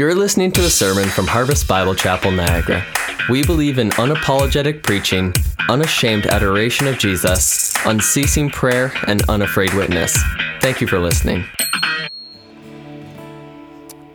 You're 0.00 0.14
listening 0.14 0.50
to 0.52 0.62
a 0.62 0.70
sermon 0.70 1.10
from 1.10 1.26
Harvest 1.26 1.68
Bible 1.68 1.94
Chapel, 1.94 2.30
Niagara. 2.30 2.82
We 3.28 3.44
believe 3.44 3.78
in 3.78 3.90
unapologetic 3.90 4.82
preaching, 4.82 5.34
unashamed 5.68 6.24
adoration 6.24 6.86
of 6.86 6.98
Jesus, 6.98 7.74
unceasing 7.84 8.48
prayer, 8.48 8.94
and 9.08 9.20
unafraid 9.28 9.74
witness. 9.74 10.16
Thank 10.62 10.80
you 10.80 10.86
for 10.86 10.98
listening. 10.98 11.44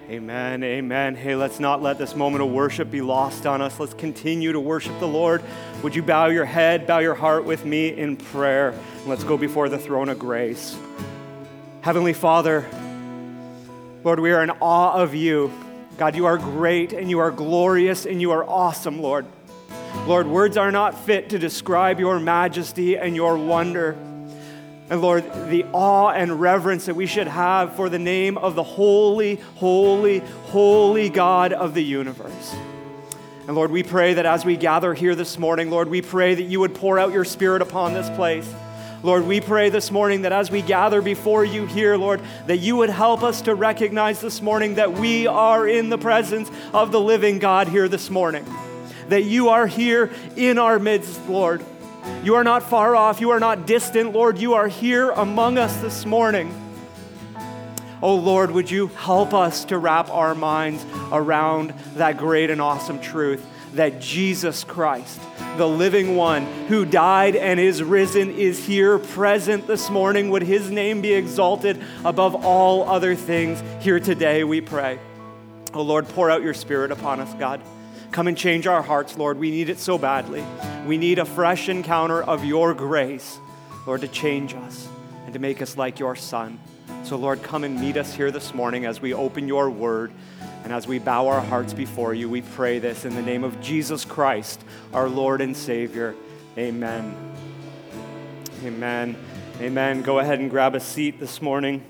Amen, 0.10 0.64
amen. 0.64 1.16
Hey, 1.16 1.36
let's 1.36 1.60
not 1.60 1.84
let 1.84 2.00
this 2.00 2.16
moment 2.16 2.44
of 2.44 2.50
worship 2.50 2.90
be 2.90 3.02
lost 3.02 3.46
on 3.46 3.62
us. 3.62 3.80
Let's 3.80 3.94
continue 3.94 4.54
to 4.54 4.60
worship 4.60 5.00
the 5.00 5.08
Lord. 5.08 5.44
Would 5.84 5.96
you 5.96 6.02
bow 6.02 6.30
your 6.30 6.46
head, 6.46 6.88
bow 6.88 6.98
your 6.98 7.14
heart 7.14 7.46
with 7.46 7.64
me 7.64 7.90
in 7.90 8.18
prayer? 8.18 8.74
Let's 9.06 9.24
go 9.24 9.38
before 9.38 9.70
the 9.70 9.78
throne 9.78 10.10
of 10.10 10.18
grace. 10.18 10.76
Heavenly 11.82 12.14
Father, 12.14 12.68
Lord, 14.04 14.20
we 14.20 14.32
are 14.32 14.42
in 14.42 14.50
awe 14.50 14.94
of 14.96 15.14
you. 15.14 15.54
God, 15.98 16.16
you 16.16 16.26
are 16.26 16.38
great 16.38 16.92
and 16.92 17.10
you 17.10 17.20
are 17.20 17.32
glorious 17.32 18.06
and 18.06 18.22
you 18.22 18.32
are 18.32 18.44
awesome, 18.44 19.02
Lord. 19.02 19.26
Lord, 20.08 20.28
words 20.28 20.58
are 20.58 20.72
not 20.72 21.06
fit 21.06 21.30
to 21.30 21.40
describe 21.40 22.00
your 22.00 22.20
majesty 22.20 22.98
and 22.98 23.16
your 23.16 23.38
wonder. 23.38 23.98
And 24.90 25.02
Lord, 25.02 25.24
the 25.50 25.66
awe 25.72 26.10
and 26.10 26.40
reverence 26.40 26.86
that 26.86 26.96
we 26.96 27.08
should 27.08 27.28
have 27.28 27.76
for 27.76 27.90
the 27.90 27.98
name 27.98 28.38
of 28.38 28.56
the 28.56 28.64
holy, 28.64 29.36
holy, 29.56 30.20
holy 30.20 31.10
God 31.10 31.54
of 31.54 31.74
the 31.74 31.84
universe. 31.84 32.56
And 33.48 33.56
Lord, 33.56 33.72
we 33.72 33.82
pray 33.82 34.16
that 34.16 34.26
as 34.26 34.44
we 34.44 34.58
gather 34.58 34.94
here 34.94 35.16
this 35.16 35.40
morning, 35.40 35.70
Lord, 35.70 35.88
we 35.88 36.02
pray 36.02 36.36
that 36.36 36.44
you 36.44 36.60
would 36.60 36.76
pour 36.76 37.00
out 37.00 37.14
your 37.14 37.26
spirit 37.26 37.62
upon 37.62 37.94
this 37.94 38.10
place. 38.12 38.52
Lord, 39.06 39.28
we 39.28 39.40
pray 39.40 39.70
this 39.70 39.92
morning 39.92 40.24
that 40.24 40.32
as 40.32 40.50
we 40.50 40.64
gather 40.64 41.00
before 41.00 41.46
you 41.46 41.68
here, 41.68 41.96
Lord, 41.96 42.22
that 42.48 42.58
you 42.58 42.76
would 42.78 42.90
help 42.90 43.22
us 43.22 43.44
to 43.44 43.54
recognize 43.54 44.20
this 44.20 44.42
morning 44.42 44.76
that 44.76 44.94
we 44.94 45.28
are 45.28 45.68
in 45.68 45.90
the 45.90 45.98
presence 46.00 46.50
of 46.74 46.92
the 46.92 47.00
living 47.00 47.38
God 47.38 47.68
here 47.68 47.88
this 47.88 48.10
morning. 48.10 48.44
That 49.10 49.22
you 49.22 49.50
are 49.50 49.68
here 49.68 50.12
in 50.36 50.58
our 50.58 50.80
midst, 50.80 51.30
Lord. 51.30 51.64
You 52.24 52.34
are 52.34 52.44
not 52.44 52.64
far 52.64 52.96
off. 52.96 53.22
You 53.22 53.30
are 53.30 53.40
not 53.40 53.68
distant, 53.68 54.12
Lord. 54.12 54.40
You 54.40 54.56
are 54.56 54.68
here 54.68 55.12
among 55.12 55.60
us 55.60 55.78
this 55.82 56.04
morning. 56.08 56.52
Oh 58.02 58.16
Lord, 58.16 58.50
would 58.50 58.72
you 58.72 58.88
help 58.88 59.36
us 59.36 59.66
to 59.66 59.78
wrap 59.78 60.10
our 60.10 60.34
minds 60.34 60.84
around 61.12 61.76
that 61.94 62.18
great 62.18 62.50
and 62.50 62.60
awesome 62.60 63.00
truth 63.00 63.46
that 63.76 64.00
Jesus 64.02 64.64
Christ, 64.64 65.20
the 65.58 65.68
living 65.68 66.16
one 66.16 66.46
who 66.68 66.86
died 66.86 67.36
and 67.36 67.60
is 67.60 67.84
risen, 67.84 68.32
is 68.32 68.66
here 68.66 69.00
present 69.00 69.68
this 69.68 69.90
morning. 69.90 70.30
Would 70.30 70.44
his 70.44 70.72
name 70.72 71.02
be 71.02 71.14
exalted 71.14 71.82
above 72.04 72.46
all 72.46 72.90
other 72.90 73.16
things 73.16 73.62
here 73.84 74.00
today, 74.00 74.44
we 74.44 74.62
pray. 74.62 75.00
Oh 75.74 75.82
Lord, 75.82 76.08
pour 76.10 76.32
out 76.32 76.42
your 76.42 76.54
spirit 76.54 76.92
upon 76.92 77.20
us, 77.20 77.34
God. 77.36 77.62
Come 78.12 78.28
and 78.28 78.38
change 78.38 78.66
our 78.66 78.82
hearts, 78.82 79.18
Lord. 79.18 79.38
We 79.38 79.52
need 79.52 79.68
it 79.70 79.78
so 79.78 79.98
badly. 79.98 80.44
We 80.86 80.98
need 80.98 81.20
a 81.20 81.26
fresh 81.26 81.68
encounter 81.68 82.24
of 82.24 82.46
your 82.46 82.74
grace, 82.74 83.38
Lord, 83.86 84.02
to 84.02 84.08
change 84.08 84.54
us 84.54 84.88
and 85.26 85.34
to 85.34 85.40
make 85.40 85.62
us 85.62 85.76
like 85.76 86.00
your 86.00 86.16
Son. 86.16 86.60
So, 87.04 87.18
Lord, 87.18 87.44
come 87.44 87.64
and 87.66 87.80
meet 87.80 87.98
us 87.98 88.14
here 88.14 88.32
this 88.32 88.54
morning 88.54 88.86
as 88.86 89.02
we 89.02 89.14
open 89.14 89.48
your 89.48 89.70
word. 89.70 90.14
And 90.66 90.74
as 90.74 90.88
we 90.88 90.98
bow 90.98 91.28
our 91.28 91.42
hearts 91.42 91.76
before 91.76 92.16
you, 92.16 92.28
we 92.28 92.42
pray 92.42 92.80
this 92.80 93.06
in 93.06 93.14
the 93.14 93.22
name 93.22 93.44
of 93.44 93.62
Jesus 93.62 94.04
Christ, 94.04 94.60
our 94.94 95.08
Lord 95.08 95.40
and 95.40 95.56
Savior. 95.56 96.16
Amen. 96.58 97.16
Amen. 98.64 99.16
Amen. 99.62 100.02
Go 100.02 100.18
ahead 100.18 100.40
and 100.40 100.50
grab 100.50 100.74
a 100.74 100.80
seat 100.80 101.20
this 101.20 101.40
morning. 101.40 101.86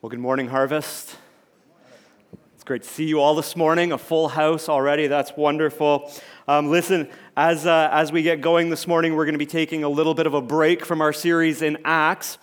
Well, 0.00 0.08
good 0.08 0.20
morning, 0.20 0.48
Harvest. 0.48 1.14
It's 2.54 2.64
great 2.64 2.82
to 2.82 2.88
see 2.88 3.04
you 3.04 3.20
all 3.20 3.34
this 3.34 3.56
morning. 3.56 3.92
A 3.92 3.98
full 3.98 4.28
house 4.28 4.70
already. 4.70 5.06
That's 5.06 5.36
wonderful. 5.36 6.10
Um, 6.48 6.70
listen, 6.70 7.10
as, 7.36 7.66
uh, 7.66 7.90
as 7.92 8.10
we 8.10 8.22
get 8.22 8.40
going 8.40 8.70
this 8.70 8.86
morning, 8.86 9.14
we're 9.14 9.26
going 9.26 9.34
to 9.34 9.38
be 9.38 9.44
taking 9.44 9.84
a 9.84 9.88
little 9.90 10.14
bit 10.14 10.26
of 10.26 10.32
a 10.32 10.40
break 10.40 10.86
from 10.86 11.02
our 11.02 11.12
series 11.12 11.60
in 11.60 11.76
Acts. 11.84 12.38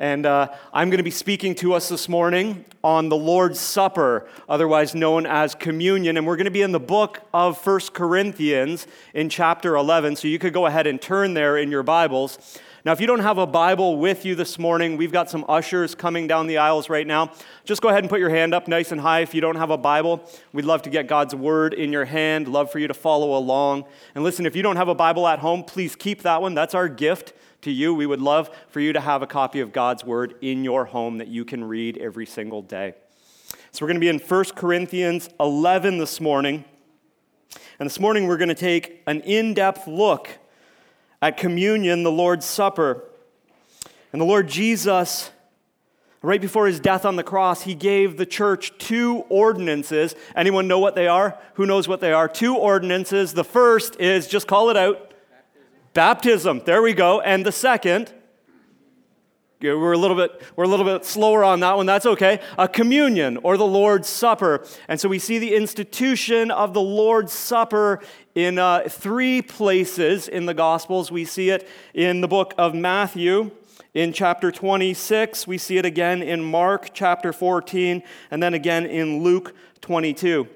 And 0.00 0.26
uh, 0.26 0.48
I'm 0.72 0.90
going 0.90 0.98
to 0.98 1.04
be 1.04 1.10
speaking 1.10 1.56
to 1.56 1.74
us 1.74 1.88
this 1.88 2.08
morning 2.08 2.64
on 2.84 3.08
the 3.08 3.16
Lord's 3.16 3.58
Supper, 3.58 4.28
otherwise 4.48 4.94
known 4.94 5.26
as 5.26 5.56
communion. 5.56 6.16
And 6.16 6.24
we're 6.24 6.36
going 6.36 6.44
to 6.44 6.52
be 6.52 6.62
in 6.62 6.70
the 6.70 6.78
book 6.78 7.20
of 7.34 7.58
First 7.60 7.94
Corinthians 7.94 8.86
in 9.12 9.28
chapter 9.28 9.74
11. 9.74 10.14
So 10.14 10.28
you 10.28 10.38
could 10.38 10.52
go 10.52 10.66
ahead 10.66 10.86
and 10.86 11.02
turn 11.02 11.34
there 11.34 11.58
in 11.58 11.72
your 11.72 11.82
Bibles. 11.82 12.60
Now, 12.84 12.92
if 12.92 13.00
you 13.00 13.08
don't 13.08 13.18
have 13.18 13.38
a 13.38 13.46
Bible 13.46 13.98
with 13.98 14.24
you 14.24 14.36
this 14.36 14.56
morning, 14.56 14.96
we've 14.96 15.10
got 15.10 15.30
some 15.30 15.44
ushers 15.48 15.96
coming 15.96 16.28
down 16.28 16.46
the 16.46 16.58
aisles 16.58 16.88
right 16.88 17.06
now. 17.06 17.32
Just 17.64 17.82
go 17.82 17.88
ahead 17.88 18.04
and 18.04 18.08
put 18.08 18.20
your 18.20 18.30
hand 18.30 18.54
up 18.54 18.68
nice 18.68 18.92
and 18.92 19.00
high 19.00 19.20
if 19.20 19.34
you 19.34 19.40
don't 19.40 19.56
have 19.56 19.70
a 19.70 19.76
Bible. 19.76 20.24
We'd 20.52 20.64
love 20.64 20.82
to 20.82 20.90
get 20.90 21.08
God's 21.08 21.34
word 21.34 21.74
in 21.74 21.90
your 21.90 22.04
hand, 22.04 22.46
love 22.46 22.70
for 22.70 22.78
you 22.78 22.86
to 22.86 22.94
follow 22.94 23.36
along. 23.36 23.84
And 24.14 24.22
listen, 24.22 24.46
if 24.46 24.54
you 24.54 24.62
don't 24.62 24.76
have 24.76 24.86
a 24.86 24.94
Bible 24.94 25.26
at 25.26 25.40
home, 25.40 25.64
please 25.64 25.96
keep 25.96 26.22
that 26.22 26.40
one. 26.40 26.54
That's 26.54 26.74
our 26.74 26.88
gift 26.88 27.32
to 27.68 27.74
you. 27.74 27.92
We 27.94 28.06
would 28.06 28.22
love 28.22 28.50
for 28.70 28.80
you 28.80 28.94
to 28.94 29.00
have 29.00 29.20
a 29.20 29.26
copy 29.26 29.60
of 29.60 29.72
God's 29.72 30.02
Word 30.02 30.34
in 30.40 30.64
your 30.64 30.86
home 30.86 31.18
that 31.18 31.28
you 31.28 31.44
can 31.44 31.62
read 31.62 31.98
every 31.98 32.24
single 32.24 32.62
day. 32.62 32.94
So 33.72 33.84
we're 33.84 33.88
going 33.88 33.96
to 33.96 34.00
be 34.00 34.08
in 34.08 34.18
1 34.18 34.44
Corinthians 34.56 35.28
11 35.38 35.98
this 35.98 36.18
morning. 36.18 36.64
And 37.78 37.86
this 37.86 38.00
morning 38.00 38.26
we're 38.26 38.38
going 38.38 38.48
to 38.48 38.54
take 38.54 39.02
an 39.06 39.20
in 39.20 39.52
depth 39.52 39.86
look 39.86 40.30
at 41.20 41.36
communion, 41.36 42.04
the 42.04 42.10
Lord's 42.10 42.46
Supper. 42.46 43.04
And 44.12 44.22
the 44.22 44.26
Lord 44.26 44.48
Jesus, 44.48 45.30
right 46.22 46.40
before 46.40 46.66
his 46.68 46.80
death 46.80 47.04
on 47.04 47.16
the 47.16 47.22
cross, 47.22 47.62
he 47.62 47.74
gave 47.74 48.16
the 48.16 48.24
church 48.24 48.72
two 48.78 49.26
ordinances. 49.28 50.14
Anyone 50.34 50.68
know 50.68 50.78
what 50.78 50.94
they 50.94 51.06
are? 51.06 51.38
Who 51.54 51.66
knows 51.66 51.86
what 51.86 52.00
they 52.00 52.14
are? 52.14 52.28
Two 52.28 52.56
ordinances. 52.56 53.34
The 53.34 53.44
first 53.44 54.00
is 54.00 54.26
just 54.26 54.46
call 54.46 54.70
it 54.70 54.76
out 54.78 55.07
Baptism, 55.94 56.62
there 56.64 56.82
we 56.82 56.92
go. 56.92 57.20
And 57.20 57.44
the 57.44 57.52
second, 57.52 58.12
we're 59.60 59.92
a 59.92 59.98
little 59.98 60.16
bit 60.16 60.40
we're 60.54 60.64
a 60.64 60.68
little 60.68 60.84
bit 60.84 61.04
slower 61.04 61.42
on 61.42 61.60
that 61.60 61.76
one. 61.76 61.86
That's 61.86 62.06
okay. 62.06 62.40
A 62.56 62.68
communion 62.68 63.38
or 63.38 63.56
the 63.56 63.66
lord's 63.66 64.08
supper. 64.08 64.64
And 64.86 65.00
so 65.00 65.08
we 65.08 65.18
see 65.18 65.38
the 65.38 65.54
institution 65.54 66.50
of 66.50 66.74
the 66.74 66.80
lord's 66.80 67.32
supper 67.32 68.00
in 68.34 68.58
uh, 68.58 68.82
three 68.88 69.42
places 69.42 70.28
in 70.28 70.46
the 70.46 70.54
gospels. 70.54 71.10
We 71.10 71.24
see 71.24 71.50
it 71.50 71.68
in 71.92 72.20
the 72.20 72.28
book 72.28 72.54
of 72.56 72.74
matthew 72.74 73.50
in 73.94 74.12
chapter 74.12 74.52
26 74.52 75.46
we 75.46 75.56
see 75.56 75.78
it 75.78 75.86
again 75.86 76.22
in 76.22 76.44
mark 76.44 76.90
chapter 76.92 77.32
14 77.32 78.02
and 78.30 78.42
then 78.42 78.52
again 78.52 78.84
in 78.84 79.22
luke 79.22 79.54
22 79.80 80.46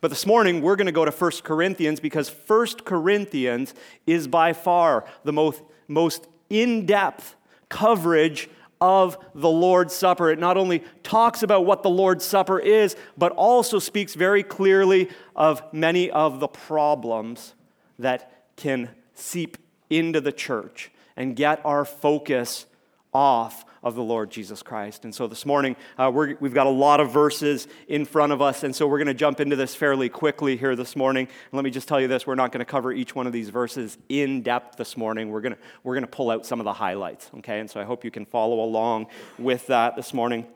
but 0.00 0.08
this 0.08 0.26
morning, 0.26 0.62
we're 0.62 0.76
going 0.76 0.86
to 0.86 0.92
go 0.92 1.04
to 1.04 1.10
1 1.10 1.30
Corinthians 1.44 2.00
because 2.00 2.28
1 2.28 2.66
Corinthians 2.84 3.74
is 4.06 4.26
by 4.26 4.52
far 4.52 5.04
the 5.24 5.32
most, 5.32 5.62
most 5.88 6.26
in 6.50 6.86
depth 6.86 7.36
coverage 7.68 8.48
of 8.80 9.16
the 9.34 9.48
Lord's 9.48 9.94
Supper. 9.94 10.30
It 10.30 10.40
not 10.40 10.56
only 10.56 10.82
talks 11.04 11.44
about 11.44 11.64
what 11.64 11.84
the 11.84 11.88
Lord's 11.88 12.24
Supper 12.24 12.58
is, 12.58 12.96
but 13.16 13.30
also 13.32 13.78
speaks 13.78 14.14
very 14.14 14.42
clearly 14.42 15.08
of 15.36 15.62
many 15.72 16.10
of 16.10 16.40
the 16.40 16.48
problems 16.48 17.54
that 17.98 18.44
can 18.56 18.90
seep 19.14 19.56
into 19.88 20.20
the 20.20 20.32
church 20.32 20.90
and 21.16 21.36
get 21.36 21.64
our 21.64 21.84
focus 21.84 22.66
off 23.14 23.64
of 23.82 23.94
the 23.94 24.02
Lord 24.02 24.30
Jesus 24.30 24.62
Christ. 24.62 25.04
And 25.04 25.14
so 25.14 25.26
this 25.26 25.44
morning, 25.44 25.74
uh, 25.98 26.10
we 26.14 26.36
have 26.40 26.54
got 26.54 26.66
a 26.66 26.70
lot 26.70 27.00
of 27.00 27.10
verses 27.10 27.66
in 27.88 28.04
front 28.04 28.32
of 28.32 28.40
us, 28.40 28.62
and 28.62 28.74
so 28.74 28.86
we're 28.86 28.98
going 28.98 29.08
to 29.08 29.14
jump 29.14 29.40
into 29.40 29.56
this 29.56 29.74
fairly 29.74 30.08
quickly 30.08 30.56
here 30.56 30.76
this 30.76 30.94
morning. 30.94 31.26
And 31.26 31.52
let 31.52 31.64
me 31.64 31.70
just 31.70 31.88
tell 31.88 32.00
you 32.00 32.08
this 32.08 32.26
we're 32.26 32.34
not 32.34 32.52
going 32.52 32.60
to 32.60 32.64
cover 32.64 32.92
each 32.92 33.14
one 33.14 33.26
of 33.26 33.32
these 33.32 33.48
verses 33.48 33.98
in 34.08 34.42
depth 34.42 34.76
this 34.76 34.96
morning. 34.96 35.30
We're 35.30 35.40
going 35.40 35.56
we're 35.82 35.98
to 35.98 36.06
pull 36.06 36.30
out 36.30 36.46
some 36.46 36.60
of 36.60 36.64
the 36.64 36.72
highlights, 36.72 37.30
okay? 37.38 37.58
And 37.60 37.68
so 37.68 37.80
I 37.80 37.84
hope 37.84 38.04
you 38.04 38.10
can 38.10 38.24
follow 38.24 38.60
along 38.60 39.06
with 39.38 39.66
that 39.66 39.96
this 39.96 40.14
morning. 40.14 40.46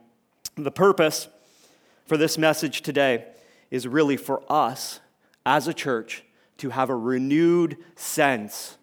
The 0.56 0.70
purpose 0.70 1.28
for 2.06 2.16
this 2.16 2.38
message 2.38 2.82
today 2.82 3.26
is 3.70 3.88
really 3.88 4.16
for 4.16 4.42
us 4.48 5.00
as 5.44 5.66
a 5.66 5.74
church 5.74 6.24
to 6.58 6.70
have 6.70 6.90
a 6.90 6.96
renewed 6.96 7.76
sense 7.96 8.78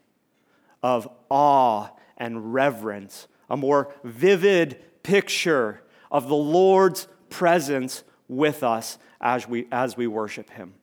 of 0.81 1.07
awe 1.29 1.87
and 2.17 2.53
reverence 2.53 3.27
a 3.53 3.57
more 3.57 3.93
vivid 4.03 4.79
picture 5.03 5.83
of 6.09 6.27
the 6.27 6.35
Lord's 6.35 7.07
presence 7.29 8.03
with 8.27 8.63
us 8.63 8.97
as 9.21 9.47
we, 9.47 9.67
as 9.71 9.95
we 9.95 10.07
worship 10.07 10.49
Him. 10.49 10.73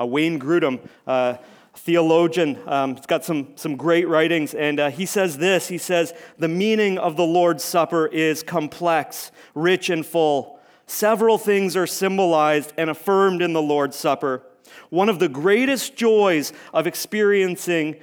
Uh, 0.00 0.06
Wayne 0.06 0.40
Grudem, 0.40 0.80
uh, 1.06 1.36
theologian, 1.74 2.58
um, 2.66 2.96
has 2.96 3.04
got 3.04 3.26
some, 3.26 3.48
some 3.56 3.76
great 3.76 4.08
writings, 4.08 4.54
and 4.54 4.80
uh, 4.80 4.90
he 4.90 5.04
says 5.04 5.36
this 5.36 5.68
He 5.68 5.76
says, 5.76 6.14
The 6.38 6.48
meaning 6.48 6.96
of 6.96 7.16
the 7.16 7.26
Lord's 7.26 7.62
Supper 7.62 8.06
is 8.06 8.42
complex, 8.42 9.30
rich, 9.54 9.90
and 9.90 10.04
full. 10.04 10.58
Several 10.86 11.36
things 11.36 11.76
are 11.76 11.86
symbolized 11.86 12.72
and 12.78 12.88
affirmed 12.88 13.42
in 13.42 13.52
the 13.52 13.60
Lord's 13.60 13.98
Supper. 13.98 14.42
One 14.88 15.10
of 15.10 15.18
the 15.18 15.28
greatest 15.28 15.94
joys 15.94 16.54
of 16.72 16.86
experiencing 16.86 17.96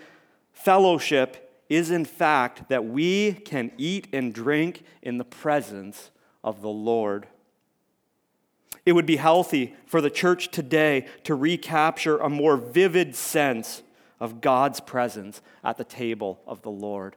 fellowship 0.54 1.50
is, 1.72 1.90
in 1.90 2.04
fact, 2.04 2.68
that 2.68 2.84
we 2.84 3.32
can 3.32 3.72
eat 3.78 4.06
and 4.12 4.34
drink 4.34 4.84
in 5.02 5.18
the 5.18 5.24
presence 5.24 6.12
of 6.44 6.62
the 6.62 6.70
Lord. 6.70 7.28
It 8.86 8.92
would 8.92 9.06
be 9.06 9.16
healthy 9.16 9.74
for 9.86 10.02
the 10.02 10.10
church 10.10 10.52
today 10.52 11.08
to 11.24 11.34
recapture 11.34 12.18
a 12.18 12.28
more 12.30 12.58
vivid 12.58 13.16
sense 13.16 13.84
of 14.20 14.42
God's 14.42 14.82
presence 14.82 15.42
at 15.64 15.78
the 15.78 15.86
table 15.86 16.42
of 16.46 16.62
the 16.62 16.70
Lord. 16.70 17.16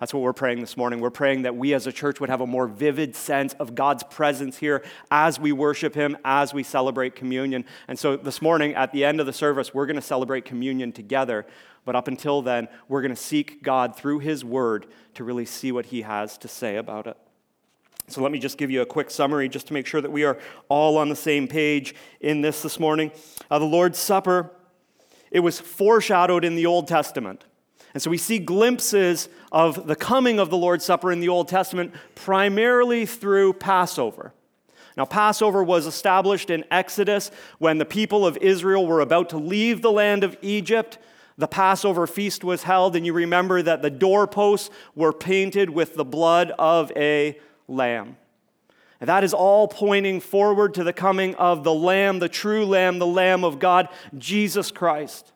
That's 0.00 0.12
what 0.12 0.24
we're 0.24 0.32
praying 0.32 0.58
this 0.58 0.76
morning. 0.76 0.98
We're 0.98 1.10
praying 1.10 1.42
that 1.42 1.54
we 1.54 1.72
as 1.72 1.86
a 1.86 1.92
church 1.92 2.18
would 2.18 2.30
have 2.30 2.40
a 2.40 2.46
more 2.48 2.66
vivid 2.66 3.14
sense 3.14 3.52
of 3.60 3.76
God's 3.76 4.02
presence 4.02 4.56
here 4.56 4.82
as 5.12 5.38
we 5.38 5.52
worship 5.52 5.94
Him, 5.94 6.16
as 6.24 6.52
we 6.52 6.64
celebrate 6.64 7.14
communion. 7.14 7.64
And 7.86 7.96
so 7.96 8.16
this 8.16 8.42
morning, 8.42 8.74
at 8.74 8.90
the 8.90 9.04
end 9.04 9.20
of 9.20 9.26
the 9.26 9.32
service, 9.32 9.72
we're 9.72 9.86
going 9.86 9.94
to 9.94 10.02
celebrate 10.02 10.44
communion 10.44 10.90
together. 10.90 11.46
But 11.84 11.96
up 11.96 12.08
until 12.08 12.42
then, 12.42 12.68
we're 12.88 13.02
going 13.02 13.14
to 13.14 13.20
seek 13.20 13.62
God 13.62 13.96
through 13.96 14.20
His 14.20 14.44
Word 14.44 14.86
to 15.14 15.24
really 15.24 15.44
see 15.44 15.72
what 15.72 15.86
He 15.86 16.02
has 16.02 16.38
to 16.38 16.48
say 16.48 16.76
about 16.76 17.06
it. 17.06 17.16
So 18.08 18.22
let 18.22 18.32
me 18.32 18.38
just 18.38 18.58
give 18.58 18.70
you 18.70 18.82
a 18.82 18.86
quick 18.86 19.10
summary 19.10 19.48
just 19.48 19.68
to 19.68 19.72
make 19.72 19.86
sure 19.86 20.00
that 20.00 20.12
we 20.12 20.24
are 20.24 20.38
all 20.68 20.98
on 20.98 21.08
the 21.08 21.16
same 21.16 21.48
page 21.48 21.94
in 22.20 22.40
this 22.40 22.62
this 22.62 22.78
morning. 22.78 23.10
Uh, 23.50 23.58
the 23.58 23.64
Lord's 23.64 23.98
Supper, 23.98 24.50
it 25.30 25.40
was 25.40 25.60
foreshadowed 25.60 26.44
in 26.44 26.56
the 26.56 26.66
Old 26.66 26.88
Testament. 26.88 27.44
And 27.94 28.02
so 28.02 28.10
we 28.10 28.18
see 28.18 28.38
glimpses 28.38 29.28
of 29.50 29.86
the 29.86 29.96
coming 29.96 30.38
of 30.38 30.50
the 30.50 30.56
Lord's 30.56 30.84
Supper 30.84 31.12
in 31.12 31.20
the 31.20 31.28
Old 31.28 31.48
Testament 31.48 31.94
primarily 32.14 33.06
through 33.06 33.54
Passover. 33.54 34.32
Now, 34.96 35.04
Passover 35.04 35.62
was 35.64 35.86
established 35.86 36.50
in 36.50 36.64
Exodus 36.70 37.30
when 37.58 37.78
the 37.78 37.84
people 37.84 38.26
of 38.26 38.36
Israel 38.38 38.86
were 38.86 39.00
about 39.00 39.30
to 39.30 39.38
leave 39.38 39.80
the 39.80 39.92
land 39.92 40.22
of 40.22 40.36
Egypt. 40.42 40.98
The 41.38 41.48
Passover 41.48 42.06
feast 42.06 42.44
was 42.44 42.64
held, 42.64 42.94
and 42.94 43.06
you 43.06 43.12
remember 43.12 43.62
that 43.62 43.82
the 43.82 43.90
doorposts 43.90 44.70
were 44.94 45.12
painted 45.12 45.70
with 45.70 45.94
the 45.94 46.04
blood 46.04 46.52
of 46.58 46.92
a 46.96 47.38
lamb. 47.68 48.16
And 49.00 49.08
that 49.08 49.24
is 49.24 49.34
all 49.34 49.66
pointing 49.66 50.20
forward 50.20 50.74
to 50.74 50.84
the 50.84 50.92
coming 50.92 51.34
of 51.34 51.64
the 51.64 51.74
Lamb, 51.74 52.20
the 52.20 52.28
true 52.28 52.64
Lamb, 52.64 53.00
the 53.00 53.06
Lamb 53.06 53.44
of 53.44 53.58
God, 53.58 53.88
Jesus 54.16 54.70
Christ. 54.70 55.32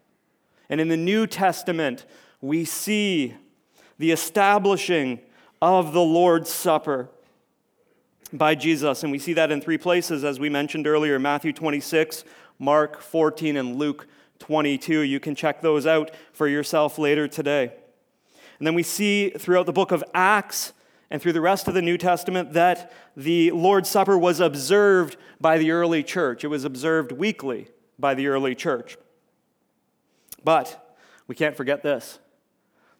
And 0.68 0.80
in 0.80 0.86
the 0.86 0.96
New 0.96 1.26
Testament, 1.26 2.06
we 2.40 2.64
see 2.64 3.34
the 3.98 4.12
establishing 4.12 5.18
of 5.60 5.92
the 5.92 6.00
Lord's 6.00 6.48
Supper 6.48 7.08
by 8.32 8.54
Jesus. 8.54 9.02
And 9.02 9.10
we 9.10 9.18
see 9.18 9.32
that 9.32 9.50
in 9.50 9.60
three 9.60 9.78
places, 9.78 10.22
as 10.22 10.38
we 10.38 10.48
mentioned 10.48 10.86
earlier 10.86 11.18
Matthew 11.18 11.52
26, 11.52 12.22
Mark 12.60 13.00
14, 13.00 13.56
and 13.56 13.76
Luke 13.76 14.06
22. 14.38 15.00
You 15.00 15.20
can 15.20 15.34
check 15.34 15.60
those 15.60 15.86
out 15.86 16.10
for 16.32 16.48
yourself 16.48 16.98
later 16.98 17.28
today. 17.28 17.72
And 18.58 18.66
then 18.66 18.74
we 18.74 18.82
see 18.82 19.30
throughout 19.30 19.66
the 19.66 19.72
book 19.72 19.92
of 19.92 20.02
Acts 20.14 20.72
and 21.10 21.20
through 21.20 21.32
the 21.32 21.40
rest 21.40 21.68
of 21.68 21.74
the 21.74 21.82
New 21.82 21.98
Testament 21.98 22.52
that 22.54 22.92
the 23.16 23.50
Lord's 23.52 23.88
Supper 23.88 24.18
was 24.18 24.40
observed 24.40 25.16
by 25.40 25.58
the 25.58 25.70
early 25.70 26.02
church. 26.02 26.42
It 26.44 26.48
was 26.48 26.64
observed 26.64 27.12
weekly 27.12 27.68
by 27.98 28.14
the 28.14 28.28
early 28.28 28.54
church. 28.54 28.96
But 30.42 30.96
we 31.26 31.34
can't 31.34 31.56
forget 31.56 31.82
this 31.82 32.18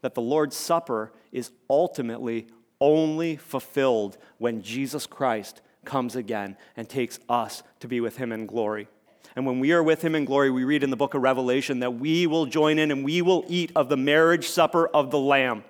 that 0.03 0.15
the 0.15 0.23
Lord's 0.23 0.57
Supper 0.57 1.13
is 1.33 1.51
ultimately 1.69 2.47
only 2.81 3.37
fulfilled 3.37 4.19
when 4.39 4.63
Jesus 4.63 5.07
Christ 5.07 5.63
comes 5.85 6.15
again 6.15 6.57
and 6.77 6.89
takes 6.89 7.19
us 7.29 7.63
to 7.81 7.89
be 7.89 8.01
with 8.01 8.19
him 8.19 8.31
in 8.31 8.47
glory. 8.47 8.89
And 9.37 9.45
when 9.45 9.61
we 9.61 9.73
are 9.73 9.83
with 9.83 10.03
him 10.03 10.15
in 10.15 10.25
glory, 10.25 10.51
we 10.51 10.65
read 10.65 10.83
in 10.83 10.89
the 10.89 10.97
book 10.97 11.13
of 11.13 11.21
Revelation 11.21 11.81
that 11.81 11.93
we 11.93 12.27
will 12.27 12.47
join 12.47 12.79
in 12.79 12.91
and 12.91 13.05
we 13.05 13.21
will 13.21 13.45
eat 13.49 13.71
of 13.77 13.91
the 13.91 13.97
marriage 13.97 14.49
supper 14.49 14.89
of 14.89 15.11
the 15.11 15.19
Lamb. 15.19 15.63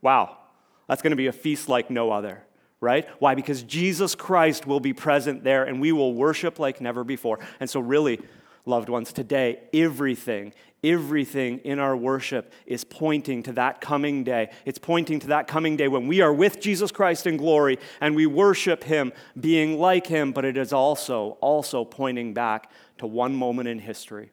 Wow, 0.00 0.38
that's 0.86 1.02
going 1.02 1.10
to 1.10 1.16
be 1.16 1.26
a 1.26 1.32
feast 1.32 1.68
like 1.68 1.90
no 1.90 2.12
other, 2.12 2.44
right? 2.80 3.08
Why? 3.18 3.34
Because 3.34 3.64
Jesus 3.64 4.14
Christ 4.14 4.64
will 4.64 4.78
be 4.78 4.92
present 4.92 5.42
there 5.42 5.64
and 5.64 5.80
we 5.80 5.90
will 5.90 6.14
worship 6.14 6.60
like 6.60 6.80
never 6.80 7.02
before. 7.02 7.40
And 7.58 7.68
so, 7.68 7.80
really, 7.80 8.20
loved 8.64 8.88
ones, 8.88 9.12
today, 9.12 9.58
everything, 9.72 10.54
everything 10.84 11.58
in 11.58 11.78
our 11.78 11.96
worship 11.96 12.52
is 12.66 12.84
pointing 12.84 13.42
to 13.42 13.52
that 13.54 13.80
coming 13.80 14.22
day. 14.24 14.50
It's 14.64 14.78
pointing 14.78 15.18
to 15.20 15.26
that 15.28 15.46
coming 15.46 15.76
day 15.76 15.88
when 15.88 16.06
we 16.06 16.20
are 16.20 16.32
with 16.32 16.60
Jesus 16.60 16.92
Christ 16.92 17.26
in 17.26 17.36
glory 17.36 17.78
and 18.00 18.14
we 18.14 18.26
worship 18.26 18.84
him 18.84 19.12
being 19.38 19.78
like 19.78 20.06
him, 20.06 20.32
but 20.32 20.44
it 20.44 20.56
is 20.56 20.72
also 20.72 21.38
also 21.40 21.84
pointing 21.84 22.34
back 22.34 22.70
to 22.98 23.06
one 23.06 23.34
moment 23.34 23.68
in 23.68 23.78
history 23.78 24.30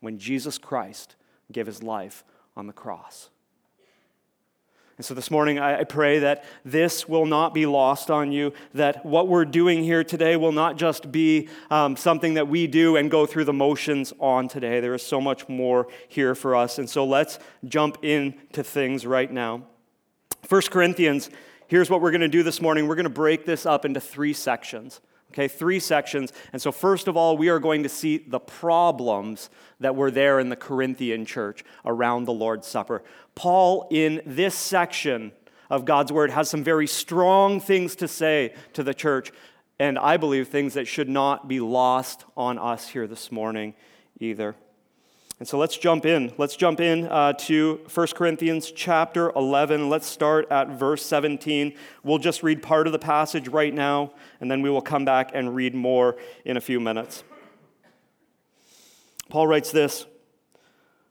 when 0.00 0.18
Jesus 0.18 0.58
Christ 0.58 1.16
gave 1.52 1.66
his 1.66 1.82
life 1.82 2.24
on 2.56 2.66
the 2.66 2.72
cross. 2.72 3.30
And 4.96 5.04
so 5.04 5.12
this 5.12 5.30
morning, 5.30 5.58
I 5.58 5.84
pray 5.84 6.20
that 6.20 6.44
this 6.64 7.06
will 7.06 7.26
not 7.26 7.52
be 7.52 7.66
lost 7.66 8.10
on 8.10 8.32
you, 8.32 8.54
that 8.72 9.04
what 9.04 9.28
we're 9.28 9.44
doing 9.44 9.84
here 9.84 10.02
today 10.02 10.36
will 10.36 10.52
not 10.52 10.78
just 10.78 11.12
be 11.12 11.48
um, 11.70 11.96
something 11.96 12.34
that 12.34 12.48
we 12.48 12.66
do 12.66 12.96
and 12.96 13.10
go 13.10 13.26
through 13.26 13.44
the 13.44 13.52
motions 13.52 14.14
on 14.18 14.48
today. 14.48 14.80
There 14.80 14.94
is 14.94 15.02
so 15.02 15.20
much 15.20 15.50
more 15.50 15.86
here 16.08 16.34
for 16.34 16.56
us. 16.56 16.78
And 16.78 16.88
so 16.88 17.04
let's 17.04 17.38
jump 17.66 18.02
into 18.02 18.62
things 18.62 19.04
right 19.04 19.30
now. 19.30 19.64
1 20.48 20.62
Corinthians, 20.70 21.28
here's 21.66 21.90
what 21.90 22.00
we're 22.00 22.10
going 22.10 22.22
to 22.22 22.28
do 22.28 22.42
this 22.42 22.62
morning. 22.62 22.88
We're 22.88 22.94
going 22.94 23.04
to 23.04 23.10
break 23.10 23.44
this 23.44 23.66
up 23.66 23.84
into 23.84 24.00
three 24.00 24.32
sections. 24.32 25.02
Okay, 25.32 25.48
three 25.48 25.80
sections. 25.80 26.32
And 26.52 26.62
so, 26.62 26.72
first 26.72 27.08
of 27.08 27.16
all, 27.16 27.36
we 27.36 27.48
are 27.48 27.58
going 27.58 27.82
to 27.82 27.88
see 27.88 28.18
the 28.18 28.38
problems 28.38 29.50
that 29.80 29.94
were 29.94 30.10
there 30.10 30.40
in 30.40 30.48
the 30.48 30.56
Corinthian 30.56 31.24
church 31.26 31.64
around 31.84 32.24
the 32.24 32.32
Lord's 32.32 32.66
Supper. 32.66 33.02
Paul, 33.34 33.88
in 33.90 34.22
this 34.24 34.54
section 34.54 35.32
of 35.68 35.84
God's 35.84 36.12
Word, 36.12 36.30
has 36.30 36.48
some 36.48 36.64
very 36.64 36.86
strong 36.86 37.60
things 37.60 37.96
to 37.96 38.08
say 38.08 38.54
to 38.72 38.82
the 38.82 38.94
church, 38.94 39.32
and 39.78 39.98
I 39.98 40.16
believe 40.16 40.48
things 40.48 40.74
that 40.74 40.86
should 40.86 41.08
not 41.08 41.48
be 41.48 41.60
lost 41.60 42.24
on 42.36 42.58
us 42.58 42.88
here 42.88 43.06
this 43.06 43.30
morning 43.30 43.74
either. 44.18 44.56
And 45.38 45.46
so 45.46 45.58
let's 45.58 45.76
jump 45.76 46.06
in. 46.06 46.32
Let's 46.38 46.56
jump 46.56 46.80
in 46.80 47.08
uh, 47.08 47.34
to 47.34 47.80
1 47.92 48.06
Corinthians 48.14 48.70
chapter 48.70 49.30
11. 49.36 49.90
Let's 49.90 50.06
start 50.06 50.50
at 50.50 50.68
verse 50.68 51.04
17. 51.04 51.74
We'll 52.02 52.16
just 52.16 52.42
read 52.42 52.62
part 52.62 52.86
of 52.86 52.94
the 52.94 52.98
passage 52.98 53.46
right 53.48 53.74
now, 53.74 54.14
and 54.40 54.50
then 54.50 54.62
we 54.62 54.70
will 54.70 54.80
come 54.80 55.04
back 55.04 55.32
and 55.34 55.54
read 55.54 55.74
more 55.74 56.16
in 56.46 56.56
a 56.56 56.60
few 56.60 56.80
minutes. 56.80 57.22
Paul 59.28 59.46
writes 59.46 59.70
this 59.70 60.06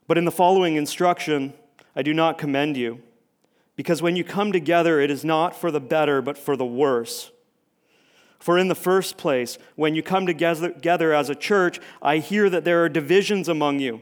But 0.07 0.17
in 0.17 0.25
the 0.25 0.31
following 0.31 0.75
instruction, 0.75 1.53
I 1.95 2.01
do 2.01 2.13
not 2.13 2.39
commend 2.39 2.77
you, 2.77 3.03
because 3.75 4.01
when 4.01 4.15
you 4.15 4.23
come 4.23 4.51
together, 4.51 4.99
it 4.99 5.11
is 5.11 5.23
not 5.23 5.55
for 5.55 5.69
the 5.69 5.79
better, 5.79 6.23
but 6.23 6.35
for 6.35 6.57
the 6.57 6.65
worse. 6.65 7.29
For 8.39 8.57
in 8.57 8.69
the 8.69 8.75
first 8.75 9.17
place, 9.17 9.59
when 9.75 9.93
you 9.93 10.01
come 10.01 10.25
together 10.25 11.13
as 11.13 11.29
a 11.29 11.35
church, 11.35 11.79
I 12.01 12.17
hear 12.17 12.49
that 12.49 12.63
there 12.63 12.83
are 12.83 12.89
divisions 12.89 13.47
among 13.47 13.79
you. 13.79 14.01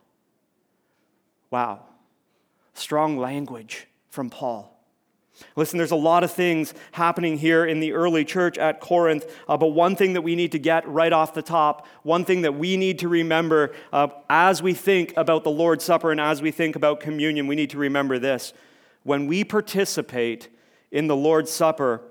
Wow. 1.51 1.81
Strong 2.73 3.17
language 3.17 3.87
from 4.09 4.29
Paul. 4.29 4.71
Listen, 5.55 5.77
there's 5.77 5.91
a 5.91 5.95
lot 5.95 6.23
of 6.23 6.31
things 6.31 6.73
happening 6.91 7.37
here 7.37 7.65
in 7.65 7.79
the 7.79 7.93
early 7.93 8.23
church 8.23 8.57
at 8.57 8.79
Corinth, 8.79 9.25
uh, 9.47 9.57
but 9.57 9.67
one 9.67 9.95
thing 9.95 10.13
that 10.13 10.21
we 10.21 10.35
need 10.35 10.51
to 10.51 10.59
get 10.59 10.87
right 10.87 11.11
off 11.11 11.33
the 11.33 11.41
top, 11.41 11.87
one 12.03 12.25
thing 12.25 12.41
that 12.41 12.53
we 12.53 12.77
need 12.77 12.99
to 12.99 13.07
remember 13.07 13.73
uh, 13.91 14.07
as 14.29 14.61
we 14.61 14.73
think 14.73 15.13
about 15.17 15.43
the 15.43 15.51
Lord's 15.51 15.83
Supper 15.83 16.11
and 16.11 16.21
as 16.21 16.41
we 16.41 16.51
think 16.51 16.75
about 16.75 16.99
communion, 16.99 17.47
we 17.47 17.55
need 17.55 17.71
to 17.71 17.77
remember 17.77 18.19
this. 18.19 18.53
When 19.03 19.27
we 19.27 19.43
participate 19.43 20.47
in 20.91 21.07
the 21.07 21.15
Lord's 21.15 21.51
Supper, 21.51 22.01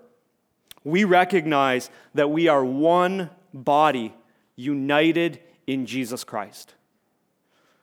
we 0.82 1.04
recognize 1.04 1.90
that 2.14 2.30
we 2.30 2.48
are 2.48 2.64
one 2.64 3.30
body 3.54 4.14
united 4.56 5.40
in 5.66 5.86
Jesus 5.86 6.24
Christ. 6.24 6.74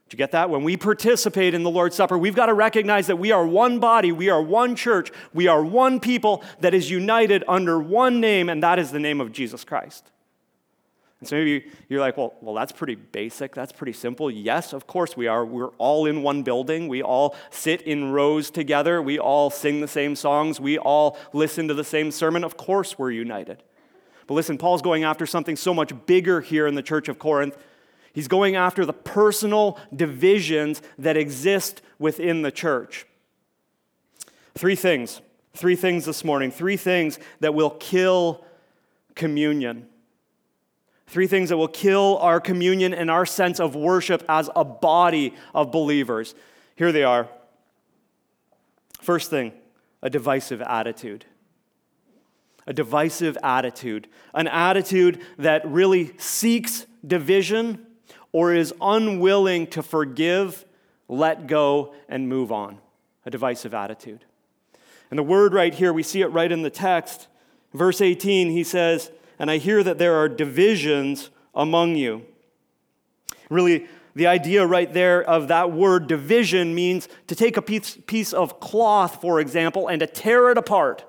Do 0.09 0.15
you 0.15 0.17
get 0.17 0.31
that? 0.31 0.49
When 0.49 0.63
we 0.63 0.77
participate 0.77 1.53
in 1.53 1.63
the 1.63 1.69
Lord's 1.69 1.95
Supper, 1.95 2.17
we've 2.17 2.35
got 2.35 2.45
to 2.45 2.53
recognize 2.53 3.07
that 3.07 3.17
we 3.17 3.31
are 3.31 3.45
one 3.45 3.79
body, 3.79 4.13
we 4.13 4.29
are 4.29 4.41
one 4.41 4.75
church, 4.75 5.11
we 5.33 5.47
are 5.47 5.63
one 5.63 5.99
people 5.99 6.43
that 6.61 6.73
is 6.73 6.89
united 6.89 7.43
under 7.47 7.77
one 7.77 8.21
name, 8.21 8.47
and 8.47 8.63
that 8.63 8.79
is 8.79 8.91
the 8.91 8.99
name 8.99 9.19
of 9.19 9.33
Jesus 9.33 9.65
Christ. 9.65 10.09
And 11.19 11.27
so 11.27 11.35
maybe 11.35 11.65
you're 11.89 11.99
like, 11.99 12.15
well, 12.15 12.35
well, 12.41 12.53
that's 12.53 12.71
pretty 12.71 12.95
basic. 12.95 13.55
That's 13.55 13.71
pretty 13.71 13.93
simple. 13.93 14.29
Yes, 14.29 14.71
of 14.71 14.85
course 14.85 15.17
we 15.17 15.27
are. 15.27 15.43
We're 15.45 15.69
all 15.79 16.05
in 16.05 16.21
one 16.21 16.43
building. 16.43 16.87
We 16.87 17.01
all 17.01 17.35
sit 17.49 17.81
in 17.81 18.11
rows 18.11 18.51
together. 18.51 19.01
We 19.01 19.17
all 19.17 19.49
sing 19.49 19.81
the 19.81 19.87
same 19.87 20.15
songs. 20.15 20.59
We 20.59 20.77
all 20.77 21.17
listen 21.33 21.67
to 21.69 21.73
the 21.73 21.83
same 21.83 22.11
sermon. 22.11 22.43
Of 22.43 22.55
course 22.55 22.99
we're 22.99 23.11
united. 23.11 23.63
But 24.27 24.35
listen, 24.35 24.59
Paul's 24.59 24.83
going 24.83 25.05
after 25.05 25.25
something 25.25 25.55
so 25.55 25.73
much 25.73 25.91
bigger 26.05 26.39
here 26.41 26.67
in 26.67 26.75
the 26.75 26.83
church 26.83 27.09
of 27.09 27.17
Corinth. 27.17 27.57
He's 28.17 28.27
going 28.27 28.55
after 28.55 28.83
the 28.83 28.93
personal 28.93 29.77
divisions 29.95 30.81
that 30.97 31.15
exist 31.15 31.83
within 31.99 32.41
the 32.41 32.49
church. 32.49 33.05
Three 34.55 34.75
things. 34.75 35.21
Three 35.53 35.75
things 35.75 36.05
this 36.05 36.23
morning. 36.23 36.49
Three 36.49 36.77
things 36.77 37.19
that 37.41 37.53
will 37.53 37.69
kill 37.69 38.43
communion. 39.13 39.87
Three 41.05 41.27
things 41.27 41.49
that 41.49 41.57
will 41.57 41.67
kill 41.67 42.17
our 42.17 42.41
communion 42.41 42.91
and 42.91 43.11
our 43.11 43.23
sense 43.23 43.59
of 43.59 43.75
worship 43.75 44.23
as 44.27 44.49
a 44.55 44.65
body 44.65 45.35
of 45.53 45.71
believers. 45.71 46.33
Here 46.75 46.91
they 46.91 47.03
are. 47.03 47.29
First 48.99 49.29
thing, 49.29 49.53
a 50.01 50.09
divisive 50.09 50.63
attitude. 50.63 51.25
A 52.65 52.73
divisive 52.73 53.37
attitude. 53.43 54.07
An 54.33 54.47
attitude 54.47 55.21
that 55.37 55.63
really 55.67 56.17
seeks 56.17 56.87
division 57.05 57.83
or 58.37 58.53
is 58.53 58.71
unwilling 58.79 59.65
to 59.65 59.81
forgive, 59.81 60.63
let 61.07 61.47
go, 61.47 61.95
and 62.07 62.29
move 62.29 62.51
on. 62.51 62.77
A 63.25 63.31
divisive 63.31 63.73
attitude. 63.73 64.25
And 65.09 65.17
the 65.17 65.23
word 65.23 65.55
right 65.55 65.73
here, 65.73 65.91
we 65.91 66.03
see 66.03 66.21
it 66.21 66.27
right 66.27 66.51
in 66.51 66.61
the 66.61 66.69
text. 66.69 67.25
Verse 67.73 67.99
18, 67.99 68.51
he 68.51 68.63
says, 68.63 69.09
and 69.39 69.49
I 69.49 69.57
hear 69.57 69.81
that 69.81 69.97
there 69.97 70.17
are 70.17 70.29
divisions 70.29 71.31
among 71.55 71.95
you. 71.95 72.27
Really, 73.49 73.87
the 74.13 74.27
idea 74.27 74.67
right 74.67 74.93
there 74.93 75.23
of 75.23 75.47
that 75.47 75.71
word 75.71 76.05
division 76.05 76.75
means 76.75 77.09
to 77.25 77.33
take 77.33 77.57
a 77.57 77.61
piece, 77.63 77.97
piece 78.05 78.33
of 78.33 78.59
cloth, 78.59 79.19
for 79.19 79.39
example, 79.39 79.87
and 79.87 79.99
to 80.01 80.05
tear 80.05 80.51
it 80.51 80.59
apart, 80.59 81.03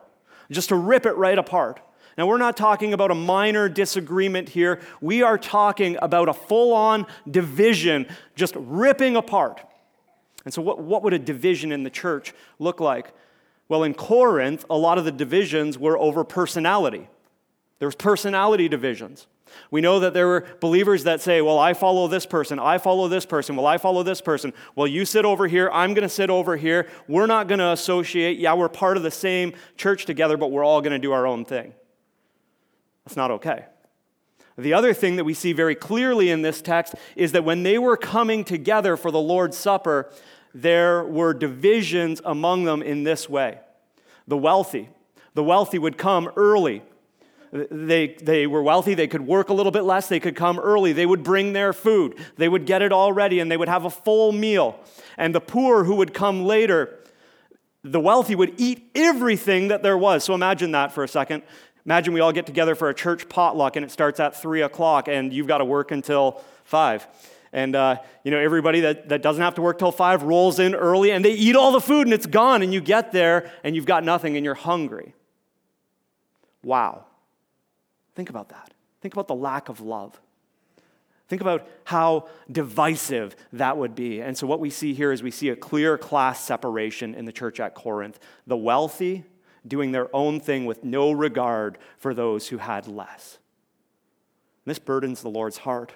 just 0.50 0.70
to 0.70 0.76
rip 0.76 1.04
it 1.04 1.14
right 1.18 1.38
apart. 1.38 1.78
Now, 2.18 2.26
we're 2.26 2.37
not 2.37 2.56
talking 2.56 2.92
about 2.92 3.12
a 3.12 3.14
minor 3.14 3.68
disagreement 3.68 4.48
here. 4.48 4.80
We 5.00 5.22
are 5.22 5.38
talking 5.38 5.96
about 6.02 6.28
a 6.28 6.32
full 6.32 6.75
on 6.75 7.06
division, 7.30 8.08
just 8.34 8.56
ripping 8.56 9.14
apart. 9.14 9.64
And 10.44 10.52
so, 10.52 10.60
what, 10.60 10.80
what 10.80 11.04
would 11.04 11.12
a 11.12 11.18
division 11.20 11.70
in 11.70 11.84
the 11.84 11.90
church 11.90 12.34
look 12.58 12.80
like? 12.80 13.12
Well, 13.68 13.84
in 13.84 13.94
Corinth, 13.94 14.64
a 14.68 14.76
lot 14.76 14.98
of 14.98 15.04
the 15.04 15.12
divisions 15.12 15.78
were 15.78 15.96
over 15.96 16.25
personality. 16.25 17.08
There 17.78 17.87
was 17.87 17.94
personality 17.94 18.68
divisions. 18.68 19.28
We 19.70 19.80
know 19.80 20.00
that 20.00 20.12
there 20.12 20.26
were 20.26 20.44
believers 20.60 21.04
that 21.04 21.20
say, 21.20 21.40
Well, 21.40 21.58
I 21.60 21.72
follow 21.72 22.08
this 22.08 22.26
person, 22.26 22.58
I 22.58 22.78
follow 22.78 23.06
this 23.06 23.26
person, 23.26 23.54
well, 23.54 23.66
I 23.66 23.78
follow 23.78 24.02
this 24.02 24.20
person. 24.20 24.52
Well, 24.75 24.88
you 24.88 25.04
sit 25.04 25.25
over 25.25 25.46
here, 25.46 25.70
I'm 25.72 25.94
going 25.94 26.02
to 26.02 26.08
sit 26.08 26.30
over 26.30 26.56
here. 26.56 26.88
We're 27.06 27.26
not 27.26 27.46
going 27.46 27.60
to 27.60 27.70
associate. 27.70 28.38
Yeah, 28.38 28.54
we're 28.54 28.68
part 28.68 28.96
of 28.96 29.04
the 29.04 29.10
same 29.12 29.52
church 29.76 30.04
together, 30.04 30.37
but 30.37 30.50
we're 30.50 30.64
all 30.64 30.80
going 30.80 30.94
to 30.94 30.98
do 30.98 31.12
our 31.12 31.25
own 31.25 31.44
thing. 31.44 31.75
That's 33.08 33.16
not 33.16 33.30
okay. 33.30 33.64
The 34.58 34.74
other 34.74 34.92
thing 34.92 35.16
that 35.16 35.24
we 35.24 35.32
see 35.32 35.54
very 35.54 35.74
clearly 35.74 36.28
in 36.28 36.42
this 36.42 36.60
text 36.60 36.94
is 37.16 37.32
that 37.32 37.42
when 37.42 37.62
they 37.62 37.78
were 37.78 37.96
coming 37.96 38.44
together 38.44 38.98
for 38.98 39.10
the 39.10 39.18
Lord's 39.18 39.56
Supper, 39.56 40.12
there 40.52 41.02
were 41.04 41.32
divisions 41.32 42.20
among 42.22 42.64
them 42.64 42.82
in 42.82 43.04
this 43.04 43.26
way. 43.26 43.60
The 44.26 44.36
wealthy, 44.36 44.90
the 45.32 45.42
wealthy 45.42 45.78
would 45.78 45.96
come 45.96 46.30
early 46.36 46.82
they, 47.50 48.08
they 48.20 48.46
were 48.46 48.62
wealthy, 48.62 48.92
they 48.92 49.06
could 49.06 49.26
work 49.26 49.48
a 49.48 49.54
little 49.54 49.72
bit 49.72 49.84
less, 49.84 50.06
they 50.06 50.20
could 50.20 50.36
come 50.36 50.58
early, 50.58 50.92
they 50.92 51.06
would 51.06 51.22
bring 51.22 51.54
their 51.54 51.72
food, 51.72 52.14
they 52.36 52.46
would 52.46 52.66
get 52.66 52.82
it 52.82 52.92
all 52.92 53.10
ready, 53.10 53.40
and 53.40 53.50
they 53.50 53.56
would 53.56 53.70
have 53.70 53.86
a 53.86 53.90
full 53.90 54.32
meal. 54.32 54.78
And 55.16 55.34
the 55.34 55.40
poor 55.40 55.84
who 55.84 55.94
would 55.94 56.12
come 56.12 56.44
later, 56.44 56.98
the 57.82 58.00
wealthy 58.00 58.34
would 58.34 58.54
eat 58.58 58.90
everything 58.94 59.68
that 59.68 59.82
there 59.82 59.96
was. 59.96 60.24
So 60.24 60.34
imagine 60.34 60.72
that 60.72 60.92
for 60.92 61.04
a 61.04 61.08
second. 61.08 61.42
Imagine 61.88 62.12
we 62.12 62.21
all 62.21 62.33
get 62.33 62.45
together 62.45 62.75
for 62.75 62.90
a 62.90 62.95
church 62.95 63.30
potluck 63.30 63.75
and 63.75 63.83
it 63.83 63.90
starts 63.90 64.21
at 64.21 64.37
three 64.37 64.61
o'clock 64.61 65.09
and 65.09 65.33
you've 65.33 65.47
got 65.47 65.57
to 65.59 65.64
work 65.64 65.90
until 65.90 66.42
five. 66.64 67.09
And 67.50 67.75
uh, 67.75 67.97
you 68.25 68.30
know, 68.30 68.37
everybody 68.37 68.80
that, 68.80 69.09
that 69.09 69.23
doesn't 69.23 69.42
have 69.42 69.54
to 69.54 69.62
work 69.62 69.78
till 69.78 69.90
five 69.90 70.23
rolls 70.23 70.59
in 70.59 70.75
early 70.75 71.12
and 71.12 71.25
they 71.25 71.33
eat 71.33 71.57
all 71.57 71.73
the 71.73 71.80
food 71.80 72.07
and 72.07 72.12
it's 72.12 72.26
gone, 72.26 72.61
and 72.61 72.75
you 72.75 72.83
get 72.83 73.12
there 73.12 73.50
and 73.64 73.75
you've 73.75 73.87
got 73.87 74.04
nothing 74.04 74.37
and 74.37 74.45
you're 74.45 74.52
hungry. 74.52 75.14
Wow. 76.62 77.07
Think 78.14 78.28
about 78.28 78.50
that. 78.50 78.75
Think 79.00 79.14
about 79.14 79.26
the 79.26 79.35
lack 79.35 79.71
of 79.71 79.80
love. 79.80 80.21
Think 81.28 81.40
about 81.40 81.66
how 81.85 82.28
divisive 82.52 83.35
that 83.54 83.78
would 83.78 83.95
be. 83.95 84.21
And 84.21 84.37
so, 84.37 84.47
what 84.47 84.61
we 84.61 84.68
see 84.68 84.92
here 84.92 85.11
is 85.11 85.23
we 85.23 85.30
see 85.30 85.49
a 85.49 85.57
clear 85.57 85.97
class 85.97 86.45
separation 86.45 87.14
in 87.14 87.25
the 87.25 87.33
church 87.33 87.61
at 87.61 87.75
Corinth. 87.75 88.21
The 88.47 88.59
wealthy 88.59 89.25
doing 89.66 89.92
their 89.92 90.14
own 90.14 90.40
thing 90.40 90.66
with 90.66 90.84
no 90.84 91.10
regard 91.12 91.78
for 91.98 92.14
those 92.14 92.48
who 92.48 92.58
had 92.58 92.86
less. 92.86 93.38
This 94.64 94.78
burdens 94.78 95.22
the 95.22 95.30
Lord's 95.30 95.58
heart. 95.58 95.92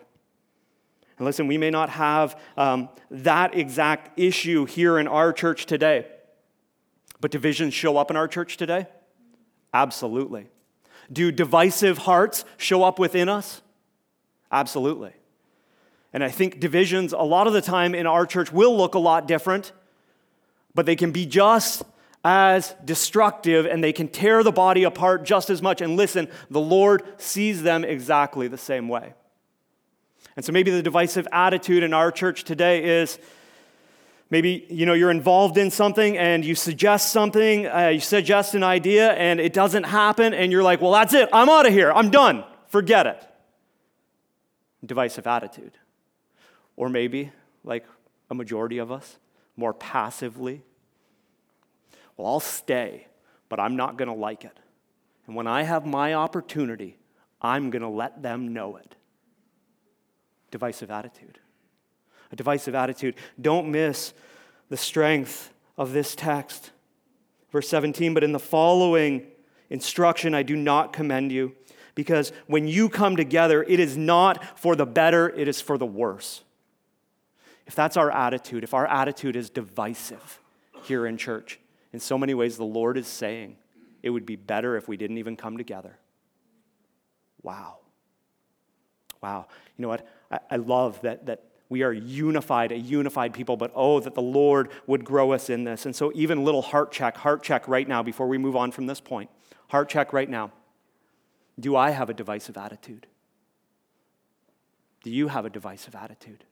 And 1.18 1.26
listen, 1.26 1.46
we 1.46 1.58
may 1.58 1.70
not 1.70 1.90
have 1.90 2.40
um, 2.56 2.88
that 3.10 3.54
exact 3.54 4.18
issue 4.18 4.64
here 4.64 4.98
in 4.98 5.06
our 5.06 5.32
church 5.32 5.66
today, 5.66 6.06
but 7.20 7.30
divisions 7.30 7.74
show 7.74 7.96
up 7.96 8.10
in 8.10 8.16
our 8.16 8.26
church 8.26 8.56
today? 8.56 8.86
Absolutely. 9.74 10.46
Do 11.12 11.30
divisive 11.30 11.98
hearts 11.98 12.44
show 12.56 12.82
up 12.82 12.98
within 12.98 13.28
us? 13.28 13.62
Absolutely. 14.50 15.12
And 16.12 16.22
I 16.22 16.28
think 16.28 16.60
divisions, 16.60 17.12
a 17.12 17.18
lot 17.18 17.46
of 17.46 17.52
the 17.52 17.62
time 17.62 17.94
in 17.94 18.06
our 18.06 18.26
church, 18.26 18.52
will 18.52 18.76
look 18.76 18.94
a 18.94 18.98
lot 18.98 19.26
different, 19.26 19.72
but 20.74 20.86
they 20.86 20.96
can 20.96 21.10
be 21.10 21.24
just 21.24 21.82
as 22.24 22.74
destructive 22.84 23.66
and 23.66 23.82
they 23.82 23.92
can 23.92 24.08
tear 24.08 24.42
the 24.42 24.52
body 24.52 24.84
apart 24.84 25.24
just 25.24 25.50
as 25.50 25.60
much. 25.60 25.80
And 25.80 25.96
listen, 25.96 26.28
the 26.50 26.60
Lord 26.60 27.02
sees 27.16 27.62
them 27.62 27.84
exactly 27.84 28.48
the 28.48 28.58
same 28.58 28.88
way. 28.88 29.14
And 30.36 30.44
so 30.44 30.52
maybe 30.52 30.70
the 30.70 30.82
divisive 30.82 31.26
attitude 31.32 31.82
in 31.82 31.92
our 31.92 32.10
church 32.10 32.44
today 32.44 33.00
is 33.00 33.18
Maybe 34.32 34.64
you 34.70 34.86
know 34.86 34.94
you're 34.94 35.10
involved 35.10 35.58
in 35.58 35.70
something 35.70 36.16
and 36.16 36.42
you 36.42 36.54
suggest 36.54 37.12
something, 37.12 37.66
uh, 37.66 37.88
you 37.88 38.00
suggest 38.00 38.54
an 38.54 38.62
idea 38.62 39.12
and 39.12 39.38
it 39.38 39.52
doesn't 39.52 39.82
happen, 39.82 40.32
and 40.32 40.50
you're 40.50 40.62
like, 40.62 40.80
"Well, 40.80 40.92
that's 40.92 41.12
it. 41.12 41.28
I'm 41.34 41.50
out 41.50 41.66
of 41.66 41.74
here. 41.74 41.92
I'm 41.92 42.08
done. 42.10 42.42
Forget 42.68 43.06
it." 43.06 43.22
Divisive 44.82 45.26
attitude, 45.26 45.76
or 46.76 46.88
maybe 46.88 47.30
like 47.62 47.84
a 48.30 48.34
majority 48.34 48.78
of 48.78 48.90
us, 48.90 49.18
more 49.54 49.74
passively. 49.74 50.62
Well, 52.16 52.26
I'll 52.26 52.40
stay, 52.40 53.06
but 53.48 53.60
I'm 53.60 53.76
not 53.76 53.96
going 53.96 54.08
to 54.08 54.14
like 54.14 54.44
it. 54.44 54.58
And 55.26 55.36
when 55.36 55.46
I 55.46 55.62
have 55.62 55.86
my 55.86 56.14
opportunity, 56.14 56.98
I'm 57.40 57.70
going 57.70 57.82
to 57.82 57.88
let 57.88 58.22
them 58.22 58.52
know 58.52 58.76
it. 58.76 58.94
Divisive 60.50 60.90
attitude 60.90 61.38
a 62.32 62.36
divisive 62.36 62.74
attitude. 62.74 63.14
Don't 63.40 63.70
miss 63.70 64.14
the 64.70 64.76
strength 64.76 65.52
of 65.76 65.92
this 65.92 66.16
text. 66.16 66.70
Verse 67.50 67.68
17, 67.68 68.14
but 68.14 68.24
in 68.24 68.32
the 68.32 68.38
following 68.38 69.26
instruction, 69.68 70.34
I 70.34 70.42
do 70.42 70.56
not 70.56 70.92
commend 70.92 71.30
you, 71.30 71.54
because 71.94 72.32
when 72.46 72.66
you 72.66 72.88
come 72.88 73.16
together, 73.16 73.62
it 73.62 73.78
is 73.78 73.96
not 73.96 74.58
for 74.58 74.74
the 74.74 74.86
better, 74.86 75.28
it 75.28 75.46
is 75.46 75.60
for 75.60 75.76
the 75.76 75.86
worse. 75.86 76.42
If 77.66 77.74
that's 77.74 77.98
our 77.98 78.10
attitude, 78.10 78.64
if 78.64 78.72
our 78.72 78.86
attitude 78.86 79.36
is 79.36 79.50
divisive 79.50 80.40
here 80.84 81.06
in 81.06 81.18
church, 81.18 81.60
in 81.92 82.00
so 82.00 82.16
many 82.16 82.34
ways, 82.34 82.56
the 82.56 82.64
Lord 82.64 82.96
is 82.96 83.06
saying 83.06 83.56
it 84.02 84.10
would 84.10 84.26
be 84.26 84.36
better 84.36 84.76
if 84.76 84.88
we 84.88 84.96
didn't 84.96 85.18
even 85.18 85.36
come 85.36 85.56
together. 85.56 85.98
Wow. 87.42 87.78
Wow. 89.22 89.46
You 89.76 89.82
know 89.82 89.88
what? 89.88 90.06
I, 90.30 90.38
I 90.50 90.56
love 90.56 91.00
that, 91.02 91.26
that 91.26 91.44
we 91.68 91.82
are 91.82 91.92
unified, 91.92 92.72
a 92.72 92.78
unified 92.78 93.32
people, 93.32 93.56
but 93.56 93.72
oh, 93.74 94.00
that 94.00 94.14
the 94.14 94.22
Lord 94.22 94.70
would 94.86 95.04
grow 95.04 95.32
us 95.32 95.48
in 95.48 95.64
this. 95.64 95.86
And 95.86 95.94
so, 95.94 96.12
even 96.14 96.44
little 96.44 96.62
heart 96.62 96.92
check, 96.92 97.16
heart 97.16 97.42
check 97.42 97.66
right 97.68 97.86
now 97.86 98.02
before 98.02 98.26
we 98.26 98.38
move 98.38 98.56
on 98.56 98.72
from 98.72 98.86
this 98.86 99.00
point. 99.00 99.30
Heart 99.68 99.88
check 99.88 100.12
right 100.12 100.28
now. 100.28 100.52
Do 101.58 101.76
I 101.76 101.90
have 101.90 102.10
a 102.10 102.14
divisive 102.14 102.56
attitude? 102.56 103.06
Do 105.02 105.10
you 105.10 105.28
have 105.28 105.44
a 105.44 105.50
divisive 105.50 105.94
attitude? 105.94 106.44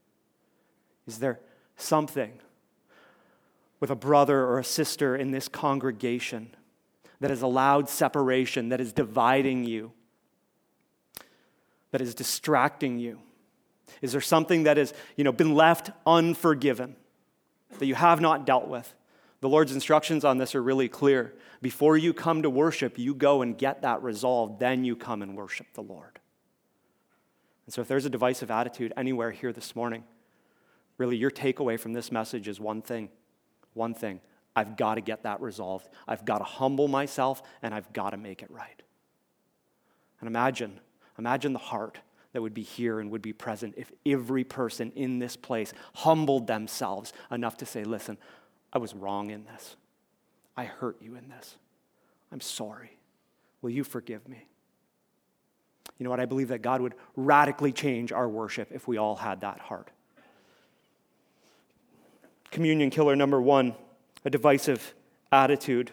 Is 1.06 1.18
there 1.18 1.40
something 1.76 2.40
with 3.80 3.90
a 3.90 3.96
brother 3.96 4.44
or 4.44 4.58
a 4.58 4.64
sister 4.64 5.16
in 5.16 5.30
this 5.30 5.48
congregation 5.48 6.54
that 7.20 7.30
has 7.30 7.42
allowed 7.42 7.88
separation, 7.88 8.68
that 8.68 8.80
is 8.80 8.92
dividing 8.92 9.64
you, 9.64 9.92
that 11.90 12.00
is 12.00 12.14
distracting 12.14 12.98
you? 12.98 13.18
Is 14.02 14.12
there 14.12 14.20
something 14.20 14.64
that 14.64 14.76
has 14.76 14.94
you 15.16 15.24
know, 15.24 15.32
been 15.32 15.54
left 15.54 15.90
unforgiven 16.06 16.96
that 17.78 17.86
you 17.86 17.94
have 17.94 18.20
not 18.20 18.46
dealt 18.46 18.68
with? 18.68 18.94
The 19.40 19.48
Lord's 19.48 19.72
instructions 19.72 20.24
on 20.24 20.38
this 20.38 20.54
are 20.54 20.62
really 20.62 20.88
clear. 20.88 21.34
Before 21.62 21.96
you 21.96 22.12
come 22.12 22.42
to 22.42 22.50
worship, 22.50 22.98
you 22.98 23.14
go 23.14 23.42
and 23.42 23.56
get 23.56 23.82
that 23.82 24.02
resolved, 24.02 24.60
then 24.60 24.84
you 24.84 24.96
come 24.96 25.22
and 25.22 25.36
worship 25.36 25.66
the 25.74 25.82
Lord. 25.82 26.20
And 27.66 27.72
so, 27.72 27.80
if 27.80 27.88
there's 27.88 28.04
a 28.04 28.10
divisive 28.10 28.50
attitude 28.50 28.92
anywhere 28.96 29.30
here 29.30 29.52
this 29.52 29.74
morning, 29.74 30.04
really 30.98 31.16
your 31.16 31.30
takeaway 31.30 31.78
from 31.78 31.92
this 31.92 32.12
message 32.12 32.48
is 32.48 32.60
one 32.60 32.82
thing 32.82 33.08
one 33.74 33.94
thing. 33.94 34.20
I've 34.54 34.76
got 34.76 34.96
to 34.96 35.00
get 35.00 35.22
that 35.22 35.40
resolved. 35.40 35.88
I've 36.08 36.24
got 36.24 36.38
to 36.38 36.44
humble 36.44 36.88
myself 36.88 37.42
and 37.62 37.74
I've 37.74 37.92
got 37.92 38.10
to 38.10 38.16
make 38.16 38.42
it 38.42 38.50
right. 38.50 38.82
And 40.20 40.28
imagine, 40.28 40.80
imagine 41.18 41.52
the 41.52 41.58
heart 41.58 41.98
that 42.32 42.42
would 42.42 42.54
be 42.54 42.62
here 42.62 43.00
and 43.00 43.10
would 43.10 43.22
be 43.22 43.32
present 43.32 43.74
if 43.76 43.90
every 44.06 44.44
person 44.44 44.92
in 44.94 45.18
this 45.18 45.36
place 45.36 45.72
humbled 45.94 46.46
themselves 46.46 47.12
enough 47.30 47.56
to 47.58 47.66
say, 47.66 47.84
Listen, 47.84 48.18
I 48.72 48.78
was 48.78 48.94
wrong 48.94 49.30
in 49.30 49.44
this. 49.44 49.76
I 50.56 50.64
hurt 50.64 51.00
you 51.00 51.16
in 51.16 51.28
this. 51.28 51.56
I'm 52.30 52.40
sorry. 52.40 52.98
Will 53.62 53.70
you 53.70 53.84
forgive 53.84 54.28
me? 54.28 54.46
You 55.98 56.04
know 56.04 56.10
what? 56.10 56.20
I 56.20 56.26
believe 56.26 56.48
that 56.48 56.62
God 56.62 56.80
would 56.80 56.94
radically 57.16 57.72
change 57.72 58.12
our 58.12 58.28
worship 58.28 58.70
if 58.72 58.86
we 58.86 58.96
all 58.96 59.16
had 59.16 59.40
that 59.40 59.60
heart. 59.60 59.90
Communion 62.50 62.90
killer 62.90 63.14
number 63.14 63.40
one 63.40 63.74
a 64.24 64.30
divisive 64.30 64.94
attitude. 65.32 65.92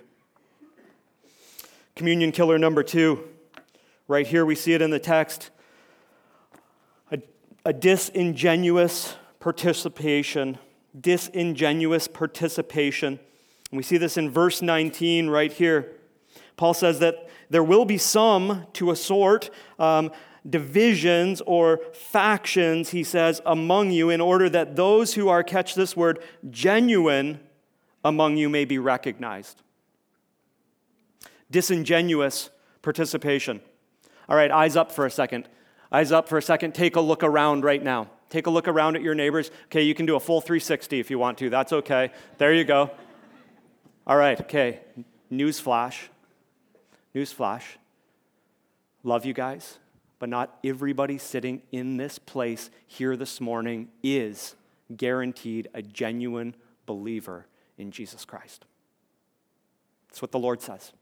Communion 1.95 2.31
killer 2.31 2.57
number 2.57 2.83
two, 2.83 3.23
right 4.07 4.27
here 4.27 4.45
we 4.45 4.55
see 4.55 4.73
it 4.73 4.81
in 4.81 4.89
the 4.89 4.99
text 4.99 5.49
a, 7.11 7.21
a 7.63 7.73
disingenuous 7.73 9.15
participation. 9.39 10.57
Disingenuous 10.99 12.07
participation. 12.07 13.19
We 13.71 13.83
see 13.83 13.97
this 13.97 14.17
in 14.17 14.29
verse 14.29 14.61
19 14.61 15.29
right 15.29 15.51
here. 15.51 15.91
Paul 16.55 16.73
says 16.73 16.99
that 16.99 17.29
there 17.49 17.63
will 17.63 17.85
be 17.85 17.97
some, 17.97 18.65
to 18.73 18.91
a 18.91 18.95
sort, 18.95 19.49
um, 19.79 20.11
divisions 20.49 21.41
or 21.45 21.79
factions, 21.93 22.89
he 22.89 23.03
says, 23.03 23.41
among 23.45 23.91
you, 23.91 24.09
in 24.09 24.21
order 24.21 24.49
that 24.49 24.75
those 24.75 25.13
who 25.13 25.27
are, 25.27 25.43
catch 25.43 25.75
this 25.75 25.95
word, 25.95 26.19
genuine 26.49 27.39
among 28.03 28.37
you 28.37 28.49
may 28.49 28.65
be 28.65 28.77
recognized. 28.77 29.61
Disingenuous 31.51 32.49
participation. 32.81 33.61
All 34.29 34.35
right, 34.35 34.51
eyes 34.51 34.75
up 34.75 34.91
for 34.91 35.05
a 35.05 35.11
second. 35.11 35.47
Eyes 35.91 36.11
up 36.11 36.27
for 36.27 36.37
a 36.37 36.41
second. 36.41 36.73
Take 36.73 36.95
a 36.95 37.01
look 37.01 37.23
around 37.23 37.63
right 37.63 37.81
now. 37.81 38.09
Take 38.29 38.47
a 38.47 38.49
look 38.49 38.67
around 38.67 38.95
at 38.97 39.01
your 39.01 39.15
neighbors. 39.15 39.51
Okay, 39.65 39.83
you 39.83 39.95
can 39.95 40.05
do 40.05 40.15
a 40.15 40.19
full 40.19 40.41
360 40.41 40.99
if 40.99 41.09
you 41.09 41.17
want 41.17 41.37
to. 41.37 41.49
That's 41.49 41.71
okay. 41.71 42.11
There 42.37 42.53
you 42.53 42.65
go. 42.65 42.91
All 44.05 44.17
right, 44.17 44.39
okay. 44.41 44.81
News 45.29 45.59
flash. 45.59 46.09
News 47.13 47.31
flash. 47.31 47.77
Love 49.03 49.25
you 49.25 49.33
guys, 49.33 49.77
but 50.19 50.29
not 50.29 50.57
everybody 50.63 51.17
sitting 51.17 51.61
in 51.71 51.97
this 51.97 52.19
place 52.19 52.69
here 52.85 53.15
this 53.15 53.39
morning 53.39 53.89
is 54.03 54.55
guaranteed 54.95 55.67
a 55.73 55.81
genuine 55.81 56.55
believer 56.85 57.45
in 57.77 57.91
Jesus 57.91 58.25
Christ. 58.25 58.65
That's 60.07 60.21
what 60.21 60.31
the 60.31 60.39
Lord 60.39 60.61
says. 60.61 60.93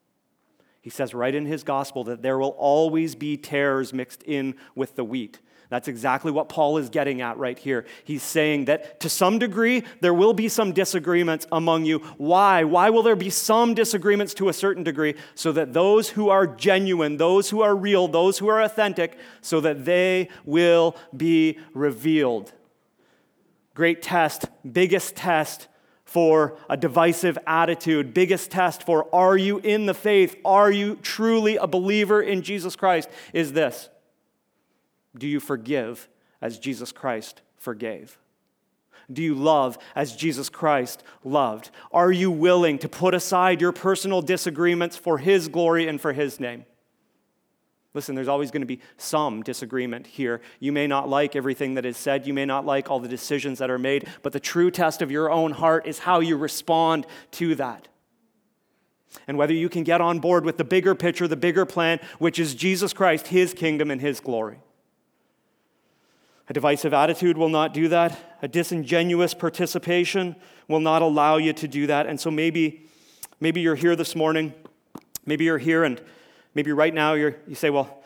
He 0.81 0.89
says 0.89 1.13
right 1.13 1.33
in 1.33 1.45
his 1.45 1.63
gospel 1.63 2.03
that 2.05 2.21
there 2.21 2.37
will 2.37 2.55
always 2.57 3.15
be 3.15 3.37
tares 3.37 3.93
mixed 3.93 4.21
in 4.23 4.55
with 4.75 4.95
the 4.95 5.03
wheat. 5.03 5.39
That's 5.69 5.87
exactly 5.87 6.31
what 6.31 6.49
Paul 6.49 6.77
is 6.77 6.89
getting 6.89 7.21
at 7.21 7.37
right 7.37 7.57
here. 7.57 7.85
He's 8.03 8.23
saying 8.23 8.65
that 8.65 8.99
to 8.99 9.09
some 9.09 9.39
degree, 9.39 9.83
there 9.99 10.13
will 10.13 10.33
be 10.33 10.47
some 10.47 10.73
disagreements 10.73 11.47
among 11.51 11.85
you. 11.85 11.99
Why? 12.17 12.63
Why 12.63 12.89
will 12.91 13.03
there 13.03 13.15
be 13.15 13.29
some 13.29 13.73
disagreements 13.73 14.33
to 14.35 14.49
a 14.49 14.53
certain 14.53 14.83
degree? 14.83 15.15
So 15.33 15.51
that 15.53 15.73
those 15.73 16.09
who 16.09 16.29
are 16.29 16.45
genuine, 16.45 17.17
those 17.17 17.49
who 17.49 17.61
are 17.61 17.75
real, 17.75 18.07
those 18.07 18.37
who 18.37 18.47
are 18.47 18.61
authentic, 18.61 19.17
so 19.41 19.59
that 19.61 19.85
they 19.85 20.29
will 20.45 20.95
be 21.15 21.59
revealed. 21.73 22.53
Great 23.73 24.01
test, 24.01 24.45
biggest 24.71 25.15
test 25.15 25.67
for 26.05 26.57
a 26.69 26.77
divisive 26.77 27.37
attitude, 27.47 28.13
biggest 28.13 28.51
test 28.51 28.83
for 28.83 29.13
are 29.13 29.35
you 29.35 29.57
in 29.59 29.87
the 29.87 29.93
faith? 29.93 30.35
Are 30.45 30.71
you 30.71 30.95
truly 30.97 31.57
a 31.57 31.67
believer 31.67 32.21
in 32.21 32.43
Jesus 32.43 32.75
Christ? 32.75 33.09
Is 33.33 33.53
this 33.53 33.89
Do 35.17 35.27
you 35.27 35.39
forgive 35.39 36.07
as 36.41 36.59
Jesus 36.59 36.91
Christ 36.91 37.41
forgave? 37.57 38.17
Do 39.11 39.21
you 39.21 39.35
love 39.35 39.77
as 39.95 40.15
Jesus 40.15 40.49
Christ 40.49 41.03
loved? 41.23 41.69
Are 41.91 42.11
you 42.11 42.31
willing 42.31 42.79
to 42.79 42.89
put 42.89 43.13
aside 43.13 43.61
your 43.61 43.71
personal 43.71 44.21
disagreements 44.21 44.97
for 44.97 45.17
His 45.17 45.47
glory 45.47 45.87
and 45.87 46.01
for 46.01 46.13
His 46.13 46.39
name? 46.39 46.65
Listen, 47.93 48.13
there's 48.13 48.27
always 48.27 48.51
going 48.51 48.61
to 48.61 48.67
be 48.67 48.81
some 48.97 49.41
disagreement 49.41 50.05
here. 50.05 50.41
You 50.59 50.73
may 50.73 50.85
not 50.85 51.07
like 51.07 51.33
everything 51.35 51.75
that 51.75 51.85
is 51.85 51.95
said, 51.95 52.27
you 52.27 52.33
may 52.33 52.45
not 52.45 52.65
like 52.65 52.91
all 52.91 52.99
the 52.99 53.07
decisions 53.07 53.59
that 53.59 53.69
are 53.69 53.79
made, 53.79 54.07
but 54.21 54.33
the 54.33 54.39
true 54.39 54.69
test 54.69 55.01
of 55.01 55.11
your 55.11 55.31
own 55.31 55.51
heart 55.51 55.87
is 55.87 55.99
how 55.99 56.19
you 56.19 56.35
respond 56.35 57.07
to 57.31 57.55
that. 57.55 57.87
And 59.27 59.37
whether 59.37 59.53
you 59.53 59.69
can 59.69 59.83
get 59.83 60.01
on 60.01 60.19
board 60.19 60.43
with 60.43 60.57
the 60.57 60.65
bigger 60.65 60.93
picture, 60.93 61.25
the 61.25 61.37
bigger 61.37 61.65
plan, 61.65 61.99
which 62.19 62.37
is 62.37 62.53
Jesus 62.53 62.91
Christ, 62.91 63.27
His 63.27 63.53
kingdom, 63.53 63.89
and 63.89 64.01
His 64.01 64.19
glory. 64.19 64.59
A 66.47 66.53
divisive 66.53 66.93
attitude 66.93 67.37
will 67.37 67.49
not 67.49 67.73
do 67.73 67.87
that. 67.87 68.37
A 68.41 68.47
disingenuous 68.47 69.33
participation 69.33 70.35
will 70.67 70.79
not 70.79 71.01
allow 71.01 71.37
you 71.37 71.53
to 71.53 71.67
do 71.67 71.87
that. 71.87 72.05
And 72.05 72.19
so 72.19 72.29
maybe, 72.29 72.87
maybe 73.39 73.61
you're 73.61 73.75
here 73.75 73.95
this 73.95 74.15
morning. 74.15 74.53
Maybe 75.25 75.45
you're 75.45 75.57
here 75.57 75.83
and 75.83 75.99
Maybe 76.55 76.71
right 76.71 76.93
now 76.93 77.13
you 77.13 77.35
say, 77.53 77.69
Well, 77.69 78.01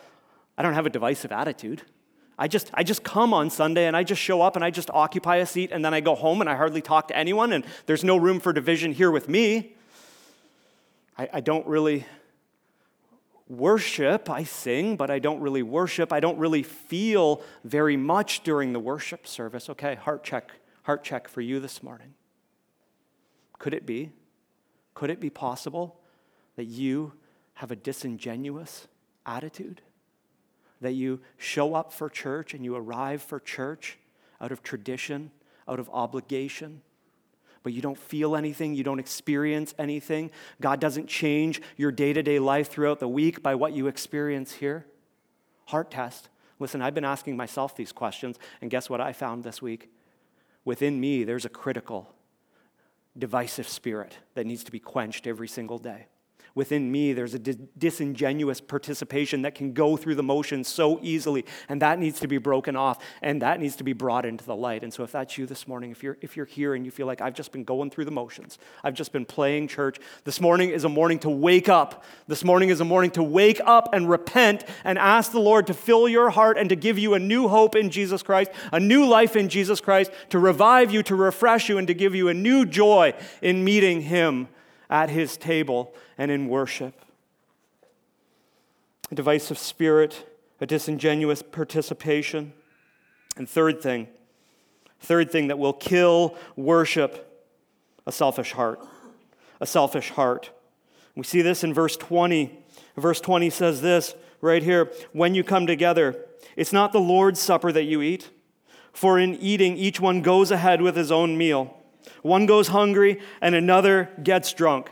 I 0.58 0.62
don't 0.62 0.74
have 0.74 0.84
a 0.84 0.90
divisive 0.90 1.32
attitude. 1.32 1.82
I 2.36 2.48
just, 2.48 2.70
I 2.74 2.82
just 2.82 3.04
come 3.04 3.32
on 3.32 3.50
Sunday 3.50 3.86
and 3.86 3.96
I 3.96 4.02
just 4.02 4.20
show 4.20 4.42
up 4.42 4.56
and 4.56 4.64
I 4.64 4.70
just 4.70 4.90
occupy 4.90 5.36
a 5.36 5.46
seat 5.46 5.70
and 5.72 5.84
then 5.84 5.94
I 5.94 6.00
go 6.00 6.14
home 6.14 6.40
and 6.40 6.48
I 6.48 6.56
hardly 6.56 6.80
talk 6.80 7.08
to 7.08 7.16
anyone 7.16 7.52
and 7.52 7.64
there's 7.86 8.02
no 8.02 8.16
room 8.16 8.40
for 8.40 8.52
division 8.52 8.92
here 8.92 9.10
with 9.10 9.28
me. 9.28 9.74
I, 11.18 11.28
I 11.34 11.40
don't 11.40 11.66
really 11.66 12.06
worship. 13.50 14.30
I 14.30 14.44
sing, 14.44 14.96
but 14.96 15.10
I 15.10 15.18
don't 15.18 15.40
really 15.40 15.62
worship. 15.62 16.12
I 16.12 16.20
don't 16.20 16.38
really 16.38 16.62
feel 16.62 17.42
very 17.64 17.96
much 17.96 18.42
during 18.42 18.72
the 18.72 18.80
worship 18.80 19.26
service. 19.26 19.68
Okay, 19.68 19.96
heart 19.96 20.22
check, 20.22 20.52
heart 20.84 21.02
check 21.02 21.28
for 21.28 21.40
you 21.40 21.60
this 21.60 21.82
morning. 21.82 22.14
Could 23.58 23.74
it 23.74 23.84
be? 23.84 24.12
Could 24.94 25.10
it 25.10 25.20
be 25.20 25.30
possible 25.30 26.00
that 26.56 26.64
you 26.64 27.12
have 27.54 27.70
a 27.70 27.76
disingenuous 27.76 28.86
attitude? 29.26 29.82
That 30.80 30.92
you 30.92 31.20
show 31.36 31.74
up 31.74 31.92
for 31.92 32.08
church 32.08 32.54
and 32.54 32.64
you 32.64 32.74
arrive 32.76 33.20
for 33.20 33.38
church 33.38 33.98
out 34.40 34.52
of 34.52 34.62
tradition, 34.62 35.30
out 35.68 35.78
of 35.78 35.90
obligation, 35.90 36.80
but 37.62 37.72
you 37.72 37.82
don't 37.82 37.98
feel 37.98 38.36
anything, 38.36 38.74
you 38.74 38.84
don't 38.84 38.98
experience 38.98 39.74
anything. 39.78 40.30
God 40.60 40.80
doesn't 40.80 41.08
change 41.08 41.60
your 41.76 41.92
day 41.92 42.12
to 42.12 42.22
day 42.22 42.38
life 42.38 42.68
throughout 42.68 43.00
the 43.00 43.08
week 43.08 43.42
by 43.42 43.54
what 43.54 43.72
you 43.72 43.86
experience 43.86 44.52
here. 44.52 44.86
Heart 45.66 45.90
test. 45.90 46.28
Listen, 46.58 46.82
I've 46.82 46.94
been 46.94 47.04
asking 47.04 47.36
myself 47.36 47.74
these 47.74 47.92
questions, 47.92 48.38
and 48.60 48.70
guess 48.70 48.90
what 48.90 49.00
I 49.00 49.12
found 49.12 49.44
this 49.44 49.62
week? 49.62 49.90
Within 50.64 51.00
me, 51.00 51.24
there's 51.24 51.46
a 51.46 51.50
critical, 51.50 52.14
divisive 53.16 53.68
spirit 53.68 54.18
that 54.34 54.46
needs 54.46 54.64
to 54.64 54.70
be 54.70 54.78
quenched 54.78 55.26
every 55.26 55.48
single 55.48 55.78
day 55.78 56.06
within 56.54 56.90
me, 56.90 57.12
there's 57.12 57.34
a 57.34 57.38
disingenuous 57.38 58.60
participation 58.60 59.42
that 59.42 59.54
can 59.54 59.72
go 59.72 59.96
through 59.96 60.14
the 60.14 60.22
motions 60.22 60.68
so 60.68 60.98
easily, 61.02 61.44
and 61.68 61.82
that 61.82 61.98
needs 61.98 62.20
to 62.20 62.28
be 62.28 62.38
broken 62.38 62.76
off, 62.76 63.02
and 63.22 63.42
that 63.42 63.60
needs 63.60 63.76
to 63.76 63.84
be 63.84 63.92
brought 63.92 64.24
into 64.24 64.44
the 64.44 64.56
light. 64.56 64.82
And 64.82 64.92
so, 64.92 65.04
if 65.04 65.12
that's 65.12 65.38
you 65.38 65.46
this 65.46 65.68
morning, 65.68 65.90
if 65.90 66.02
you're, 66.02 66.16
if 66.20 66.36
you're 66.36 66.46
here 66.46 66.74
and 66.74 66.84
you 66.84 66.90
feel 66.90 67.06
like 67.06 67.20
I've 67.20 67.34
just 67.34 67.52
been 67.52 67.64
going 67.64 67.90
through 67.90 68.04
the 68.04 68.10
motions, 68.10 68.58
I've 68.82 68.94
just 68.94 69.12
been 69.12 69.24
playing 69.24 69.68
church, 69.68 69.98
this 70.24 70.40
morning 70.40 70.70
is 70.70 70.84
a 70.84 70.88
morning 70.88 71.18
to 71.20 71.30
wake 71.30 71.68
up. 71.68 72.04
This 72.26 72.44
morning 72.44 72.68
is 72.70 72.80
a 72.80 72.84
morning 72.84 73.10
to 73.12 73.22
wake 73.22 73.60
up 73.64 73.92
and 73.92 74.08
repent 74.08 74.64
and 74.84 74.98
ask 74.98 75.32
the 75.32 75.40
Lord 75.40 75.66
to 75.68 75.74
fill 75.74 76.08
your 76.08 76.30
heart 76.30 76.58
and 76.58 76.68
to 76.68 76.76
give 76.76 76.98
you 76.98 77.14
a 77.14 77.18
new 77.18 77.48
hope 77.48 77.74
in 77.76 77.90
Jesus 77.90 78.22
Christ, 78.22 78.50
a 78.72 78.80
new 78.80 79.06
life 79.06 79.36
in 79.36 79.48
Jesus 79.48 79.80
Christ, 79.80 80.10
to 80.30 80.38
revive 80.38 80.92
you, 80.92 81.02
to 81.04 81.14
refresh 81.14 81.68
you, 81.68 81.78
and 81.78 81.86
to 81.86 81.94
give 81.94 82.14
you 82.14 82.28
a 82.28 82.34
new 82.34 82.66
joy 82.66 83.14
in 83.42 83.64
meeting 83.64 84.02
Him 84.02 84.48
at 84.90 85.08
his 85.08 85.36
table 85.36 85.94
and 86.18 86.30
in 86.30 86.48
worship. 86.48 87.00
A 89.10 89.14
divisive 89.14 89.56
spirit, 89.56 90.26
a 90.60 90.66
disingenuous 90.66 91.42
participation. 91.42 92.52
And 93.36 93.48
third 93.48 93.80
thing, 93.80 94.08
third 95.00 95.30
thing 95.30 95.46
that 95.46 95.58
will 95.58 95.72
kill 95.72 96.36
worship, 96.56 97.26
a 98.06 98.12
selfish 98.12 98.52
heart. 98.52 98.80
A 99.60 99.66
selfish 99.66 100.10
heart. 100.10 100.50
We 101.14 101.22
see 101.22 101.42
this 101.42 101.62
in 101.64 101.72
verse 101.72 101.96
20. 101.96 102.58
Verse 102.96 103.20
20 103.20 103.50
says 103.50 103.80
this 103.80 104.14
right 104.40 104.62
here 104.62 104.90
when 105.12 105.34
you 105.34 105.44
come 105.44 105.66
together, 105.66 106.16
it's 106.56 106.72
not 106.72 106.92
the 106.92 107.00
Lord's 107.00 107.40
supper 107.40 107.72
that 107.72 107.84
you 107.84 108.02
eat, 108.02 108.30
for 108.92 109.18
in 109.18 109.34
eating, 109.36 109.76
each 109.76 110.00
one 110.00 110.22
goes 110.22 110.50
ahead 110.50 110.82
with 110.82 110.96
his 110.96 111.12
own 111.12 111.38
meal. 111.38 111.79
One 112.22 112.46
goes 112.46 112.68
hungry 112.68 113.20
and 113.40 113.54
another 113.54 114.10
gets 114.22 114.52
drunk. 114.52 114.90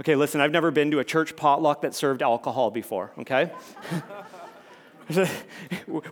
Okay, 0.00 0.14
listen, 0.14 0.40
I've 0.40 0.50
never 0.50 0.70
been 0.70 0.90
to 0.90 0.98
a 0.98 1.04
church 1.04 1.36
potluck 1.36 1.82
that 1.82 1.94
served 1.94 2.22
alcohol 2.22 2.70
before, 2.70 3.12
okay? 3.20 3.50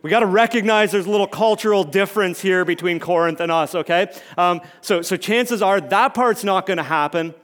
we 0.03 0.11
got 0.11 0.21
to 0.21 0.27
recognize 0.27 0.93
there's 0.93 1.07
a 1.07 1.11
little 1.11 1.27
cultural 1.27 1.85
difference 1.85 2.41
here 2.41 2.65
between 2.65 2.99
Corinth 2.99 3.41
and 3.41 3.53
us, 3.53 3.75
okay? 3.75 4.11
Um, 4.39 4.63
so, 4.81 5.03
so 5.03 5.17
chances 5.17 5.61
are 5.61 5.81
that 5.81 6.15
part's 6.15 6.45
not 6.45 6.65
going 6.65 6.79
to 6.79 6.83
happen. 6.83 7.35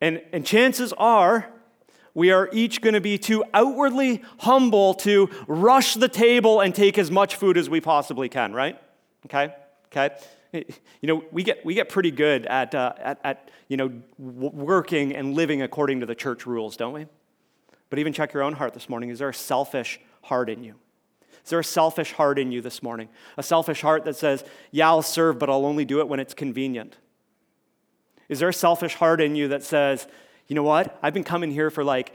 And, 0.00 0.22
and 0.32 0.46
chances 0.46 0.92
are 0.98 1.50
we 2.14 2.30
are 2.32 2.48
each 2.52 2.80
going 2.80 2.94
to 2.94 3.00
be 3.00 3.16
too 3.16 3.44
outwardly 3.54 4.22
humble 4.40 4.94
to 4.94 5.30
rush 5.46 5.94
the 5.94 6.08
table 6.08 6.60
and 6.60 6.74
take 6.74 6.98
as 6.98 7.10
much 7.10 7.36
food 7.36 7.56
as 7.56 7.70
we 7.70 7.80
possibly 7.80 8.28
can, 8.28 8.52
right? 8.52 8.80
Okay? 9.26 9.54
Okay? 9.86 10.14
You 11.00 11.06
know, 11.06 11.24
we 11.30 11.42
get, 11.42 11.64
we 11.64 11.74
get 11.74 11.88
pretty 11.88 12.10
good 12.10 12.46
at, 12.46 12.74
uh, 12.74 12.92
at, 12.98 13.20
at, 13.22 13.50
you 13.68 13.76
know, 13.76 13.92
working 14.18 15.14
and 15.14 15.34
living 15.34 15.62
according 15.62 16.00
to 16.00 16.06
the 16.06 16.14
church 16.14 16.46
rules, 16.46 16.76
don't 16.76 16.92
we? 16.92 17.06
But 17.90 17.98
even 17.98 18.12
check 18.12 18.32
your 18.32 18.42
own 18.42 18.54
heart 18.54 18.74
this 18.74 18.88
morning. 18.88 19.10
Is 19.10 19.18
there 19.20 19.28
a 19.28 19.34
selfish 19.34 20.00
heart 20.22 20.50
in 20.50 20.64
you? 20.64 20.74
Is 21.44 21.50
there 21.50 21.60
a 21.60 21.64
selfish 21.64 22.12
heart 22.12 22.38
in 22.38 22.52
you 22.52 22.60
this 22.60 22.82
morning? 22.82 23.08
A 23.36 23.42
selfish 23.42 23.80
heart 23.80 24.04
that 24.04 24.16
says, 24.16 24.44
yeah, 24.70 24.88
I'll 24.88 25.02
serve, 25.02 25.38
but 25.38 25.48
I'll 25.48 25.64
only 25.64 25.84
do 25.84 26.00
it 26.00 26.08
when 26.08 26.20
it's 26.20 26.34
convenient? 26.34 26.96
Is 28.28 28.40
there 28.40 28.48
a 28.48 28.54
selfish 28.54 28.94
heart 28.94 29.20
in 29.20 29.36
you 29.36 29.48
that 29.48 29.62
says, 29.62 30.06
you 30.46 30.54
know 30.54 30.62
what? 30.62 30.98
I've 31.02 31.14
been 31.14 31.24
coming 31.24 31.50
here 31.50 31.70
for 31.70 31.84
like 31.84 32.12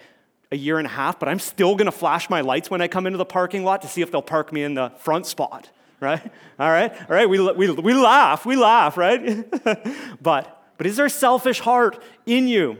a 0.52 0.56
year 0.56 0.78
and 0.78 0.86
a 0.86 0.92
half, 0.92 1.20
but 1.20 1.28
I'm 1.28 1.40
still 1.40 1.76
going 1.76 1.88
to 1.88 1.92
flash 1.92 2.30
my 2.30 2.42
lights 2.42 2.70
when 2.70 2.82
I 2.82 2.88
come 2.88 3.08
into 3.08 3.18
the 3.18 3.26
parking 3.26 3.64
lot 3.64 3.82
to 3.82 3.88
see 3.88 4.02
if 4.02 4.12
they'll 4.12 4.22
park 4.22 4.54
me 4.54 4.64
in 4.64 4.76
the 4.76 4.92
front 5.00 5.26
spot, 5.26 5.70
right? 6.04 6.32
All 6.60 6.70
right, 6.70 6.92
all 7.10 7.16
right, 7.16 7.28
we, 7.28 7.40
we, 7.54 7.72
we 7.72 7.94
laugh, 7.94 8.46
we 8.46 8.56
laugh, 8.56 8.98
right? 8.98 9.50
but, 10.22 10.64
but 10.78 10.86
is 10.86 10.98
there 10.98 11.08
a 11.08 11.10
selfish 11.10 11.60
heart 11.60 12.02
in 12.26 12.48
you 12.48 12.78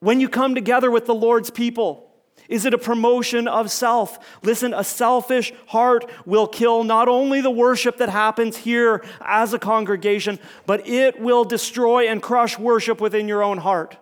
when 0.00 0.20
you 0.20 0.28
come 0.28 0.54
together 0.54 0.90
with 0.90 1.06
the 1.06 1.14
Lord's 1.14 1.50
people? 1.50 2.04
Is 2.48 2.66
it 2.66 2.74
a 2.74 2.78
promotion 2.78 3.48
of 3.48 3.70
self? 3.70 4.18
Listen, 4.42 4.74
a 4.74 4.84
selfish 4.84 5.52
heart 5.68 6.10
will 6.26 6.46
kill 6.46 6.84
not 6.84 7.08
only 7.08 7.40
the 7.40 7.50
worship 7.50 7.96
that 7.96 8.10
happens 8.10 8.58
here 8.58 9.02
as 9.22 9.54
a 9.54 9.58
congregation, 9.58 10.38
but 10.66 10.86
it 10.86 11.18
will 11.18 11.44
destroy 11.44 12.06
and 12.06 12.22
crush 12.22 12.58
worship 12.58 13.00
within 13.00 13.28
your 13.28 13.42
own 13.42 13.58
heart. 13.58 13.96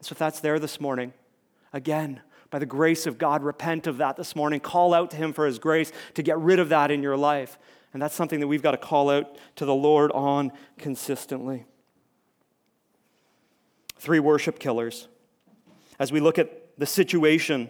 So 0.00 0.12
if 0.12 0.18
that's 0.18 0.38
there 0.38 0.60
this 0.60 0.80
morning, 0.80 1.12
again, 1.72 2.20
by 2.56 2.60
the 2.60 2.64
grace 2.64 3.06
of 3.06 3.18
God, 3.18 3.42
repent 3.42 3.86
of 3.86 3.98
that 3.98 4.16
this 4.16 4.34
morning. 4.34 4.60
Call 4.60 4.94
out 4.94 5.10
to 5.10 5.18
Him 5.18 5.34
for 5.34 5.44
His 5.44 5.58
grace 5.58 5.92
to 6.14 6.22
get 6.22 6.38
rid 6.38 6.58
of 6.58 6.70
that 6.70 6.90
in 6.90 7.02
your 7.02 7.14
life. 7.14 7.58
And 7.92 8.00
that's 8.00 8.14
something 8.14 8.40
that 8.40 8.46
we've 8.46 8.62
got 8.62 8.70
to 8.70 8.78
call 8.78 9.10
out 9.10 9.36
to 9.56 9.66
the 9.66 9.74
Lord 9.74 10.10
on 10.12 10.50
consistently. 10.78 11.66
Three 13.98 14.20
worship 14.20 14.58
killers. 14.58 15.06
As 15.98 16.10
we 16.10 16.18
look 16.18 16.38
at 16.38 16.78
the 16.78 16.86
situation 16.86 17.68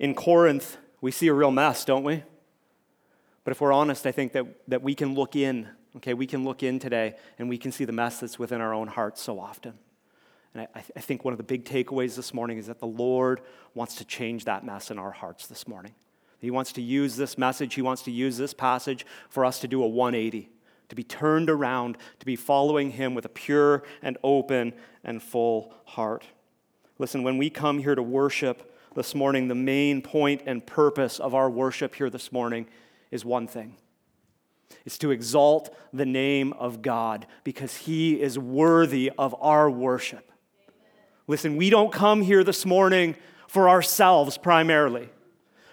in 0.00 0.12
Corinth, 0.12 0.76
we 1.00 1.12
see 1.12 1.28
a 1.28 1.32
real 1.32 1.52
mess, 1.52 1.84
don't 1.84 2.02
we? 2.02 2.24
But 3.44 3.52
if 3.52 3.60
we're 3.60 3.72
honest, 3.72 4.08
I 4.08 4.10
think 4.10 4.32
that, 4.32 4.44
that 4.66 4.82
we 4.82 4.96
can 4.96 5.14
look 5.14 5.36
in, 5.36 5.68
okay, 5.98 6.14
we 6.14 6.26
can 6.26 6.42
look 6.42 6.64
in 6.64 6.80
today 6.80 7.14
and 7.38 7.48
we 7.48 7.58
can 7.58 7.70
see 7.70 7.84
the 7.84 7.92
mess 7.92 8.18
that's 8.18 8.40
within 8.40 8.60
our 8.60 8.74
own 8.74 8.88
hearts 8.88 9.22
so 9.22 9.38
often. 9.38 9.74
And 10.54 10.66
I, 10.74 10.82
I 10.96 11.00
think 11.00 11.24
one 11.24 11.32
of 11.32 11.38
the 11.38 11.44
big 11.44 11.64
takeaways 11.64 12.16
this 12.16 12.32
morning 12.32 12.58
is 12.58 12.66
that 12.66 12.80
the 12.80 12.86
Lord 12.86 13.40
wants 13.74 13.96
to 13.96 14.04
change 14.04 14.44
that 14.44 14.64
mess 14.64 14.90
in 14.90 14.98
our 14.98 15.10
hearts 15.10 15.46
this 15.46 15.68
morning. 15.68 15.94
He 16.40 16.50
wants 16.50 16.72
to 16.72 16.82
use 16.82 17.16
this 17.16 17.36
message, 17.36 17.74
He 17.74 17.82
wants 17.82 18.02
to 18.02 18.10
use 18.10 18.36
this 18.36 18.54
passage 18.54 19.04
for 19.28 19.44
us 19.44 19.60
to 19.60 19.68
do 19.68 19.82
a 19.82 19.88
180, 19.88 20.48
to 20.88 20.94
be 20.94 21.02
turned 21.02 21.50
around, 21.50 21.98
to 22.20 22.26
be 22.26 22.36
following 22.36 22.92
Him 22.92 23.14
with 23.14 23.24
a 23.24 23.30
pure 23.30 23.82
and 24.02 24.16
open 24.22 24.72
and 25.04 25.22
full 25.22 25.74
heart. 25.84 26.24
Listen, 26.98 27.22
when 27.22 27.38
we 27.38 27.50
come 27.50 27.78
here 27.78 27.94
to 27.94 28.02
worship 28.02 28.74
this 28.94 29.14
morning, 29.14 29.48
the 29.48 29.54
main 29.54 30.02
point 30.02 30.42
and 30.46 30.64
purpose 30.64 31.20
of 31.20 31.34
our 31.34 31.50
worship 31.50 31.94
here 31.94 32.10
this 32.10 32.32
morning 32.32 32.66
is 33.10 33.24
one 33.24 33.46
thing 33.46 33.76
it's 34.84 34.98
to 34.98 35.10
exalt 35.10 35.74
the 35.92 36.06
name 36.06 36.52
of 36.54 36.82
God 36.82 37.26
because 37.44 37.76
He 37.76 38.20
is 38.20 38.38
worthy 38.38 39.10
of 39.18 39.34
our 39.40 39.70
worship. 39.70 40.27
Listen, 41.28 41.56
we 41.56 41.68
don't 41.68 41.92
come 41.92 42.22
here 42.22 42.42
this 42.42 42.64
morning 42.64 43.14
for 43.46 43.68
ourselves 43.68 44.38
primarily. 44.38 45.10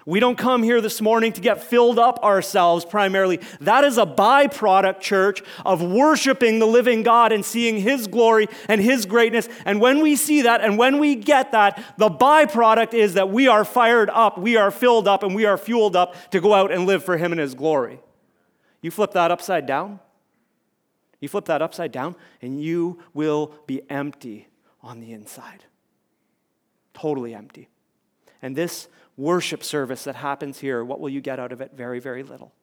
We 0.05 0.19
don't 0.19 0.37
come 0.37 0.61
here 0.61 0.81
this 0.81 1.01
morning 1.01 1.31
to 1.33 1.41
get 1.41 1.63
filled 1.63 1.97
up 1.97 2.23
ourselves 2.23 2.85
primarily. 2.85 3.39
That 3.61 3.83
is 3.83 3.97
a 3.97 4.05
byproduct, 4.05 4.99
church, 4.99 5.41
of 5.65 5.81
worshiping 5.81 6.59
the 6.59 6.67
living 6.67 7.01
God 7.01 7.31
and 7.31 7.43
seeing 7.43 7.77
His 7.77 8.05
glory 8.05 8.47
and 8.69 8.81
His 8.81 9.07
greatness. 9.07 9.49
And 9.65 9.81
when 9.81 10.01
we 10.01 10.15
see 10.15 10.43
that 10.43 10.61
and 10.61 10.77
when 10.77 10.99
we 10.99 11.15
get 11.15 11.53
that, 11.53 11.83
the 11.97 12.09
byproduct 12.09 12.93
is 12.93 13.15
that 13.15 13.29
we 13.29 13.47
are 13.47 13.65
fired 13.65 14.11
up, 14.11 14.37
we 14.37 14.57
are 14.57 14.69
filled 14.69 15.07
up, 15.07 15.23
and 15.23 15.33
we 15.33 15.45
are 15.45 15.57
fueled 15.57 15.95
up 15.95 16.15
to 16.31 16.39
go 16.39 16.53
out 16.53 16.71
and 16.71 16.85
live 16.85 17.03
for 17.03 17.17
Him 17.17 17.31
and 17.31 17.41
His 17.41 17.55
glory. 17.55 17.99
You 18.81 18.91
flip 18.91 19.13
that 19.13 19.31
upside 19.31 19.65
down, 19.65 20.01
you 21.19 21.29
flip 21.29 21.45
that 21.45 21.63
upside 21.63 21.91
down, 21.91 22.15
and 22.43 22.61
you 22.61 22.99
will 23.13 23.55
be 23.65 23.81
empty 23.89 24.49
on 24.85 25.01
the 25.01 25.11
inside. 25.11 25.65
Totally 26.93 27.33
empty. 27.33 27.67
And 28.41 28.55
this 28.55 28.87
worship 29.17 29.63
service 29.63 30.03
that 30.03 30.15
happens 30.15 30.59
here, 30.59 30.85
what 30.85 30.99
will 30.99 31.09
you 31.09 31.21
get 31.21 31.39
out 31.39 31.51
of 31.51 31.59
it? 31.59 31.71
Very, 31.75 31.99
very 31.99 32.21
little. 32.23 32.53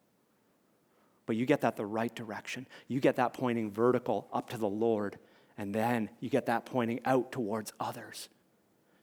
But 1.26 1.36
you 1.36 1.44
get 1.44 1.62
that 1.62 1.76
the 1.76 1.84
right 1.84 2.14
direction. 2.14 2.66
You 2.88 3.00
get 3.00 3.16
that 3.16 3.34
pointing 3.34 3.70
vertical 3.70 4.28
up 4.32 4.50
to 4.50 4.56
the 4.56 4.68
Lord, 4.68 5.18
and 5.58 5.74
then 5.74 6.08
you 6.20 6.30
get 6.30 6.46
that 6.46 6.64
pointing 6.64 7.00
out 7.04 7.32
towards 7.32 7.72
others. 7.80 8.28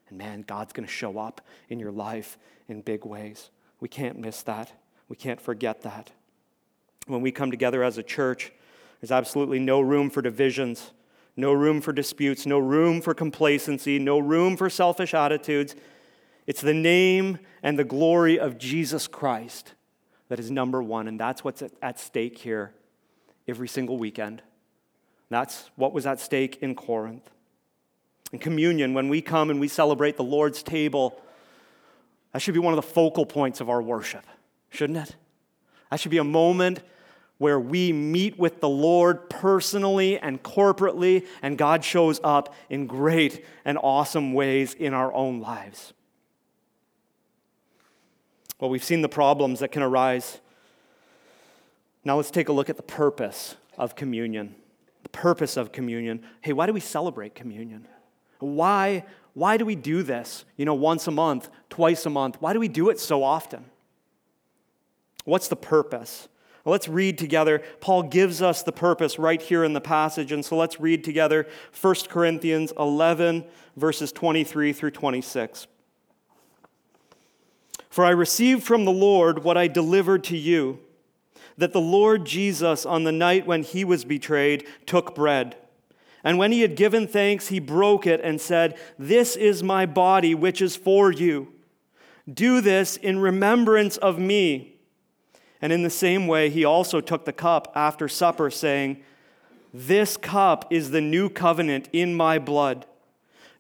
And 0.07 0.17
man, 0.17 0.41
God's 0.41 0.73
going 0.73 0.87
to 0.87 0.91
show 0.91 1.19
up 1.19 1.41
in 1.67 1.79
your 1.79 1.91
life 1.91 2.37
in 2.67 2.81
big 2.81 3.05
ways. 3.05 3.49
We 3.81 3.89
can't 3.89 4.17
miss 4.17 4.41
that. 4.43 4.71
We 5.09 5.15
can't 5.15 5.41
forget 5.41 5.81
that. 5.81 6.11
When 7.07 7.21
we 7.21 7.31
come 7.31 7.51
together 7.51 7.83
as 7.83 7.97
a 7.97 8.03
church, 8.03 8.51
there's 9.01 9.11
absolutely 9.11 9.59
no 9.59 9.81
room 9.81 10.09
for 10.09 10.21
divisions 10.21 10.91
no 11.39 11.53
room 11.53 11.81
for 11.81 11.93
disputes, 11.93 12.45
no 12.45 12.59
room 12.59 13.01
for 13.01 13.13
complacency, 13.13 13.99
no 13.99 14.19
room 14.19 14.57
for 14.57 14.69
selfish 14.69 15.13
attitudes. 15.13 15.75
It's 16.45 16.61
the 16.61 16.73
name 16.73 17.39
and 17.63 17.77
the 17.77 17.83
glory 17.83 18.39
of 18.39 18.57
Jesus 18.57 19.07
Christ 19.07 19.73
that 20.29 20.39
is 20.39 20.51
number 20.51 20.81
one, 20.81 21.07
and 21.07 21.19
that's 21.19 21.43
what's 21.43 21.63
at 21.81 21.99
stake 21.99 22.37
here 22.37 22.71
every 23.47 23.67
single 23.67 23.97
weekend. 23.97 24.41
That's 25.29 25.69
what 25.75 25.91
was 25.91 26.05
at 26.05 26.19
stake 26.19 26.59
in 26.61 26.75
Corinth. 26.75 27.29
In 28.31 28.39
communion, 28.39 28.93
when 28.93 29.09
we 29.09 29.21
come 29.21 29.49
and 29.49 29.59
we 29.59 29.67
celebrate 29.67 30.17
the 30.17 30.23
Lord's 30.23 30.61
table, 30.61 31.19
that 32.31 32.41
should 32.41 32.53
be 32.53 32.59
one 32.59 32.73
of 32.73 32.77
the 32.77 32.83
focal 32.83 33.25
points 33.25 33.59
of 33.59 33.69
our 33.69 33.81
worship, 33.81 34.25
shouldn't 34.69 34.99
it? 34.99 35.15
That 35.89 35.99
should 35.99 36.11
be 36.11 36.19
a 36.19 36.23
moment 36.23 36.81
where 37.39 37.59
we 37.59 37.91
meet 37.91 38.37
with 38.37 38.59
the 38.59 38.69
Lord 38.69 39.29
personally 39.29 40.19
and 40.19 40.43
corporately, 40.43 41.25
and 41.41 41.57
God 41.57 41.83
shows 41.83 42.19
up 42.23 42.53
in 42.69 42.85
great 42.85 43.43
and 43.65 43.77
awesome 43.81 44.33
ways 44.33 44.73
in 44.73 44.93
our 44.93 45.11
own 45.13 45.39
lives. 45.39 45.93
Well, 48.59 48.69
we've 48.69 48.83
seen 48.83 49.01
the 49.01 49.09
problems 49.09 49.61
that 49.61 49.71
can 49.71 49.81
arise. 49.81 50.41
Now 52.03 52.17
let's 52.17 52.29
take 52.29 52.49
a 52.49 52.53
look 52.53 52.69
at 52.69 52.75
the 52.75 52.83
purpose 52.83 53.55
of 53.77 53.95
communion. 53.95 54.55
The 55.03 55.09
purpose 55.09 55.55
of 55.55 55.71
communion. 55.71 56.21
Hey, 56.41 56.51
why 56.51 56.65
do 56.65 56.73
we 56.73 56.81
celebrate 56.81 57.35
communion? 57.35 57.87
Why, 58.39 59.05
why 59.33 59.55
do 59.55 59.65
we 59.65 59.75
do 59.75 60.03
this, 60.03 60.43
you 60.57 60.65
know, 60.65 60.73
once 60.73 61.07
a 61.07 61.11
month, 61.11 61.49
twice 61.69 62.05
a 62.05 62.09
month? 62.09 62.35
Why 62.41 62.51
do 62.51 62.59
we 62.59 62.67
do 62.67 62.89
it 62.89 62.99
so 62.99 63.23
often? 63.23 63.63
What's 65.23 65.47
the 65.47 65.55
purpose? 65.55 66.27
Let's 66.65 66.87
read 66.87 67.17
together. 67.17 67.63
Paul 67.79 68.03
gives 68.03 68.41
us 68.41 68.63
the 68.63 68.71
purpose 68.71 69.17
right 69.17 69.41
here 69.41 69.63
in 69.63 69.73
the 69.73 69.81
passage. 69.81 70.31
And 70.31 70.45
so 70.45 70.57
let's 70.57 70.79
read 70.79 71.03
together 71.03 71.47
1 71.79 71.95
Corinthians 72.09 72.73
11, 72.77 73.45
verses 73.75 74.11
23 74.11 74.73
through 74.73 74.91
26. 74.91 75.67
For 77.89 78.05
I 78.05 78.11
received 78.11 78.63
from 78.63 78.85
the 78.85 78.91
Lord 78.91 79.43
what 79.43 79.57
I 79.57 79.67
delivered 79.67 80.23
to 80.25 80.37
you 80.37 80.79
that 81.57 81.73
the 81.73 81.81
Lord 81.81 82.25
Jesus, 82.25 82.85
on 82.85 83.03
the 83.03 83.11
night 83.11 83.45
when 83.45 83.63
he 83.63 83.83
was 83.83 84.05
betrayed, 84.05 84.65
took 84.85 85.13
bread. 85.13 85.57
And 86.23 86.37
when 86.37 86.51
he 86.51 86.61
had 86.61 86.75
given 86.75 87.07
thanks, 87.07 87.47
he 87.47 87.59
broke 87.59 88.07
it 88.07 88.21
and 88.23 88.39
said, 88.39 88.77
This 88.97 89.35
is 89.35 89.61
my 89.61 89.85
body, 89.85 90.33
which 90.33 90.61
is 90.61 90.75
for 90.75 91.11
you. 91.11 91.53
Do 92.31 92.61
this 92.61 92.95
in 92.95 93.19
remembrance 93.19 93.97
of 93.97 94.19
me. 94.19 94.78
And 95.61 95.73
in 95.73 95.83
the 95.83 95.89
same 95.89 96.27
way, 96.27 96.49
he 96.49 96.63
also 96.63 97.01
took 97.01 97.25
the 97.25 97.33
cup 97.33 97.71
after 97.75 98.07
supper, 98.07 98.49
saying, 98.49 99.01
This 99.73 100.17
cup 100.17 100.71
is 100.71 100.91
the 100.91 101.01
new 101.01 101.29
covenant 101.29 101.89
in 101.91 102.15
my 102.15 102.39
blood. 102.39 102.85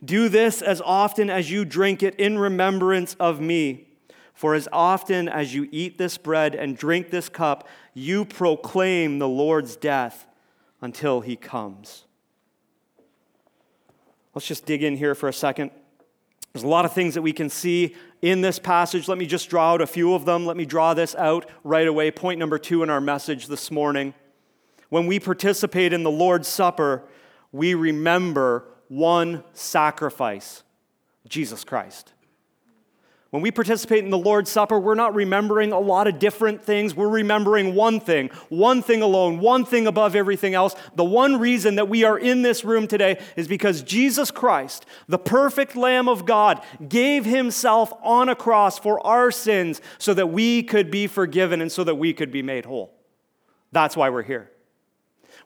Do 0.03 0.29
this 0.29 0.61
as 0.61 0.81
often 0.81 1.29
as 1.29 1.51
you 1.51 1.65
drink 1.65 2.01
it 2.01 2.15
in 2.15 2.39
remembrance 2.39 3.15
of 3.19 3.41
me. 3.41 3.87
For 4.33 4.55
as 4.55 4.69
often 4.71 5.27
as 5.27 5.53
you 5.53 5.67
eat 5.69 5.97
this 5.97 6.17
bread 6.17 6.55
and 6.55 6.77
drink 6.77 7.09
this 7.09 7.27
cup, 7.27 7.67
you 7.93 8.23
proclaim 8.23 9.19
the 9.19 9.27
Lord's 9.27 9.75
death 9.75 10.25
until 10.81 11.19
he 11.19 11.35
comes. 11.35 12.05
Let's 14.33 14.47
just 14.47 14.65
dig 14.65 14.83
in 14.83 14.95
here 14.95 15.15
for 15.15 15.27
a 15.27 15.33
second. 15.33 15.71
There's 16.53 16.63
a 16.63 16.67
lot 16.67 16.85
of 16.85 16.93
things 16.93 17.13
that 17.13 17.21
we 17.21 17.33
can 17.33 17.49
see 17.49 17.95
in 18.21 18.41
this 18.41 18.59
passage. 18.59 19.07
Let 19.07 19.17
me 19.17 19.25
just 19.25 19.49
draw 19.49 19.73
out 19.73 19.81
a 19.81 19.87
few 19.87 20.13
of 20.13 20.25
them. 20.25 20.45
Let 20.45 20.57
me 20.57 20.65
draw 20.65 20.93
this 20.93 21.15
out 21.15 21.49
right 21.63 21.87
away. 21.87 22.11
Point 22.11 22.39
number 22.39 22.57
two 22.57 22.83
in 22.83 22.89
our 22.89 23.01
message 23.01 23.47
this 23.47 23.69
morning. 23.69 24.13
When 24.89 25.05
we 25.05 25.19
participate 25.19 25.93
in 25.93 26.03
the 26.03 26.11
Lord's 26.11 26.47
Supper, 26.47 27.03
we 27.51 27.75
remember 27.75 28.65
one 28.87 29.43
sacrifice 29.53 30.63
Jesus 31.27 31.63
Christ. 31.63 32.13
When 33.31 33.43
we 33.43 33.51
participate 33.51 34.03
in 34.03 34.09
the 34.09 34.17
Lord's 34.17 34.49
Supper, 34.49 34.79
we're 34.79 34.95
not 34.95 35.13
remembering 35.13 35.71
a 35.71 35.79
lot 35.79 36.07
of 36.07 36.17
different 36.17 36.63
things. 36.63 36.95
We're 36.95 37.09
remembering 37.09 37.75
one 37.75 37.99
thing, 37.99 38.29
one 38.49 38.81
thing 38.81 39.03
alone, 39.03 39.37
one 39.37 39.65
thing 39.65 39.85
above 39.85 40.15
everything 40.15 40.55
else. 40.55 40.75
The 40.95 41.03
one 41.03 41.39
reason 41.39 41.75
that 41.75 41.87
we 41.87 42.03
are 42.03 42.17
in 42.17 42.41
this 42.41 42.65
room 42.65 42.87
today 42.87 43.21
is 43.35 43.47
because 43.47 43.83
Jesus 43.83 44.31
Christ, 44.31 44.87
the 45.07 45.19
perfect 45.19 45.75
Lamb 45.75 46.09
of 46.09 46.25
God, 46.25 46.63
gave 46.87 47.23
himself 47.23 47.93
on 48.01 48.29
a 48.29 48.35
cross 48.35 48.79
for 48.79 49.05
our 49.05 49.29
sins 49.29 49.79
so 49.99 50.15
that 50.15 50.27
we 50.27 50.63
could 50.63 50.89
be 50.89 51.05
forgiven 51.05 51.61
and 51.61 51.71
so 51.71 51.83
that 51.83 51.95
we 51.95 52.13
could 52.13 52.31
be 52.31 52.41
made 52.41 52.65
whole. 52.65 52.95
That's 53.71 53.95
why 53.95 54.09
we're 54.09 54.23
here. 54.23 54.49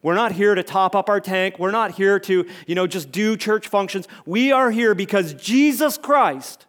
We're 0.01 0.15
not 0.15 0.31
here 0.31 0.55
to 0.55 0.63
top 0.63 0.95
up 0.95 1.09
our 1.09 1.19
tank. 1.19 1.59
We're 1.59 1.71
not 1.71 1.91
here 1.91 2.17
to, 2.21 2.45
you 2.65 2.75
know, 2.75 2.87
just 2.87 3.11
do 3.11 3.35
church 3.35 3.67
functions. 3.67 4.07
We 4.25 4.53
are 4.53 4.71
here 4.71 4.95
because 4.95 5.33
Jesus 5.33 5.97
Christ 5.97 6.65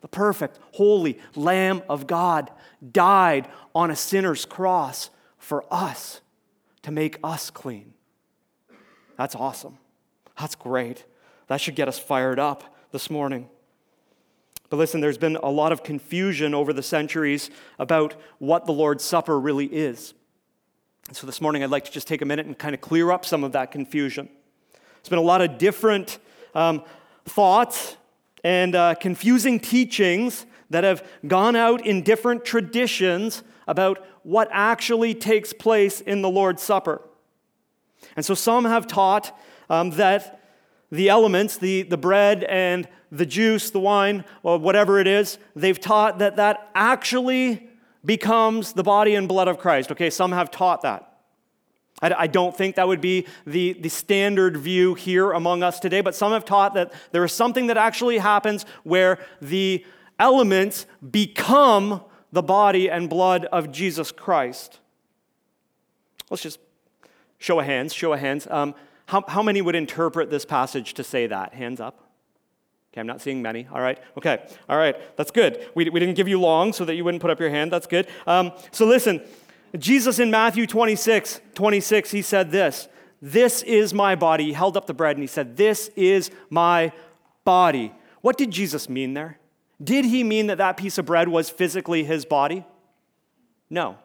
the 0.00 0.08
perfect, 0.08 0.58
holy 0.72 1.18
Lamb 1.34 1.82
of 1.88 2.06
God, 2.06 2.50
died 2.92 3.48
on 3.74 3.90
a 3.90 3.96
sinner's 3.96 4.44
cross 4.44 5.10
for 5.38 5.64
us 5.70 6.20
to 6.82 6.90
make 6.90 7.18
us 7.24 7.50
clean. 7.50 7.94
That's 9.16 9.34
awesome. 9.34 9.78
That's 10.38 10.54
great. 10.54 11.04
That 11.48 11.60
should 11.60 11.74
get 11.74 11.88
us 11.88 11.98
fired 11.98 12.38
up 12.38 12.76
this 12.92 13.10
morning. 13.10 13.48
But 14.70 14.76
listen, 14.76 15.00
there's 15.00 15.18
been 15.18 15.36
a 15.36 15.50
lot 15.50 15.72
of 15.72 15.82
confusion 15.82 16.54
over 16.54 16.72
the 16.72 16.82
centuries 16.82 17.50
about 17.78 18.14
what 18.38 18.66
the 18.66 18.72
Lord's 18.72 19.02
Supper 19.02 19.40
really 19.40 19.66
is. 19.66 20.14
And 21.08 21.16
so 21.16 21.26
this 21.26 21.40
morning, 21.40 21.64
I'd 21.64 21.70
like 21.70 21.86
to 21.86 21.90
just 21.90 22.06
take 22.06 22.20
a 22.20 22.26
minute 22.26 22.46
and 22.46 22.56
kind 22.56 22.74
of 22.74 22.80
clear 22.80 23.10
up 23.10 23.24
some 23.24 23.42
of 23.44 23.52
that 23.52 23.72
confusion. 23.72 24.28
There's 24.72 25.08
been 25.08 25.18
a 25.18 25.22
lot 25.22 25.40
of 25.40 25.56
different 25.56 26.18
um, 26.54 26.82
thoughts 27.24 27.96
and 28.44 28.74
uh, 28.74 28.94
confusing 28.94 29.60
teachings 29.60 30.46
that 30.70 30.84
have 30.84 31.06
gone 31.26 31.56
out 31.56 31.84
in 31.86 32.02
different 32.02 32.44
traditions 32.44 33.42
about 33.66 34.04
what 34.22 34.48
actually 34.50 35.14
takes 35.14 35.52
place 35.52 36.00
in 36.00 36.22
the 36.22 36.28
Lord's 36.28 36.62
Supper. 36.62 37.00
And 38.16 38.24
so 38.24 38.34
some 38.34 38.64
have 38.64 38.86
taught 38.86 39.38
um, 39.70 39.90
that 39.92 40.40
the 40.90 41.08
elements, 41.08 41.56
the, 41.56 41.82
the 41.82 41.96
bread 41.96 42.44
and 42.44 42.88
the 43.10 43.26
juice, 43.26 43.70
the 43.70 43.80
wine, 43.80 44.24
or 44.42 44.58
whatever 44.58 44.98
it 44.98 45.06
is, 45.06 45.38
they've 45.56 45.78
taught 45.80 46.18
that 46.18 46.36
that 46.36 46.70
actually 46.74 47.68
becomes 48.04 48.72
the 48.72 48.82
body 48.82 49.14
and 49.14 49.28
blood 49.28 49.48
of 49.48 49.58
Christ. 49.58 49.90
Okay, 49.92 50.10
some 50.10 50.32
have 50.32 50.50
taught 50.50 50.82
that. 50.82 51.07
I, 52.00 52.26
don't 52.28 52.56
think 52.56 52.76
that 52.76 52.86
would 52.86 53.00
be 53.00 53.26
the, 53.44 53.72
the 53.72 53.88
standard 53.88 54.56
view 54.56 54.94
here 54.94 55.32
among 55.32 55.62
us 55.62 55.80
today, 55.80 56.00
but 56.00 56.14
some 56.14 56.32
have 56.32 56.44
taught 56.44 56.74
that 56.74 56.92
there 57.10 57.24
is 57.24 57.32
something 57.32 57.66
that 57.66 57.76
actually 57.76 58.18
happens 58.18 58.64
where 58.84 59.18
the 59.40 59.84
elements 60.18 60.86
become 61.10 62.02
the 62.30 62.42
body 62.42 62.88
and 62.88 63.08
blood 63.08 63.46
of 63.46 63.72
Jesus 63.72 64.12
Christ. 64.12 64.78
Let's 66.30 66.42
just 66.42 66.60
show 67.38 67.58
of 67.58 67.66
hands, 67.66 67.92
show 67.92 68.12
of 68.12 68.20
hands. 68.20 68.46
Um, 68.48 68.74
how, 69.06 69.24
how 69.26 69.42
many 69.42 69.62
would 69.62 69.74
interpret 69.74 70.30
this 70.30 70.44
passage 70.44 70.94
to 70.94 71.04
say 71.04 71.26
that? 71.26 71.54
Hands 71.54 71.80
up. 71.80 72.04
Okay, 72.92 73.00
I'm 73.00 73.06
not 73.06 73.20
seeing 73.20 73.42
many. 73.42 73.66
All 73.72 73.80
right. 73.80 73.98
Okay. 74.16 74.46
All 74.68 74.76
right. 74.76 74.96
That's 75.16 75.30
good. 75.30 75.66
We, 75.74 75.88
we 75.90 76.00
didn't 76.00 76.14
give 76.14 76.28
you 76.28 76.40
long 76.40 76.72
so 76.72 76.84
that 76.84 76.94
you 76.94 77.04
wouldn't 77.04 77.20
put 77.20 77.30
up 77.30 77.40
your 77.40 77.50
hand. 77.50 77.72
That's 77.72 77.86
good. 77.86 78.08
Um, 78.26 78.52
so 78.70 78.86
listen, 78.86 79.22
Jesus 79.76 80.18
in 80.18 80.30
Matthew 80.30 80.66
26, 80.66 81.40
26, 81.54 82.10
he 82.10 82.22
said 82.22 82.50
this 82.50 82.88
This 83.20 83.62
is 83.62 83.92
my 83.92 84.14
body. 84.14 84.44
He 84.44 84.52
held 84.52 84.76
up 84.76 84.86
the 84.86 84.94
bread 84.94 85.16
and 85.16 85.22
he 85.22 85.26
said, 85.26 85.56
This 85.56 85.88
is 85.96 86.30
my 86.50 86.92
body. 87.44 87.92
What 88.20 88.36
did 88.36 88.50
Jesus 88.50 88.88
mean 88.88 89.14
there? 89.14 89.38
Did 89.82 90.04
he 90.04 90.24
mean 90.24 90.48
that 90.48 90.58
that 90.58 90.76
piece 90.76 90.98
of 90.98 91.06
bread 91.06 91.28
was 91.28 91.50
physically 91.50 92.04
his 92.04 92.24
body? 92.24 92.64
No. 93.70 93.98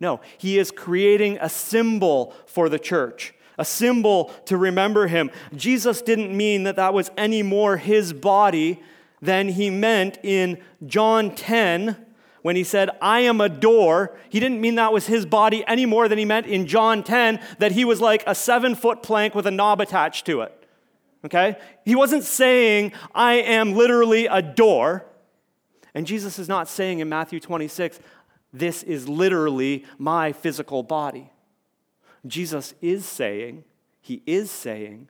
No. 0.00 0.20
He 0.38 0.58
is 0.58 0.70
creating 0.70 1.38
a 1.40 1.48
symbol 1.48 2.34
for 2.46 2.68
the 2.68 2.78
church, 2.78 3.34
a 3.58 3.64
symbol 3.64 4.32
to 4.46 4.56
remember 4.56 5.06
him. 5.06 5.30
Jesus 5.54 6.02
didn't 6.02 6.36
mean 6.36 6.64
that 6.64 6.76
that 6.76 6.92
was 6.92 7.10
any 7.16 7.42
more 7.42 7.76
his 7.76 8.12
body 8.12 8.82
than 9.22 9.48
he 9.48 9.70
meant 9.70 10.18
in 10.22 10.58
John 10.86 11.34
10 11.34 12.05
when 12.46 12.54
he 12.54 12.62
said, 12.62 12.90
I 13.02 13.22
am 13.22 13.40
a 13.40 13.48
door, 13.48 14.16
he 14.28 14.38
didn't 14.38 14.60
mean 14.60 14.76
that 14.76 14.92
was 14.92 15.08
his 15.08 15.26
body 15.26 15.64
any 15.66 15.84
more 15.84 16.06
than 16.06 16.16
he 16.16 16.24
meant 16.24 16.46
in 16.46 16.68
John 16.68 17.02
10 17.02 17.40
that 17.58 17.72
he 17.72 17.84
was 17.84 18.00
like 18.00 18.22
a 18.24 18.36
seven 18.36 18.76
foot 18.76 19.02
plank 19.02 19.34
with 19.34 19.48
a 19.48 19.50
knob 19.50 19.80
attached 19.80 20.26
to 20.26 20.42
it. 20.42 20.68
Okay? 21.24 21.56
He 21.84 21.96
wasn't 21.96 22.22
saying, 22.22 22.92
I 23.12 23.32
am 23.32 23.72
literally 23.72 24.26
a 24.26 24.42
door. 24.42 25.06
And 25.92 26.06
Jesus 26.06 26.38
is 26.38 26.48
not 26.48 26.68
saying 26.68 27.00
in 27.00 27.08
Matthew 27.08 27.40
26, 27.40 27.98
this 28.52 28.84
is 28.84 29.08
literally 29.08 29.84
my 29.98 30.30
physical 30.30 30.84
body. 30.84 31.32
Jesus 32.28 32.74
is 32.80 33.04
saying, 33.04 33.64
he 34.00 34.22
is 34.24 34.52
saying 34.52 35.08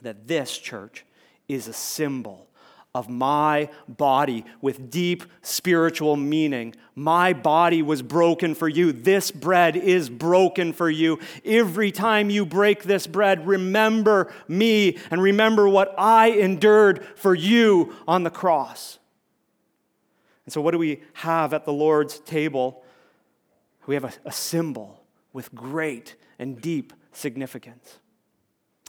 that 0.00 0.28
this 0.28 0.56
church 0.56 1.04
is 1.48 1.66
a 1.66 1.72
symbol 1.72 2.49
of 2.94 3.08
my 3.08 3.68
body 3.88 4.44
with 4.60 4.90
deep 4.90 5.24
spiritual 5.42 6.16
meaning. 6.16 6.74
My 6.94 7.32
body 7.32 7.82
was 7.82 8.02
broken 8.02 8.54
for 8.54 8.68
you. 8.68 8.92
This 8.92 9.30
bread 9.30 9.76
is 9.76 10.10
broken 10.10 10.72
for 10.72 10.90
you. 10.90 11.20
Every 11.44 11.92
time 11.92 12.30
you 12.30 12.44
break 12.44 12.82
this 12.82 13.06
bread, 13.06 13.46
remember 13.46 14.32
me 14.48 14.98
and 15.10 15.22
remember 15.22 15.68
what 15.68 15.94
I 15.96 16.30
endured 16.30 17.04
for 17.14 17.34
you 17.34 17.94
on 18.08 18.24
the 18.24 18.30
cross. 18.30 18.98
And 20.44 20.52
so, 20.52 20.60
what 20.60 20.72
do 20.72 20.78
we 20.78 21.02
have 21.14 21.54
at 21.54 21.64
the 21.64 21.72
Lord's 21.72 22.18
table? 22.18 22.82
We 23.86 23.94
have 23.94 24.04
a, 24.04 24.12
a 24.24 24.32
symbol 24.32 25.04
with 25.32 25.54
great 25.54 26.16
and 26.40 26.60
deep 26.60 26.92
significance. 27.12 27.98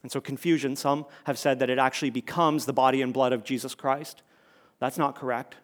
And 0.03 0.11
so, 0.11 0.19
confusion, 0.19 0.75
some 0.75 1.05
have 1.25 1.37
said 1.37 1.59
that 1.59 1.69
it 1.69 1.77
actually 1.77 2.09
becomes 2.09 2.65
the 2.65 2.73
body 2.73 3.01
and 3.01 3.13
blood 3.13 3.33
of 3.33 3.43
Jesus 3.43 3.75
Christ. 3.75 4.23
That's 4.79 4.97
not 4.97 5.15
correct. 5.15 5.57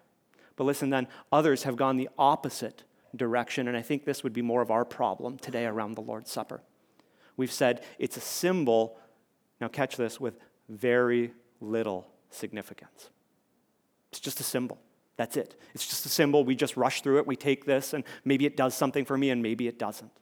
But 0.56 0.64
listen, 0.64 0.90
then, 0.90 1.08
others 1.32 1.64
have 1.64 1.76
gone 1.76 1.96
the 1.96 2.08
opposite 2.18 2.84
direction, 3.16 3.68
and 3.68 3.76
I 3.76 3.82
think 3.82 4.04
this 4.04 4.22
would 4.22 4.32
be 4.32 4.42
more 4.42 4.62
of 4.62 4.70
our 4.70 4.84
problem 4.84 5.38
today 5.38 5.66
around 5.66 5.94
the 5.94 6.02
Lord's 6.02 6.30
Supper. 6.30 6.60
We've 7.36 7.52
said 7.52 7.82
it's 7.98 8.16
a 8.16 8.20
symbol, 8.20 8.98
now 9.60 9.68
catch 9.68 9.96
this, 9.96 10.20
with 10.20 10.38
very 10.68 11.32
little 11.60 12.06
significance. 12.30 13.10
It's 14.10 14.20
just 14.20 14.40
a 14.40 14.44
symbol. 14.44 14.78
That's 15.16 15.36
it. 15.36 15.60
It's 15.74 15.86
just 15.86 16.06
a 16.06 16.08
symbol. 16.08 16.44
We 16.44 16.54
just 16.54 16.76
rush 16.76 17.02
through 17.02 17.18
it. 17.18 17.26
We 17.26 17.34
take 17.34 17.64
this, 17.64 17.92
and 17.92 18.04
maybe 18.24 18.46
it 18.46 18.56
does 18.56 18.74
something 18.74 19.04
for 19.04 19.18
me, 19.18 19.30
and 19.30 19.42
maybe 19.42 19.66
it 19.66 19.78
doesn't. 19.78 20.12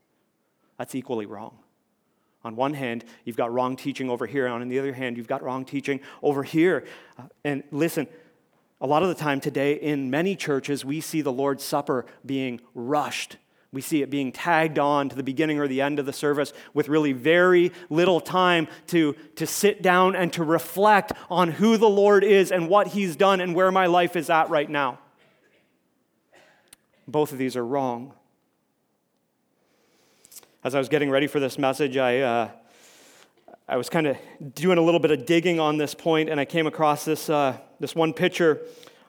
That's 0.79 0.95
equally 0.95 1.27
wrong. 1.27 1.59
On 2.47 2.55
one 2.55 2.75
hand, 2.75 3.05
you've 3.25 3.37
got 3.37 3.53
wrong 3.53 3.75
teaching 3.75 4.09
over 4.09 4.25
here, 4.25 4.47
and 4.47 4.55
on 4.55 4.69
the 4.69 4.79
other 4.79 4.93
hand, 4.93 5.17
you've 5.17 5.27
got 5.27 5.43
wrong 5.43 5.65
teaching 5.65 5.99
over 6.23 6.45
here. 6.45 6.87
Uh, 7.19 7.25
and 7.43 7.65
listen, 7.73 8.07
a 8.81 8.87
lot 8.87 9.03
of 9.03 9.09
the 9.09 9.17
time 9.17 9.41
today 9.41 9.73
in 9.73 10.11
many 10.11 10.37
churches, 10.37 10.85
we 10.85 11.01
see 11.01 11.23
the 11.23 11.33
Lord's 11.33 11.65
Supper 11.65 12.07
being 12.25 12.61
rushed. 12.73 13.37
We 13.73 13.81
see 13.81 14.01
it 14.01 14.11
being 14.11 14.31
tagged 14.31 14.79
on 14.79 15.09
to 15.09 15.17
the 15.17 15.25
beginning 15.25 15.59
or 15.59 15.67
the 15.67 15.81
end 15.81 15.99
of 15.99 16.07
the 16.07 16.13
service 16.13 16.53
with 16.73 16.89
really 16.89 17.13
very 17.13 17.73
little 17.91 18.21
time 18.21 18.69
to, 18.87 19.17
to 19.35 19.45
sit 19.45 19.83
down 19.83 20.15
and 20.15 20.33
to 20.35 20.45
reflect 20.45 21.15
on 21.29 21.51
who 21.51 21.77
the 21.77 21.89
Lord 21.89 22.23
is 22.23 22.53
and 22.53 22.69
what 22.69 22.87
He's 22.87 23.17
done 23.17 23.41
and 23.41 23.57
where 23.57 23.73
my 23.73 23.87
life 23.87 24.15
is 24.15 24.31
at 24.31 24.51
right 24.51 24.71
now. 24.71 25.01
Both 27.09 27.33
of 27.33 27.39
these 27.39 27.57
are 27.57 27.67
wrong 27.67 28.15
as 30.65 30.75
I 30.75 30.79
was 30.79 30.89
getting 30.89 31.11
ready 31.11 31.27
for 31.27 31.39
this 31.41 31.59
message, 31.59 31.97
I, 31.97 32.21
uh, 32.21 32.51
I 33.69 33.77
was 33.77 33.89
kind 33.89 34.07
of 34.07 34.17
doing 34.55 34.79
a 34.79 34.83
little 34.83 35.01
bit 35.01 35.11
of 35.11 35.27
digging 35.27 35.61
on 35.61 35.77
this 35.77 35.95
point, 35.95 36.29
and 36.29 36.41
I 36.41 36.45
came 36.45 36.67
across 36.67 37.05
this, 37.05 37.29
uh, 37.29 37.59
this 37.79 37.95
one 37.95 38.13
picture 38.13 38.63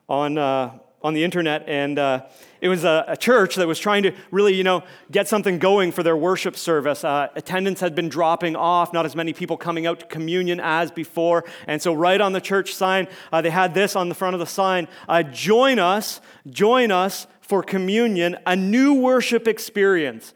on, 0.10 0.38
uh, 0.38 0.78
on 1.02 1.14
the 1.14 1.24
internet, 1.24 1.64
and 1.68 1.98
uh, 1.98 2.26
it 2.60 2.70
was 2.70 2.84
a, 2.84 3.06
a, 3.08 3.18
church 3.18 3.56
that 3.56 3.68
was 3.68 3.80
trying 3.80 4.04
to 4.04 4.12
really, 4.30 4.54
you 4.56 4.64
know, 4.64 4.84
get 5.12 5.28
something 5.28 5.58
going 5.58 5.92
for 5.92 6.04
their 6.04 6.18
worship 6.18 6.58
service. 6.58 7.04
Uh, 7.04 7.30
attendance 7.36 7.80
had 7.80 7.96
been 7.96 8.10
dropping 8.10 8.56
off, 8.56 8.94
not 8.94 9.06
as 9.06 9.16
many 9.16 9.32
people 9.32 9.58
coming 9.58 9.88
out 9.88 10.00
to 10.00 10.06
communion 10.08 10.60
as 10.60 10.92
before, 10.92 11.46
and 11.68 11.82
so 11.82 11.94
right 11.94 12.20
on 12.20 12.34
the 12.34 12.42
church 12.42 12.74
sign, 12.74 13.08
uh, 13.32 13.42
they 13.42 13.52
had 13.52 13.74
this 13.74 13.96
on 13.96 14.10
the 14.10 14.16
front 14.16 14.34
of 14.34 14.40
the 14.40 14.46
sign: 14.46 14.88
"Join 15.32 15.80
us, 15.80 16.20
join 16.50 16.92
us 16.92 17.28
for 17.42 17.64
communion, 17.64 18.38
a 18.46 18.56
new 18.56 18.96
worship 18.96 19.48
experience." 19.48 20.34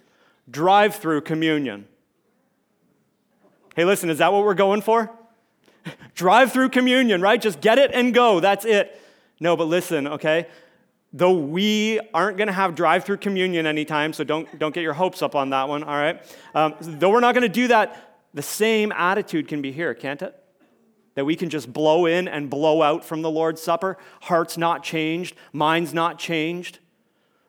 Drive 0.51 0.95
through 0.95 1.21
communion. 1.21 1.87
Hey, 3.75 3.85
listen, 3.85 4.09
is 4.09 4.17
that 4.17 4.33
what 4.33 4.43
we're 4.43 4.53
going 4.53 4.81
for? 4.81 5.09
Drive 6.15 6.51
through 6.51 6.69
communion, 6.69 7.21
right? 7.21 7.41
Just 7.41 7.61
get 7.61 7.79
it 7.79 7.91
and 7.93 8.13
go. 8.13 8.41
That's 8.41 8.65
it. 8.65 9.01
No, 9.39 9.55
but 9.55 9.65
listen, 9.65 10.07
okay? 10.07 10.47
Though 11.13 11.33
we 11.33 11.99
aren't 12.13 12.37
going 12.37 12.47
to 12.47 12.53
have 12.53 12.75
drive 12.75 13.05
through 13.05 13.17
communion 13.17 13.65
anytime, 13.65 14.13
so 14.13 14.23
don't, 14.23 14.59
don't 14.59 14.73
get 14.73 14.81
your 14.81 14.93
hopes 14.93 15.21
up 15.21 15.35
on 15.35 15.49
that 15.49 15.67
one, 15.67 15.83
all 15.83 15.95
right? 15.95 16.21
Um, 16.53 16.75
though 16.79 17.09
we're 17.09 17.21
not 17.21 17.33
going 17.33 17.41
to 17.43 17.49
do 17.49 17.69
that, 17.69 18.19
the 18.33 18.41
same 18.41 18.91
attitude 18.91 19.47
can 19.47 19.61
be 19.61 19.71
here, 19.71 19.93
can't 19.93 20.21
it? 20.21 20.35
That 21.15 21.25
we 21.25 21.35
can 21.35 21.49
just 21.49 21.71
blow 21.71 22.05
in 22.05 22.27
and 22.27 22.49
blow 22.49 22.81
out 22.81 23.03
from 23.03 23.21
the 23.21 23.31
Lord's 23.31 23.61
Supper, 23.61 23.97
hearts 24.21 24.57
not 24.57 24.83
changed, 24.83 25.35
minds 25.51 25.93
not 25.93 26.19
changed, 26.19 26.79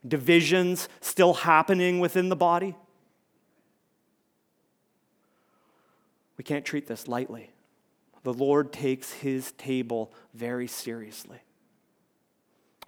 divisions 0.07 0.89
still 1.01 1.35
happening 1.35 2.01
within 2.01 2.29
the 2.29 2.37
body. 2.37 2.75
We 6.37 6.45
can't 6.45 6.65
treat 6.65 6.87
this 6.87 7.09
lightly. 7.09 7.51
The 8.23 8.33
Lord 8.33 8.73
takes 8.73 9.13
his 9.13 9.53
table 9.53 10.13
very 10.35 10.67
seriously. 10.67 11.39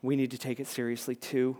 We 0.02 0.16
need 0.16 0.30
to 0.30 0.38
take 0.38 0.60
it 0.60 0.66
seriously 0.66 1.16
too. 1.16 1.56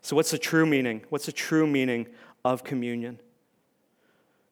So, 0.00 0.16
what's 0.16 0.30
the 0.30 0.38
true 0.38 0.66
meaning? 0.66 1.02
What's 1.08 1.26
the 1.26 1.32
true 1.32 1.66
meaning 1.66 2.06
of 2.44 2.64
communion? 2.64 3.20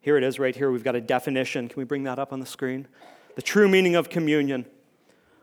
Here 0.00 0.16
it 0.16 0.24
is, 0.24 0.38
right 0.38 0.57
here. 0.57 0.70
We've 0.70 0.85
got 0.85 0.96
a 0.96 1.00
definition. 1.00 1.68
Can 1.68 1.76
we 1.76 1.85
bring 1.85 2.05
that 2.05 2.18
up 2.18 2.33
on 2.33 2.40
the 2.40 2.46
screen? 2.46 2.88
The 3.37 3.42
true 3.42 3.68
meaning 3.68 3.96
of 3.96 4.09
communion. 4.09 4.64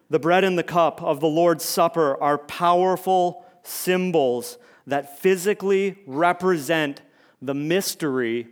The 0.10 0.20
bread 0.20 0.44
and 0.44 0.58
the 0.58 0.64
cup 0.64 1.04
of 1.04 1.20
the 1.20 1.28
Lord's 1.28 1.66
Supper 1.66 2.22
are 2.22 2.38
powerful 2.38 3.46
symbols 3.64 4.58
that 4.88 5.20
physically 5.20 6.00
represent 6.08 7.02
the 7.42 7.54
mystery, 7.54 8.48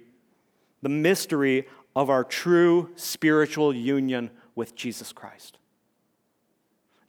the 0.82 0.90
mystery 0.90 1.68
of 1.96 2.10
our 2.10 2.24
true 2.24 2.92
spiritual 2.96 3.74
union 3.74 4.30
with 4.56 4.76
Jesus 4.76 5.14
Christ. 5.14 5.58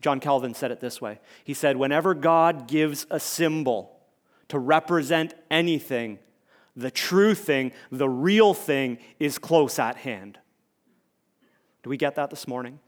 John 0.00 0.20
Calvin 0.20 0.54
said 0.54 0.70
it 0.70 0.80
this 0.80 1.00
way 1.00 1.20
He 1.44 1.54
said, 1.54 1.76
Whenever 1.76 2.14
God 2.14 2.68
gives 2.68 3.06
a 3.10 3.18
symbol 3.18 3.98
to 4.48 4.58
represent 4.58 5.34
anything, 5.50 6.18
the 6.76 6.90
true 6.90 7.34
thing, 7.34 7.72
the 7.90 8.08
real 8.08 8.54
thing, 8.54 8.98
is 9.18 9.38
close 9.38 9.78
at 9.78 9.96
hand. 9.96 10.38
Do 11.82 11.90
we 11.90 11.96
get 11.96 12.16
that 12.16 12.30
this 12.30 12.46
morning? 12.46 12.78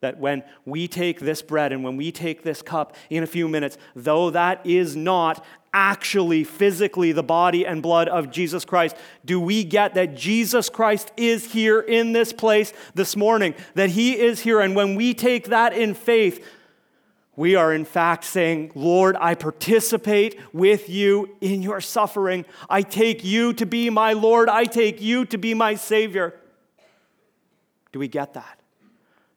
That 0.00 0.18
when 0.18 0.44
we 0.64 0.88
take 0.88 1.20
this 1.20 1.42
bread 1.42 1.72
and 1.72 1.82
when 1.82 1.96
we 1.96 2.12
take 2.12 2.42
this 2.42 2.62
cup 2.62 2.94
in 3.10 3.22
a 3.22 3.26
few 3.26 3.48
minutes, 3.48 3.76
though 3.94 4.30
that 4.30 4.64
is 4.64 4.94
not 4.96 5.44
actually 5.78 6.42
physically 6.42 7.12
the 7.12 7.22
body 7.22 7.64
and 7.64 7.80
blood 7.80 8.08
of 8.08 8.32
Jesus 8.32 8.64
Christ, 8.64 8.96
do 9.24 9.38
we 9.38 9.62
get 9.62 9.94
that 9.94 10.16
Jesus 10.16 10.68
Christ 10.68 11.12
is 11.16 11.52
here 11.52 11.78
in 11.78 12.10
this 12.12 12.32
place 12.32 12.72
this 12.94 13.16
morning? 13.16 13.54
That 13.74 13.90
he 13.90 14.18
is 14.18 14.40
here. 14.40 14.58
And 14.58 14.74
when 14.74 14.96
we 14.96 15.14
take 15.14 15.46
that 15.46 15.72
in 15.72 15.94
faith, 15.94 16.44
we 17.36 17.54
are 17.54 17.72
in 17.72 17.84
fact 17.84 18.24
saying, 18.24 18.72
Lord, 18.74 19.16
I 19.20 19.36
participate 19.36 20.40
with 20.52 20.88
you 20.88 21.36
in 21.40 21.62
your 21.62 21.80
suffering. 21.80 22.44
I 22.68 22.82
take 22.82 23.24
you 23.24 23.52
to 23.52 23.64
be 23.64 23.88
my 23.88 24.14
Lord. 24.14 24.48
I 24.48 24.64
take 24.64 25.00
you 25.00 25.26
to 25.26 25.38
be 25.38 25.54
my 25.54 25.76
Savior. 25.76 26.34
Do 27.92 28.00
we 28.00 28.08
get 28.08 28.34
that? 28.34 28.57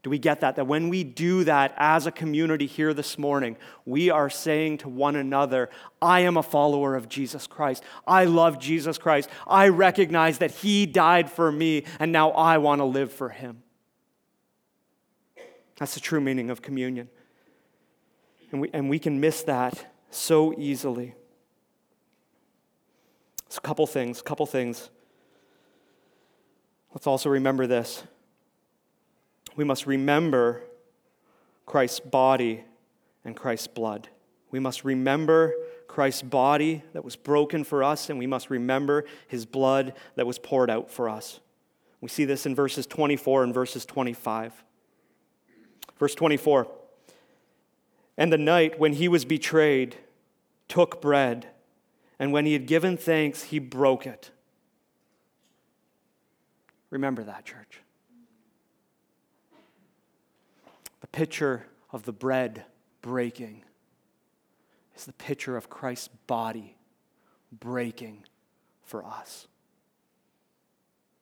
Do 0.04 0.10
we 0.10 0.18
get 0.18 0.42
that? 0.42 0.56
That 0.56 0.66
when 0.66 0.90
we 0.90 1.04
do 1.04 1.44
that 1.44 1.74
as 1.78 2.08
a 2.08 2.12
community 2.12 2.66
here 2.66 2.94
this 2.94 3.20
morning, 3.20 3.56
we 3.86 4.10
are 4.10 4.30
saying 4.30 4.80
to 4.80 4.90
one 4.90 5.16
another, 5.16 5.70
I 6.02 6.22
am 6.22 6.38
a 6.38 6.44
follower 6.44 6.96
of 6.96 7.08
Jesus 7.08 7.46
Christ. 7.46 7.84
I 8.08 8.26
love 8.26 8.60
Jesus 8.60 8.98
Christ. 8.98 9.30
I 9.48 9.68
recognize 9.68 10.40
that 10.40 10.52
He 10.52 10.88
died 10.88 11.30
for 11.30 11.52
me, 11.52 11.84
and 12.00 12.12
now 12.12 12.32
I 12.32 12.58
want 12.58 12.80
to 12.80 12.86
live 12.86 13.12
for 13.12 13.30
Him. 13.30 13.62
That's 15.78 15.94
the 15.94 16.00
true 16.00 16.22
meaning 16.22 16.50
of 16.50 16.62
communion. 16.62 17.10
And 18.52 18.62
we, 18.62 18.70
and 18.74 18.90
we 18.90 18.98
can 19.00 19.20
miss 19.20 19.44
that 19.44 19.94
so 20.10 20.54
easily. 20.60 21.16
It's 23.46 23.58
a 23.58 23.62
couple 23.62 23.86
things, 23.86 24.22
couple 24.22 24.46
things. 24.46 24.90
Let's 26.94 27.08
also 27.08 27.30
remember 27.30 27.68
this 27.68 28.04
we 29.56 29.64
must 29.64 29.86
remember 29.86 30.64
Christ's 31.66 32.00
body 32.00 32.64
and 33.24 33.36
Christ's 33.36 33.68
blood. 33.68 34.10
We 34.50 34.60
must 34.60 34.84
remember 34.84 35.54
Christ's 35.88 36.22
body 36.22 36.84
that 36.94 37.04
was 37.04 37.16
broken 37.16 37.64
for 37.64 37.84
us, 37.84 38.10
and 38.10 38.18
we 38.18 38.28
must 38.28 38.50
remember 38.50 39.06
his 39.28 39.46
blood 39.46 39.94
that 40.16 40.26
was 40.26 40.40
poured 40.40 40.70
out 40.70 40.90
for 40.90 41.10
us. 41.10 41.40
We 42.00 42.10
see 42.10 42.26
this 42.26 42.46
in 42.46 42.56
verses 42.56 42.88
24 42.88 43.44
and 43.44 43.54
verses 43.54 43.86
25. 43.86 44.64
Verse 46.00 46.16
24 46.16 46.68
And 48.18 48.34
the 48.34 48.38
night 48.38 48.80
when 48.80 48.94
he 48.94 49.08
was 49.08 49.24
betrayed, 49.26 49.96
took 50.68 51.02
bread, 51.02 51.48
and 52.18 52.32
when 52.32 52.46
he 52.46 52.54
had 52.54 52.66
given 52.66 52.96
thanks, 52.96 53.44
he 53.44 53.60
broke 53.60 54.08
it. 54.08 54.32
Remember 56.90 57.24
that, 57.24 57.46
church. 57.46 57.82
The 61.01 61.01
picture 61.12 61.66
of 61.92 62.04
the 62.04 62.14
bread 62.14 62.66
breaking 63.02 63.64
is 64.96 65.06
the 65.06 65.14
picture 65.14 65.58
of 65.58 65.70
Christ's 65.70 66.10
body 66.28 66.78
breaking 67.52 68.24
for 68.84 69.06
us. 69.06 69.48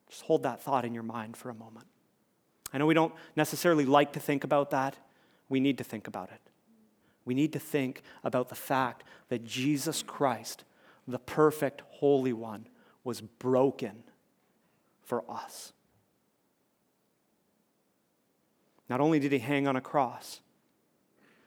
Just 0.10 0.24
hold 0.24 0.44
that 0.44 0.62
thought 0.62 0.86
in 0.86 0.94
your 0.94 1.04
mind 1.04 1.38
for 1.38 1.50
a 1.50 1.54
moment. 1.54 1.88
I 2.74 2.78
know 2.78 2.86
we 2.86 2.94
don't 2.94 3.14
necessarily 3.36 3.86
like 3.86 4.14
to 4.14 4.20
think 4.20 4.44
about 4.44 4.72
that. 4.72 4.96
We 5.48 5.60
need 5.60 5.78
to 5.80 5.84
think 5.84 6.08
about 6.08 6.30
it. 6.30 6.42
We 7.26 7.34
need 7.34 7.54
to 7.54 7.60
think 7.60 8.02
about 8.24 8.50
the 8.50 8.56
fact 8.56 9.04
that 9.30 9.44
Jesus 9.44 10.04
Christ, 10.04 10.64
the 11.08 11.20
perfect 11.20 11.82
Holy 11.90 12.34
One, 12.34 12.68
was 13.04 13.22
broken 13.22 14.04
for 15.04 15.24
us. 15.30 15.74
Not 18.90 19.00
only 19.00 19.20
did 19.20 19.32
he 19.32 19.40
hang 19.40 19.68
on 19.68 19.76
a 19.76 19.82
cross, 19.82 20.42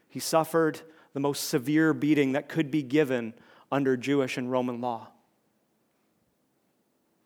he 0.08 0.20
suffered 0.20 0.80
the 1.12 1.20
most 1.20 1.48
severe 1.48 1.92
beating 1.92 2.32
that 2.32 2.48
could 2.48 2.70
be 2.70 2.82
given 2.82 3.34
under 3.70 3.96
Jewish 3.96 4.36
and 4.36 4.50
Roman 4.50 4.80
law. 4.80 5.08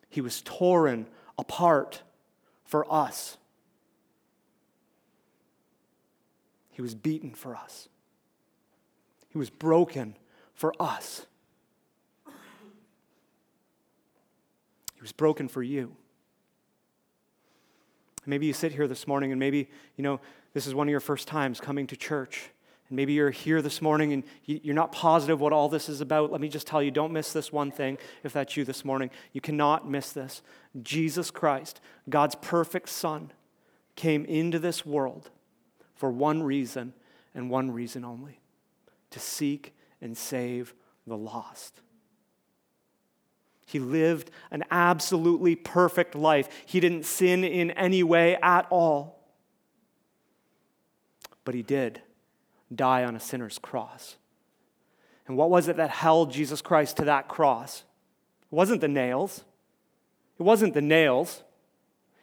He 0.09 0.20
was 0.20 0.40
torn 0.42 1.07
apart 1.38 2.02
for 2.64 2.90
us. 2.90 3.37
He 6.70 6.83
was 6.83 6.94
beaten 6.94 7.35
for 7.35 7.55
us. 7.55 7.88
He 9.29 9.38
was 9.38 9.50
broken 9.50 10.16
for 10.55 10.72
us. 10.81 11.26
He 14.94 15.02
was 15.02 15.12
broken 15.12 15.48
for 15.48 15.62
you. 15.62 15.94
Maybe 18.27 18.47
you 18.47 18.53
sit 18.53 18.73
here 18.73 18.89
this 18.89 19.07
morning 19.07 19.33
and 19.33 19.39
maybe, 19.39 19.69
you 19.97 20.03
know, 20.03 20.21
this 20.53 20.67
is 20.67 20.75
one 20.75 20.89
of 20.89 20.91
your 20.91 21.01
first 21.01 21.29
times 21.29 21.61
coming 21.61 21.87
to 21.89 21.97
church. 21.97 22.51
And 22.89 22.97
maybe 22.97 23.12
you're 23.12 23.31
here 23.31 23.62
this 23.62 23.83
morning 23.83 24.12
and 24.12 24.23
you're 24.45 24.75
not 24.75 24.93
positive 24.93 25.41
what 25.41 25.53
all 25.53 25.69
this 25.69 25.89
is 25.89 26.01
about. 26.01 26.31
Let 26.31 26.41
me 26.41 26.49
just 26.49 26.67
tell 26.67 26.83
you 26.83 26.91
don't 26.91 27.12
miss 27.12 27.33
this 27.33 27.53
one 27.53 27.71
thing 27.71 27.99
if 28.23 28.33
that's 28.33 28.57
you 28.57 28.65
this 28.65 28.85
morning. 28.85 29.11
You 29.33 29.41
cannot 29.41 29.89
miss 29.89 30.12
this. 30.12 30.43
Jesus 30.83 31.31
Christ, 31.31 31.81
God's 32.09 32.37
perfect 32.37 32.89
Son, 32.89 33.33
came 33.97 34.25
into 34.25 34.59
this 34.59 34.85
world 34.85 35.31
for 35.95 36.11
one 36.11 36.43
reason 36.43 36.93
and 37.35 37.51
one 37.51 37.71
reason 37.71 38.05
only 38.05 38.41
to 39.11 39.19
seek 39.19 39.75
and 40.01 40.17
save 40.17 40.75
the 41.07 41.17
lost. 41.17 41.81
He 43.66 43.81
lived 43.81 44.31
an 44.52 44.62
absolutely 44.70 45.57
perfect 45.57 46.14
life. 46.14 46.48
He 46.64 46.79
didn't 46.79 47.05
sin 47.05 47.42
in 47.42 47.72
any 47.72 48.05
way 48.05 48.37
at 48.37 48.66
all. 48.70 49.18
But 51.44 51.57
he 51.57 51.62
did 51.62 52.00
die 52.74 53.05
on 53.05 53.16
a 53.16 53.20
sinner's 53.20 53.59
cross. 53.59 54.16
And 55.26 55.37
what 55.37 55.50
was 55.50 55.66
it 55.66 55.76
that 55.76 55.90
held 55.90 56.33
Jesus 56.33 56.62
Christ 56.62 56.96
to 56.98 57.05
that 57.07 57.26
cross? 57.26 57.83
It 58.42 58.55
wasn't 58.55 58.81
the 58.81 58.88
nails. 58.88 59.42
It 60.38 60.44
wasn't 60.44 60.75
the 60.75 60.83
nails. 60.83 61.42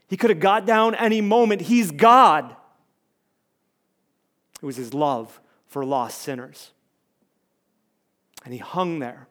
He 0.07 0.15
could 0.15 0.29
have 0.29 0.39
got 0.39 0.65
down 0.65 0.95
any 0.95 1.19
moment. 1.19 1.61
He's 1.61 1.91
God. 1.91 2.55
It 4.61 4.65
was 4.65 4.77
his 4.77 4.93
love 4.93 5.41
for 5.67 5.83
lost 5.83 6.21
sinners. 6.21 6.71
And 8.45 8.53
he 8.53 8.59
hung 8.59 8.99
there 8.99 9.27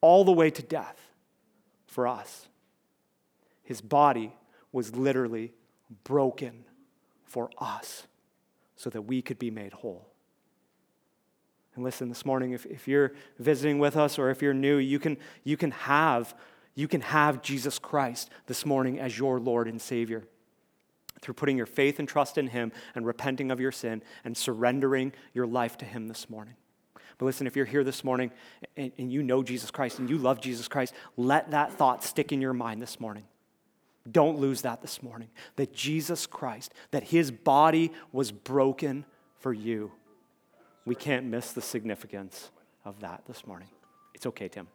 all 0.00 0.24
the 0.24 0.32
way 0.32 0.50
to 0.50 0.62
death 0.62 0.98
for 1.86 2.06
us. 2.06 2.48
His 3.62 3.80
body 3.80 4.32
was 4.72 4.96
literally 4.96 5.52
broken 6.04 6.64
for 7.24 7.50
us 7.58 8.06
so 8.76 8.90
that 8.90 9.02
we 9.02 9.22
could 9.22 9.38
be 9.38 9.50
made 9.50 9.72
whole. 9.72 10.08
And 11.74 11.84
listen, 11.84 12.08
this 12.08 12.26
morning, 12.26 12.52
if, 12.52 12.66
if 12.66 12.88
you're 12.88 13.12
visiting 13.38 13.78
with 13.78 13.96
us 13.96 14.18
or 14.18 14.30
if 14.30 14.42
you're 14.42 14.54
new, 14.54 14.78
you 14.78 14.98
can, 14.98 15.16
you, 15.44 15.56
can 15.56 15.70
have, 15.70 16.34
you 16.74 16.88
can 16.88 17.00
have 17.00 17.42
Jesus 17.42 17.78
Christ 17.78 18.30
this 18.46 18.66
morning 18.66 18.98
as 18.98 19.18
your 19.18 19.38
Lord 19.38 19.68
and 19.68 19.80
Savior. 19.80 20.24
through 21.20 21.34
putting 21.34 21.56
your 21.56 21.66
faith 21.66 21.98
and 21.98 22.08
trust 22.08 22.38
in 22.38 22.48
Him 22.48 22.72
and 22.94 23.06
repenting 23.06 23.50
of 23.50 23.60
your 23.60 23.72
sin 23.72 24.02
and 24.24 24.36
surrendering 24.36 25.12
your 25.34 25.46
life 25.46 25.76
to 25.78 25.84
Him 25.84 26.08
this 26.08 26.30
morning. 26.30 26.54
But 27.20 27.26
listen, 27.26 27.46
if 27.46 27.54
you're 27.54 27.66
here 27.66 27.84
this 27.84 28.02
morning 28.02 28.30
and, 28.78 28.92
and, 28.96 29.12
you 29.12 29.22
know 29.22 29.42
Jesus 29.42 29.70
Christ 29.70 29.98
and 29.98 30.08
you 30.08 30.16
love 30.16 30.40
Jesus 30.40 30.68
Christ, 30.68 30.94
let 31.18 31.50
that 31.50 31.70
thought 31.70 32.02
stick 32.02 32.32
in 32.32 32.40
your 32.40 32.54
mind 32.54 32.80
this 32.80 32.98
morning. 32.98 33.24
Don't 34.10 34.38
lose 34.38 34.62
that 34.62 34.80
this 34.80 35.02
morning. 35.02 35.28
That 35.56 35.74
Jesus 35.74 36.26
Christ, 36.26 36.72
that 36.92 37.02
His 37.04 37.30
body 37.30 37.92
was 38.10 38.32
broken 38.32 39.04
for 39.38 39.52
you. 39.52 39.92
We 40.86 40.94
can't 40.94 41.26
miss 41.26 41.52
the 41.52 41.60
significance 41.60 42.50
of 42.86 43.00
that 43.00 43.24
this 43.26 43.46
morning. 43.46 43.68
It's 44.14 44.24
okay, 44.24 44.48
Tim. 44.48 44.66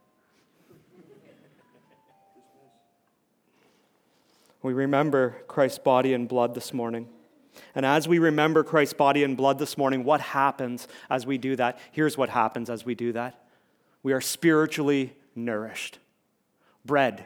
We 4.61 4.73
remember 4.73 5.37
Christ's 5.47 5.79
body 5.79 6.13
and 6.13 6.27
blood 6.27 6.53
this 6.53 6.75
morning. 6.75 7.07
And 7.73 7.85
as 7.85 8.07
we 8.07 8.19
remember 8.19 8.63
Christ's 8.63 8.93
body 8.93 9.23
and 9.23 9.35
blood 9.37 9.59
this 9.59 9.77
morning, 9.77 10.03
what 10.03 10.21
happens 10.21 10.87
as 11.09 11.25
we 11.25 11.37
do 11.37 11.55
that? 11.55 11.79
Here's 11.91 12.17
what 12.17 12.29
happens 12.29 12.69
as 12.69 12.85
we 12.85 12.95
do 12.95 13.11
that 13.13 13.39
we 14.03 14.13
are 14.13 14.21
spiritually 14.21 15.13
nourished. 15.35 15.99
Bread. 16.85 17.25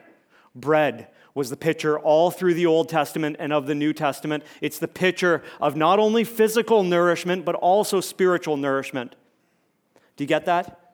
Bread 0.55 1.09
was 1.35 1.49
the 1.49 1.57
picture 1.57 1.99
all 1.99 2.31
through 2.31 2.53
the 2.53 2.65
Old 2.65 2.89
Testament 2.89 3.35
and 3.39 3.53
of 3.53 3.67
the 3.67 3.75
New 3.75 3.93
Testament. 3.93 4.43
It's 4.61 4.79
the 4.79 4.87
picture 4.87 5.43
of 5.61 5.75
not 5.75 5.99
only 5.99 6.23
physical 6.23 6.83
nourishment, 6.83 7.45
but 7.45 7.55
also 7.55 8.01
spiritual 8.01 8.57
nourishment. 8.57 9.15
Do 10.15 10.23
you 10.23 10.27
get 10.27 10.45
that? 10.45 10.88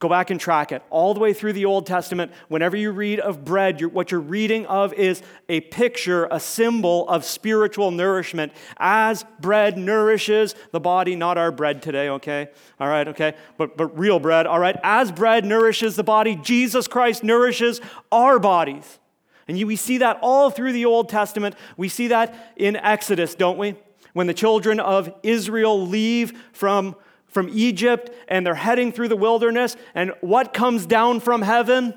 Go 0.00 0.08
back 0.08 0.30
and 0.30 0.38
track 0.38 0.70
it. 0.70 0.82
All 0.90 1.12
the 1.12 1.18
way 1.18 1.32
through 1.32 1.54
the 1.54 1.64
Old 1.64 1.84
Testament, 1.84 2.30
whenever 2.46 2.76
you 2.76 2.92
read 2.92 3.18
of 3.18 3.44
bread, 3.44 3.80
you're, 3.80 3.88
what 3.88 4.12
you're 4.12 4.20
reading 4.20 4.64
of 4.66 4.92
is 4.92 5.22
a 5.48 5.60
picture, 5.60 6.28
a 6.30 6.38
symbol 6.38 7.08
of 7.08 7.24
spiritual 7.24 7.90
nourishment. 7.90 8.52
As 8.76 9.24
bread 9.40 9.76
nourishes 9.76 10.54
the 10.70 10.78
body, 10.78 11.16
not 11.16 11.36
our 11.36 11.50
bread 11.50 11.82
today, 11.82 12.10
okay? 12.10 12.48
All 12.78 12.86
right, 12.86 13.08
okay? 13.08 13.34
But, 13.56 13.76
but 13.76 13.98
real 13.98 14.20
bread, 14.20 14.46
all 14.46 14.60
right? 14.60 14.76
As 14.84 15.10
bread 15.10 15.44
nourishes 15.44 15.96
the 15.96 16.04
body, 16.04 16.36
Jesus 16.36 16.86
Christ 16.86 17.24
nourishes 17.24 17.80
our 18.12 18.38
bodies. 18.38 19.00
And 19.48 19.58
you, 19.58 19.66
we 19.66 19.74
see 19.74 19.98
that 19.98 20.20
all 20.22 20.50
through 20.50 20.74
the 20.74 20.84
Old 20.84 21.08
Testament. 21.08 21.56
We 21.76 21.88
see 21.88 22.08
that 22.08 22.52
in 22.56 22.76
Exodus, 22.76 23.34
don't 23.34 23.58
we? 23.58 23.74
When 24.12 24.28
the 24.28 24.34
children 24.34 24.78
of 24.78 25.12
Israel 25.24 25.84
leave 25.88 26.40
from 26.52 26.94
from 27.28 27.48
Egypt 27.52 28.10
and 28.28 28.44
they're 28.44 28.54
heading 28.54 28.92
through 28.92 29.08
the 29.08 29.16
wilderness. 29.16 29.76
And 29.94 30.12
what 30.20 30.52
comes 30.52 30.86
down 30.86 31.20
from 31.20 31.42
heaven? 31.42 31.94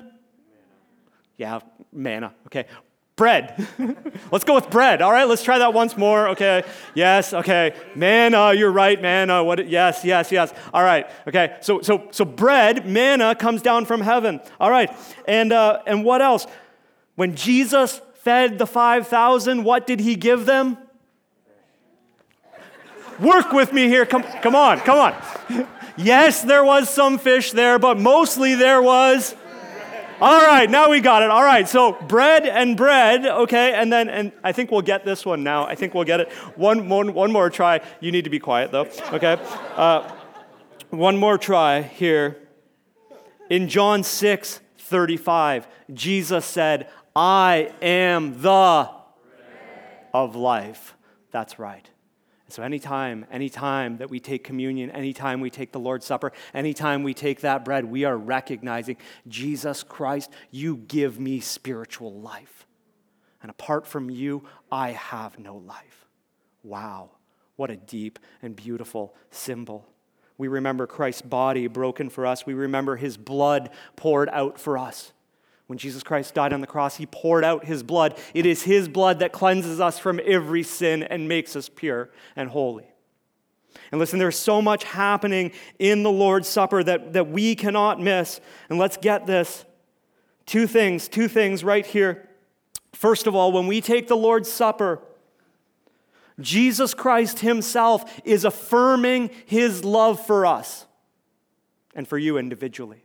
Yeah, 1.36 1.60
manna. 1.92 2.34
Okay. 2.46 2.66
Bread. 3.16 3.66
let's 4.30 4.44
go 4.44 4.54
with 4.54 4.70
bread. 4.70 5.02
All 5.02 5.12
right, 5.12 5.28
let's 5.28 5.42
try 5.42 5.58
that 5.58 5.74
once 5.74 5.96
more. 5.96 6.28
Okay. 6.28 6.64
Yes. 6.94 7.34
Okay. 7.34 7.74
Manna. 7.94 8.54
You're 8.54 8.72
right. 8.72 9.00
Manna. 9.00 9.44
What? 9.44 9.68
Yes. 9.68 10.04
Yes. 10.04 10.32
Yes. 10.32 10.52
All 10.72 10.82
right. 10.82 11.10
Okay. 11.28 11.56
So 11.60 11.82
so 11.82 12.08
so 12.10 12.24
bread, 12.24 12.86
manna 12.86 13.34
comes 13.34 13.60
down 13.60 13.84
from 13.84 14.00
heaven. 14.00 14.40
All 14.58 14.70
right. 14.70 14.90
And 15.28 15.52
uh, 15.52 15.82
and 15.86 16.04
what 16.04 16.22
else? 16.22 16.46
When 17.14 17.36
Jesus 17.36 18.00
fed 18.14 18.58
the 18.58 18.66
five 18.66 19.08
thousand, 19.08 19.64
what 19.64 19.86
did 19.86 20.00
he 20.00 20.16
give 20.16 20.46
them? 20.46 20.78
Work 23.20 23.52
with 23.52 23.72
me 23.72 23.88
here. 23.88 24.06
Come, 24.06 24.22
come 24.42 24.54
on, 24.54 24.80
come 24.80 24.98
on. 24.98 25.66
Yes, 25.96 26.42
there 26.42 26.64
was 26.64 26.88
some 26.88 27.18
fish 27.18 27.52
there, 27.52 27.78
but 27.78 27.98
mostly 27.98 28.54
there 28.54 28.80
was. 28.80 29.34
All 30.20 30.40
right, 30.46 30.70
now 30.70 30.88
we 30.88 31.00
got 31.00 31.22
it. 31.22 31.30
All 31.30 31.42
right, 31.42 31.68
so 31.68 31.92
bread 31.92 32.46
and 32.46 32.76
bread, 32.76 33.26
okay, 33.26 33.74
and 33.74 33.92
then, 33.92 34.08
and 34.08 34.30
I 34.44 34.52
think 34.52 34.70
we'll 34.70 34.80
get 34.80 35.04
this 35.04 35.26
one 35.26 35.42
now. 35.42 35.66
I 35.66 35.74
think 35.74 35.94
we'll 35.94 36.04
get 36.04 36.20
it. 36.20 36.30
One, 36.54 36.88
one, 36.88 37.12
one 37.12 37.32
more 37.32 37.50
try. 37.50 37.80
You 38.00 38.12
need 38.12 38.22
to 38.24 38.30
be 38.30 38.38
quiet 38.38 38.70
though, 38.70 38.88
okay? 39.12 39.36
Uh, 39.76 40.08
one 40.90 41.16
more 41.16 41.38
try 41.38 41.82
here. 41.82 42.38
In 43.50 43.68
John 43.68 44.04
6 44.04 44.60
35, 44.78 45.66
Jesus 45.92 46.44
said, 46.44 46.88
I 47.16 47.72
am 47.82 48.40
the 48.40 48.90
of 50.14 50.36
life. 50.36 50.94
That's 51.30 51.58
right. 51.58 51.88
So, 52.52 52.62
anytime, 52.62 53.24
anytime 53.32 53.96
that 53.96 54.10
we 54.10 54.20
take 54.20 54.44
communion, 54.44 54.90
anytime 54.90 55.40
we 55.40 55.48
take 55.48 55.72
the 55.72 55.80
Lord's 55.80 56.04
Supper, 56.04 56.32
anytime 56.52 57.02
we 57.02 57.14
take 57.14 57.40
that 57.40 57.64
bread, 57.64 57.86
we 57.86 58.04
are 58.04 58.14
recognizing 58.14 58.98
Jesus 59.26 59.82
Christ, 59.82 60.30
you 60.50 60.76
give 60.76 61.18
me 61.18 61.40
spiritual 61.40 62.12
life. 62.20 62.66
And 63.40 63.50
apart 63.50 63.86
from 63.86 64.10
you, 64.10 64.44
I 64.70 64.90
have 64.90 65.38
no 65.38 65.56
life. 65.56 66.06
Wow, 66.62 67.12
what 67.56 67.70
a 67.70 67.76
deep 67.76 68.18
and 68.42 68.54
beautiful 68.54 69.14
symbol. 69.30 69.88
We 70.36 70.48
remember 70.48 70.86
Christ's 70.86 71.22
body 71.22 71.68
broken 71.68 72.10
for 72.10 72.26
us, 72.26 72.44
we 72.44 72.52
remember 72.52 72.96
his 72.96 73.16
blood 73.16 73.70
poured 73.96 74.28
out 74.28 74.60
for 74.60 74.76
us. 74.76 75.14
When 75.66 75.78
Jesus 75.78 76.02
Christ 76.02 76.34
died 76.34 76.52
on 76.52 76.60
the 76.60 76.66
cross, 76.66 76.96
he 76.96 77.06
poured 77.06 77.44
out 77.44 77.64
his 77.64 77.82
blood. 77.82 78.18
It 78.34 78.46
is 78.46 78.62
his 78.62 78.88
blood 78.88 79.20
that 79.20 79.32
cleanses 79.32 79.80
us 79.80 79.98
from 79.98 80.20
every 80.24 80.62
sin 80.62 81.02
and 81.02 81.28
makes 81.28 81.56
us 81.56 81.68
pure 81.68 82.10
and 82.36 82.50
holy. 82.50 82.86
And 83.90 83.98
listen, 83.98 84.18
there's 84.18 84.38
so 84.38 84.60
much 84.60 84.84
happening 84.84 85.52
in 85.78 86.02
the 86.02 86.10
Lord's 86.10 86.48
Supper 86.48 86.82
that, 86.82 87.12
that 87.12 87.28
we 87.28 87.54
cannot 87.54 88.00
miss. 88.00 88.40
And 88.68 88.78
let's 88.78 88.96
get 88.96 89.26
this. 89.26 89.64
Two 90.46 90.66
things, 90.66 91.08
two 91.08 91.28
things 91.28 91.62
right 91.62 91.86
here. 91.86 92.28
First 92.92 93.26
of 93.26 93.34
all, 93.34 93.52
when 93.52 93.66
we 93.66 93.80
take 93.80 94.08
the 94.08 94.16
Lord's 94.16 94.50
Supper, 94.50 95.00
Jesus 96.40 96.94
Christ 96.94 97.40
Himself 97.40 98.20
is 98.24 98.44
affirming 98.44 99.30
His 99.46 99.84
love 99.84 100.24
for 100.26 100.44
us 100.44 100.86
and 101.94 102.06
for 102.06 102.18
you 102.18 102.38
individually. 102.38 103.04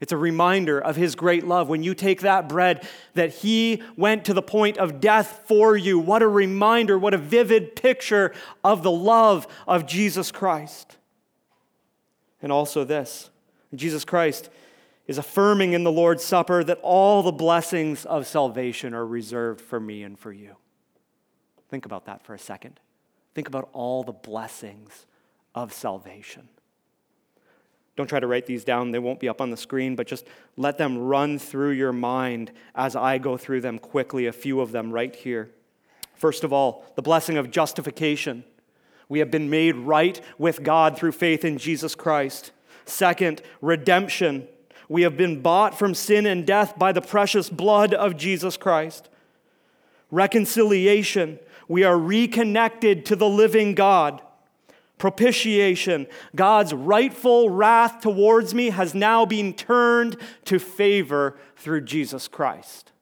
It's 0.00 0.12
a 0.12 0.16
reminder 0.16 0.80
of 0.80 0.96
his 0.96 1.14
great 1.14 1.46
love. 1.46 1.68
When 1.68 1.82
you 1.82 1.94
take 1.94 2.22
that 2.22 2.48
bread, 2.48 2.88
that 3.14 3.34
he 3.34 3.82
went 3.96 4.24
to 4.24 4.34
the 4.34 4.42
point 4.42 4.78
of 4.78 4.98
death 4.98 5.42
for 5.46 5.76
you. 5.76 5.98
What 5.98 6.22
a 6.22 6.28
reminder, 6.28 6.98
what 6.98 7.12
a 7.12 7.18
vivid 7.18 7.76
picture 7.76 8.32
of 8.64 8.82
the 8.82 8.90
love 8.90 9.46
of 9.68 9.86
Jesus 9.86 10.32
Christ. 10.32 10.96
And 12.42 12.50
also 12.50 12.84
this 12.84 13.30
Jesus 13.74 14.04
Christ 14.06 14.48
is 15.06 15.18
affirming 15.18 15.74
in 15.74 15.84
the 15.84 15.92
Lord's 15.92 16.24
Supper 16.24 16.64
that 16.64 16.78
all 16.82 17.22
the 17.22 17.32
blessings 17.32 18.06
of 18.06 18.26
salvation 18.26 18.94
are 18.94 19.06
reserved 19.06 19.60
for 19.60 19.78
me 19.78 20.02
and 20.02 20.18
for 20.18 20.32
you. 20.32 20.56
Think 21.68 21.84
about 21.84 22.06
that 22.06 22.22
for 22.22 22.32
a 22.32 22.38
second. 22.38 22.80
Think 23.34 23.48
about 23.48 23.68
all 23.72 24.02
the 24.02 24.12
blessings 24.12 25.06
of 25.54 25.72
salvation. 25.72 26.48
Don't 28.00 28.06
try 28.06 28.18
to 28.18 28.26
write 28.26 28.46
these 28.46 28.64
down, 28.64 28.92
they 28.92 28.98
won't 28.98 29.20
be 29.20 29.28
up 29.28 29.42
on 29.42 29.50
the 29.50 29.58
screen, 29.58 29.94
but 29.94 30.06
just 30.06 30.26
let 30.56 30.78
them 30.78 30.96
run 30.96 31.38
through 31.38 31.72
your 31.72 31.92
mind 31.92 32.50
as 32.74 32.96
I 32.96 33.18
go 33.18 33.36
through 33.36 33.60
them 33.60 33.78
quickly, 33.78 34.24
a 34.24 34.32
few 34.32 34.62
of 34.62 34.72
them 34.72 34.90
right 34.90 35.14
here. 35.14 35.50
First 36.14 36.42
of 36.42 36.50
all, 36.50 36.90
the 36.96 37.02
blessing 37.02 37.36
of 37.36 37.50
justification. 37.50 38.42
We 39.10 39.18
have 39.18 39.30
been 39.30 39.50
made 39.50 39.76
right 39.76 40.18
with 40.38 40.62
God 40.62 40.96
through 40.96 41.12
faith 41.12 41.44
in 41.44 41.58
Jesus 41.58 41.94
Christ. 41.94 42.52
Second, 42.86 43.42
redemption. 43.60 44.48
We 44.88 45.02
have 45.02 45.18
been 45.18 45.42
bought 45.42 45.78
from 45.78 45.92
sin 45.92 46.24
and 46.24 46.46
death 46.46 46.78
by 46.78 46.92
the 46.92 47.02
precious 47.02 47.50
blood 47.50 47.92
of 47.92 48.16
Jesus 48.16 48.56
Christ. 48.56 49.10
Reconciliation. 50.10 51.38
We 51.68 51.84
are 51.84 51.98
reconnected 51.98 53.04
to 53.04 53.14
the 53.14 53.28
living 53.28 53.74
God 53.74 54.22
propitiation. 55.00 56.06
God's 56.36 56.72
rightful 56.72 57.50
wrath 57.50 58.02
towards 58.02 58.54
me 58.54 58.70
has 58.70 58.94
now 58.94 59.24
been 59.26 59.54
turned 59.54 60.16
to 60.44 60.60
favor 60.60 61.36
through 61.56 61.80
Jesus 61.80 62.28
Christ. 62.28 62.92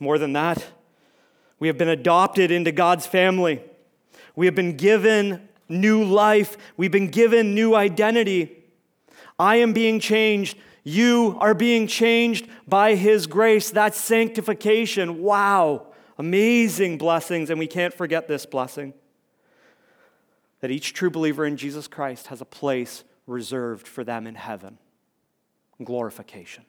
More 0.00 0.18
than 0.18 0.32
that, 0.32 0.66
we 1.58 1.68
have 1.68 1.78
been 1.78 1.88
adopted 1.88 2.50
into 2.50 2.72
God's 2.72 3.06
family. 3.06 3.62
We 4.34 4.46
have 4.46 4.54
been 4.54 4.76
given 4.76 5.48
new 5.68 6.02
life. 6.02 6.56
We've 6.76 6.90
been 6.90 7.10
given 7.10 7.54
new 7.54 7.74
identity. 7.74 8.64
I 9.38 9.56
am 9.56 9.72
being 9.72 10.00
changed. 10.00 10.56
You 10.82 11.36
are 11.40 11.54
being 11.54 11.86
changed 11.86 12.48
by 12.66 12.94
His 12.94 13.26
grace. 13.26 13.70
That's 13.70 13.98
sanctification. 13.98 15.22
Wow. 15.22 15.88
Amazing 16.18 16.98
blessings, 16.98 17.50
and 17.50 17.58
we 17.58 17.66
can't 17.66 17.92
forget 17.92 18.26
this 18.28 18.46
blessing 18.46 18.94
that 20.60 20.70
each 20.70 20.94
true 20.94 21.10
believer 21.10 21.44
in 21.44 21.56
Jesus 21.56 21.86
Christ 21.86 22.28
has 22.28 22.40
a 22.40 22.46
place 22.46 23.04
reserved 23.26 23.86
for 23.86 24.04
them 24.04 24.26
in 24.26 24.34
heaven 24.34 24.78
glorification. 25.84 26.64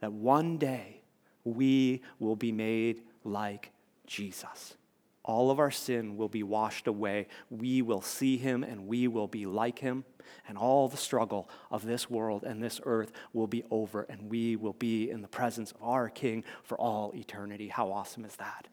That 0.00 0.12
one 0.12 0.58
day 0.58 1.00
we 1.44 2.02
will 2.18 2.36
be 2.36 2.52
made 2.52 3.02
like 3.24 3.70
Jesus. 4.06 4.76
All 5.24 5.50
of 5.50 5.60
our 5.60 5.70
sin 5.70 6.16
will 6.16 6.28
be 6.28 6.42
washed 6.42 6.86
away. 6.86 7.28
We 7.50 7.80
will 7.82 8.02
see 8.02 8.36
him 8.36 8.64
and 8.64 8.86
we 8.86 9.06
will 9.06 9.28
be 9.28 9.46
like 9.46 9.78
him. 9.78 10.04
And 10.48 10.58
all 10.58 10.88
the 10.88 10.96
struggle 10.96 11.48
of 11.70 11.84
this 11.84 12.10
world 12.10 12.42
and 12.42 12.62
this 12.62 12.80
earth 12.84 13.12
will 13.32 13.46
be 13.46 13.64
over, 13.70 14.02
and 14.02 14.30
we 14.30 14.56
will 14.56 14.72
be 14.72 15.10
in 15.10 15.22
the 15.22 15.28
presence 15.28 15.72
of 15.72 15.82
our 15.82 16.08
King 16.08 16.44
for 16.62 16.76
all 16.78 17.12
eternity. 17.14 17.68
How 17.68 17.92
awesome 17.92 18.24
is 18.24 18.34
that? 18.36 18.66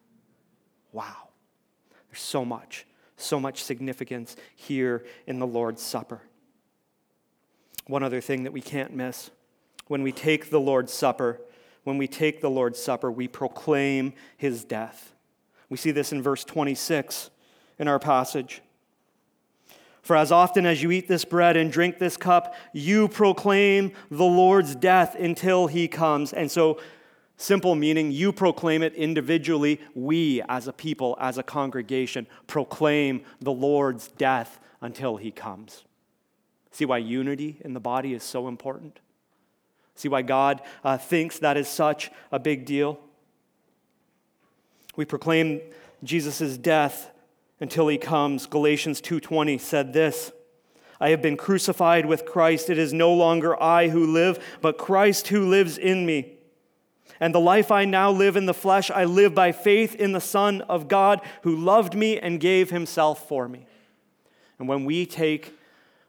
Wow. 0.92 1.30
There's 2.10 2.22
so 2.22 2.44
much, 2.44 2.88
so 3.18 3.40
much 3.40 3.64
significance 3.64 4.36
here 4.56 5.06
in 5.28 5.40
the 5.40 5.48
Lord's 5.48 5.82
Supper. 5.82 6.22
One 7.88 8.04
other 8.04 8.22
thing 8.22 8.44
that 8.44 8.54
we 8.54 8.62
can't 8.62 8.94
miss 8.94 9.30
when 9.88 10.04
we 10.04 10.12
take 10.12 10.50
the 10.50 10.60
Lord's 10.60 10.94
Supper, 10.94 11.42
when 11.84 11.98
we 11.98 12.08
take 12.08 12.42
the 12.42 12.50
Lord's 12.50 12.82
Supper, 12.82 13.12
we 13.12 13.28
proclaim 13.28 14.14
his 14.38 14.64
death. 14.64 15.14
We 15.70 15.78
see 15.78 15.92
this 15.92 16.12
in 16.12 16.22
verse 16.22 16.44
26 16.44 17.30
in 17.78 17.88
our 17.88 18.00
passage. 18.00 18.62
For 20.02 20.16
as 20.16 20.32
often 20.32 20.66
as 20.66 20.82
you 20.82 20.92
eat 20.92 21.08
this 21.08 21.26
bread 21.26 21.56
and 21.56 21.72
drink 21.72 22.00
this 22.00 22.18
cup, 22.18 22.56
you 22.74 23.08
proclaim 23.08 23.92
the 24.10 24.24
Lord's 24.24 24.76
death 24.76 25.16
until 25.16 25.68
he 25.68 25.88
comes. 25.88 26.34
And 26.34 26.50
so, 26.50 26.80
simple 27.38 27.76
meaning, 27.76 28.12
you 28.12 28.34
proclaim 28.34 28.82
it 28.82 28.96
individually. 28.96 29.80
We, 29.94 30.42
as 30.50 30.68
a 30.68 30.74
people, 30.74 31.16
as 31.20 31.38
a 31.38 31.44
congregation, 31.44 32.26
proclaim 32.48 33.22
the 33.40 33.52
Lord's 33.52 34.08
death 34.08 34.60
until 34.82 35.18
he 35.18 35.32
comes. 35.32 35.84
See 36.72 36.86
why 36.86 36.98
unity 37.00 37.58
in 37.64 37.74
the 37.74 37.80
body 37.80 38.14
is 38.14 38.24
so 38.24 38.48
important? 38.48 39.00
See 39.96 40.08
why 40.08 40.22
God 40.22 40.62
uh, 40.84 40.98
thinks 40.98 41.40
that 41.40 41.58
is 41.58 41.68
such 41.68 42.10
a 42.32 42.40
big 42.40 42.66
deal? 42.66 43.00
We 45.00 45.06
proclaim 45.06 45.62
Jesus' 46.04 46.58
death 46.58 47.10
until 47.62 47.88
he 47.88 47.98
comes. 47.98 48.46
Galatians 48.46 49.00
2:20 49.00 49.58
said 49.58 49.94
this, 49.94 50.34
I 51.00 51.12
have 51.12 51.22
been 51.22 51.38
crucified 51.38 52.06
with 52.06 52.26
Christ. 52.26 52.70
It 52.70 52.78
is 52.78 52.92
no 52.92 53.14
longer 53.14 53.56
I 53.64 53.88
who 53.88 54.06
live, 54.06 54.44
but 54.60 54.78
Christ 54.78 55.30
who 55.30 55.46
lives 55.46 55.78
in 55.78 56.06
me. 56.06 56.34
And 57.18 57.34
the 57.34 57.40
life 57.40 57.72
I 57.72 57.86
now 57.86 58.12
live 58.12 58.36
in 58.36 58.46
the 58.46 58.54
flesh, 58.54 58.92
I 58.92 59.06
live 59.06 59.34
by 59.34 59.54
faith 59.54 59.96
in 59.96 60.12
the 60.12 60.20
Son 60.20 60.60
of 60.64 60.90
God 60.90 61.22
who 61.44 61.56
loved 61.56 61.96
me 61.96 62.20
and 62.20 62.38
gave 62.38 62.70
himself 62.70 63.26
for 63.26 63.48
me. 63.48 63.68
And 64.60 64.68
when 64.68 64.84
we 64.84 65.06
take 65.06 65.58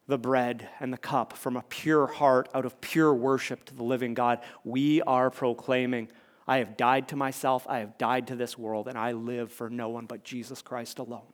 the 0.09 0.19
bread 0.19 0.69
and 0.81 0.93
the 0.93 0.99
cup 0.99 1.35
from 1.35 1.57
a 1.57 1.63
pure 1.63 2.09
heart 2.09 2.49
out 2.53 2.65
of 2.65 2.81
pure 2.81 3.15
worship 3.15 3.65
to 3.67 3.75
the 3.77 3.85
living 3.85 4.15
God, 4.15 4.41
we 4.65 5.01
are 5.03 5.31
proclaiming 5.31 6.09
I 6.47 6.59
have 6.59 6.77
died 6.77 7.09
to 7.09 7.17
myself, 7.17 7.67
I 7.69 7.79
have 7.79 7.99
died 7.99 8.27
to 8.29 8.37
this 8.37 8.59
world, 8.59 8.89
and 8.89 8.99
I 8.99 9.13
live 9.13 9.53
for 9.53 9.71
no 9.71 9.89
one 9.89 10.07
but 10.07 10.25
Jesus 10.25 10.63
Christ 10.63 10.99
alone. 10.99 11.33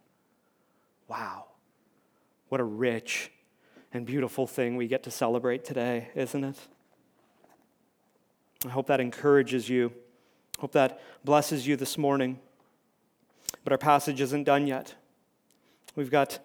Wow. 1.09 1.47
What 2.49 2.61
a 2.61 2.65
rich 2.65 3.31
and 3.93 4.05
beautiful 4.05 4.47
thing 4.47 4.77
we 4.77 4.89
get 4.89 5.03
to 5.05 5.11
celebrate 5.11 5.65
today, 5.65 6.09
isn't 6.15 6.45
it? 6.45 6.57
I 8.65 8.71
hope 8.71 8.87
that 8.89 9.01
encourages 9.01 9.69
you. 9.69 9.93
I 10.59 10.63
hope 10.63 10.73
that 10.73 11.01
blesses 11.25 11.67
you 11.67 11.77
this 11.77 11.97
morning. 11.97 12.39
But 13.65 13.73
our 13.73 13.79
passage 13.79 14.21
isn't 14.21 14.45
done 14.45 14.67
yet. 14.67 14.95
We've 15.95 16.11
got 16.11 16.39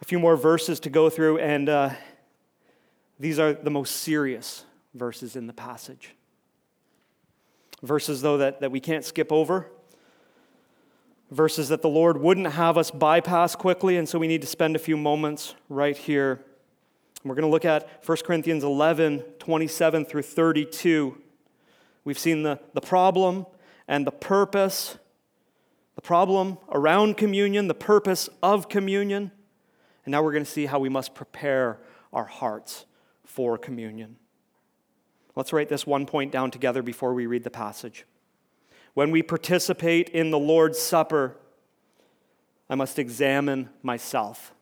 a 0.00 0.04
few 0.04 0.18
more 0.18 0.36
verses 0.36 0.80
to 0.80 0.90
go 0.90 1.10
through, 1.10 1.38
and 1.38 1.68
uh, 1.68 1.90
these 3.18 3.38
are 3.38 3.52
the 3.52 3.70
most 3.70 3.96
serious 3.96 4.64
verses 4.94 5.36
in 5.36 5.46
the 5.46 5.52
passage 5.52 6.14
verses, 7.82 8.22
though, 8.22 8.38
that, 8.38 8.60
that 8.60 8.70
we 8.70 8.80
can't 8.80 9.04
skip 9.04 9.32
over. 9.32 9.70
Verses 11.30 11.68
that 11.68 11.82
the 11.82 11.88
Lord 11.88 12.18
wouldn't 12.18 12.52
have 12.52 12.76
us 12.76 12.90
bypass 12.90 13.56
quickly, 13.56 13.96
and 13.96 14.08
so 14.08 14.18
we 14.18 14.28
need 14.28 14.42
to 14.42 14.46
spend 14.46 14.76
a 14.76 14.78
few 14.78 14.96
moments 14.96 15.54
right 15.68 15.96
here. 15.96 16.44
we're 17.24 17.34
going 17.34 17.46
to 17.46 17.50
look 17.50 17.64
at 17.64 17.88
1 18.06 18.18
Corinthians 18.24 18.64
11 18.64 19.20
27 19.38 20.04
through 20.04 20.22
32. 20.22 21.18
We've 22.04 22.18
seen 22.18 22.42
the, 22.42 22.60
the 22.74 22.80
problem 22.80 23.46
and 23.88 24.06
the 24.06 24.12
purpose, 24.12 24.98
the 25.94 26.02
problem 26.02 26.58
around 26.70 27.16
communion, 27.16 27.68
the 27.68 27.74
purpose 27.74 28.28
of 28.42 28.68
communion, 28.68 29.30
and 30.04 30.12
now 30.12 30.22
we're 30.22 30.32
going 30.32 30.44
to 30.44 30.50
see 30.50 30.66
how 30.66 30.78
we 30.78 30.88
must 30.88 31.14
prepare 31.14 31.80
our 32.12 32.24
hearts 32.24 32.84
for 33.24 33.56
communion. 33.56 34.16
Let's 35.34 35.52
write 35.52 35.68
this 35.68 35.86
one 35.86 36.06
point 36.06 36.32
down 36.32 36.50
together 36.50 36.82
before 36.82 37.14
we 37.14 37.26
read 37.26 37.44
the 37.44 37.50
passage. 37.50 38.04
When 38.94 39.10
we 39.10 39.22
participate 39.22 40.10
in 40.10 40.30
the 40.30 40.38
Lord's 40.38 40.78
Supper, 40.78 41.36
I 42.68 42.74
must 42.74 42.98
examine 42.98 43.70
myself. 43.82 44.54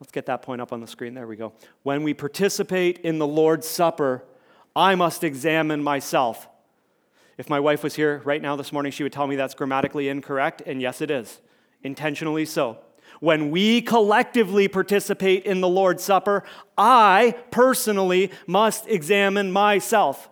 Let's 0.00 0.12
get 0.12 0.26
that 0.26 0.42
point 0.42 0.60
up 0.60 0.72
on 0.72 0.80
the 0.80 0.86
screen. 0.86 1.14
There 1.14 1.26
we 1.26 1.36
go. 1.36 1.52
When 1.82 2.02
we 2.02 2.14
participate 2.14 2.98
in 2.98 3.18
the 3.18 3.26
Lord's 3.26 3.68
Supper, 3.68 4.24
I 4.74 4.94
must 4.94 5.22
examine 5.24 5.82
myself. 5.82 6.48
If 7.36 7.50
my 7.50 7.60
wife 7.60 7.82
was 7.82 7.94
here 7.94 8.22
right 8.24 8.40
now 8.40 8.56
this 8.56 8.72
morning, 8.72 8.92
she 8.92 9.02
would 9.02 9.12
tell 9.12 9.26
me 9.26 9.36
that's 9.36 9.54
grammatically 9.54 10.08
incorrect, 10.08 10.62
and 10.66 10.80
yes, 10.80 11.00
it 11.00 11.10
is. 11.10 11.40
Intentionally 11.82 12.46
so 12.46 12.78
when 13.24 13.50
we 13.50 13.80
collectively 13.80 14.68
participate 14.68 15.46
in 15.46 15.62
the 15.62 15.68
Lord's 15.68 16.04
Supper, 16.04 16.44
I 16.76 17.34
personally 17.50 18.30
must 18.46 18.86
examine 18.86 19.50
myself. 19.50 20.28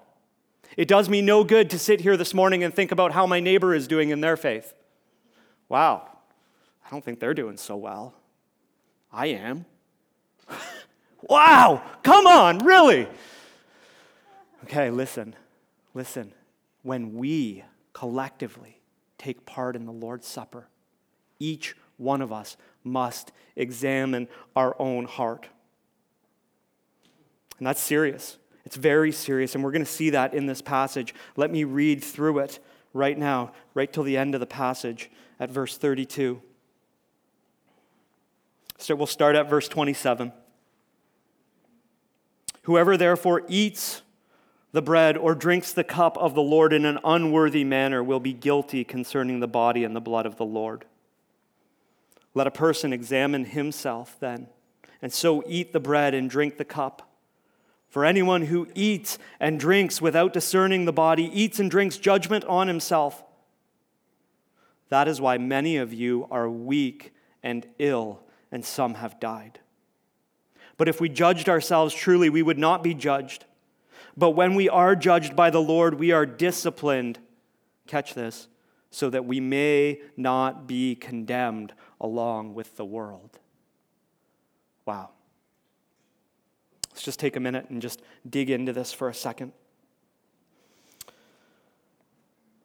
It 0.76 0.88
does 0.88 1.08
me 1.08 1.22
no 1.22 1.42
good 1.42 1.70
to 1.70 1.78
sit 1.78 2.02
here 2.02 2.18
this 2.18 2.34
morning 2.34 2.62
and 2.62 2.74
think 2.74 2.92
about 2.92 3.12
how 3.12 3.26
my 3.26 3.40
neighbor 3.40 3.74
is 3.74 3.88
doing 3.88 4.10
in 4.10 4.20
their 4.20 4.36
faith. 4.36 4.74
Wow, 5.70 6.06
I 6.86 6.90
don't 6.90 7.02
think 7.02 7.18
they're 7.18 7.32
doing 7.32 7.56
so 7.56 7.76
well. 7.76 8.12
I 9.10 9.28
am. 9.28 9.64
wow, 11.22 11.82
come 12.02 12.26
on, 12.26 12.58
really? 12.58 13.08
Okay, 14.64 14.90
listen, 14.90 15.34
listen. 15.94 16.34
When 16.82 17.14
we 17.14 17.64
collectively 17.94 18.82
take 19.16 19.46
part 19.46 19.76
in 19.76 19.86
the 19.86 19.92
Lord's 19.92 20.26
Supper, 20.26 20.68
each 21.38 21.74
one 21.96 22.20
of 22.20 22.32
us 22.32 22.58
must 22.84 23.32
examine 23.56 24.28
our 24.56 24.74
own 24.78 25.04
heart. 25.04 25.48
And 27.58 27.66
that's 27.66 27.80
serious. 27.80 28.38
It's 28.64 28.76
very 28.76 29.12
serious, 29.12 29.54
and 29.54 29.62
we're 29.62 29.72
going 29.72 29.84
to 29.84 29.90
see 29.90 30.10
that 30.10 30.34
in 30.34 30.46
this 30.46 30.62
passage. 30.62 31.14
Let 31.36 31.50
me 31.50 31.64
read 31.64 32.02
through 32.02 32.38
it 32.40 32.58
right 32.92 33.18
now, 33.18 33.52
right 33.74 33.92
till 33.92 34.02
the 34.02 34.16
end 34.16 34.34
of 34.34 34.40
the 34.40 34.46
passage 34.46 35.10
at 35.40 35.50
verse 35.50 35.76
32. 35.76 36.40
So 38.78 38.94
we'll 38.94 39.06
start 39.06 39.36
at 39.36 39.48
verse 39.48 39.68
27. 39.68 40.32
Whoever 42.62 42.96
therefore 42.96 43.42
eats 43.48 44.02
the 44.72 44.82
bread 44.82 45.16
or 45.16 45.34
drinks 45.34 45.72
the 45.72 45.84
cup 45.84 46.16
of 46.16 46.34
the 46.34 46.42
Lord 46.42 46.72
in 46.72 46.84
an 46.84 46.98
unworthy 47.04 47.64
manner 47.64 48.02
will 48.02 48.20
be 48.20 48.32
guilty 48.32 48.84
concerning 48.84 49.40
the 49.40 49.48
body 49.48 49.84
and 49.84 49.94
the 49.94 50.00
blood 50.00 50.26
of 50.26 50.36
the 50.36 50.44
Lord. 50.44 50.84
Let 52.34 52.46
a 52.46 52.50
person 52.50 52.92
examine 52.92 53.44
himself 53.44 54.16
then, 54.18 54.48
and 55.00 55.12
so 55.12 55.42
eat 55.46 55.72
the 55.72 55.80
bread 55.80 56.14
and 56.14 56.30
drink 56.30 56.56
the 56.56 56.64
cup. 56.64 57.10
For 57.88 58.06
anyone 58.06 58.42
who 58.46 58.68
eats 58.74 59.18
and 59.38 59.60
drinks 59.60 60.00
without 60.00 60.32
discerning 60.32 60.86
the 60.86 60.92
body 60.92 61.24
eats 61.24 61.60
and 61.60 61.70
drinks 61.70 61.98
judgment 61.98 62.44
on 62.46 62.68
himself. 62.68 63.22
That 64.88 65.08
is 65.08 65.20
why 65.20 65.36
many 65.36 65.76
of 65.76 65.92
you 65.92 66.26
are 66.30 66.48
weak 66.48 67.12
and 67.42 67.66
ill, 67.78 68.20
and 68.50 68.64
some 68.64 68.94
have 68.94 69.20
died. 69.20 69.58
But 70.78 70.88
if 70.88 71.00
we 71.00 71.10
judged 71.10 71.50
ourselves 71.50 71.94
truly, 71.94 72.30
we 72.30 72.42
would 72.42 72.58
not 72.58 72.82
be 72.82 72.94
judged. 72.94 73.44
But 74.16 74.30
when 74.30 74.54
we 74.54 74.68
are 74.70 74.96
judged 74.96 75.36
by 75.36 75.50
the 75.50 75.60
Lord, 75.60 75.98
we 75.98 76.12
are 76.12 76.26
disciplined. 76.26 77.18
Catch 77.86 78.14
this 78.14 78.48
so 78.90 79.08
that 79.10 79.24
we 79.24 79.40
may 79.40 80.00
not 80.16 80.66
be 80.66 80.94
condemned 80.94 81.72
along 82.02 82.52
with 82.52 82.76
the 82.76 82.84
world. 82.84 83.38
Wow. 84.84 85.10
Let's 86.90 87.02
just 87.02 87.18
take 87.18 87.36
a 87.36 87.40
minute 87.40 87.70
and 87.70 87.80
just 87.80 88.02
dig 88.28 88.50
into 88.50 88.74
this 88.74 88.92
for 88.92 89.08
a 89.08 89.14
second. 89.14 89.52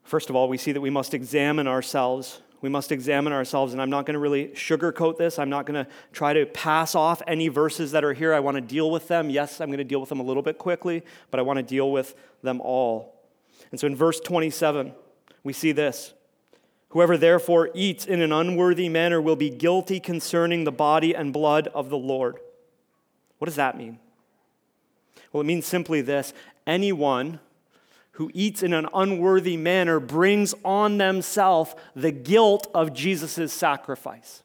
First 0.03 0.29
of 0.29 0.35
all, 0.35 0.49
we 0.49 0.57
see 0.57 0.71
that 0.71 0.81
we 0.81 0.89
must 0.89 1.13
examine 1.13 1.67
ourselves. 1.67 2.41
We 2.61 2.69
must 2.69 2.91
examine 2.91 3.33
ourselves, 3.33 3.73
and 3.73 3.81
I'm 3.81 3.89
not 3.89 4.05
going 4.05 4.15
to 4.15 4.19
really 4.19 4.47
sugarcoat 4.47 5.17
this. 5.17 5.37
I'm 5.37 5.49
not 5.49 5.65
going 5.65 5.85
to 5.85 5.89
try 6.11 6.33
to 6.33 6.45
pass 6.47 6.95
off 6.95 7.21
any 7.27 7.49
verses 7.49 7.91
that 7.91 8.03
are 8.03 8.13
here. 8.13 8.33
I 8.33 8.39
want 8.39 8.55
to 8.55 8.61
deal 8.61 8.89
with 8.89 9.07
them. 9.07 9.29
Yes, 9.29 9.61
I'm 9.61 9.67
going 9.67 9.77
to 9.77 9.83
deal 9.83 9.99
with 9.99 10.09
them 10.09 10.19
a 10.19 10.23
little 10.23 10.41
bit 10.41 10.57
quickly, 10.57 11.03
but 11.29 11.39
I 11.39 11.43
want 11.43 11.57
to 11.57 11.63
deal 11.63 11.91
with 11.91 12.15
them 12.41 12.59
all. 12.61 13.21
And 13.69 13.79
so 13.79 13.85
in 13.85 13.95
verse 13.95 14.19
27, 14.19 14.93
we 15.43 15.53
see 15.53 15.71
this 15.71 16.13
Whoever 16.89 17.17
therefore 17.17 17.69
eats 17.73 18.05
in 18.05 18.21
an 18.21 18.31
unworthy 18.31 18.89
manner 18.89 19.21
will 19.21 19.35
be 19.35 19.49
guilty 19.49 19.99
concerning 19.99 20.63
the 20.63 20.71
body 20.71 21.13
and 21.13 21.33
blood 21.33 21.67
of 21.73 21.89
the 21.89 21.97
Lord. 21.97 22.37
What 23.37 23.45
does 23.45 23.55
that 23.55 23.77
mean? 23.77 23.99
Well, 25.31 25.41
it 25.41 25.45
means 25.45 25.65
simply 25.65 26.01
this 26.01 26.33
anyone 26.65 27.39
who 28.11 28.31
eats 28.33 28.63
in 28.63 28.73
an 28.73 28.87
unworthy 28.93 29.57
manner 29.57 29.99
brings 29.99 30.55
on 30.65 30.97
themselves 30.97 31.75
the 31.95 32.11
guilt 32.11 32.67
of 32.73 32.93
Jesus' 32.93 33.53
sacrifice. 33.53 34.41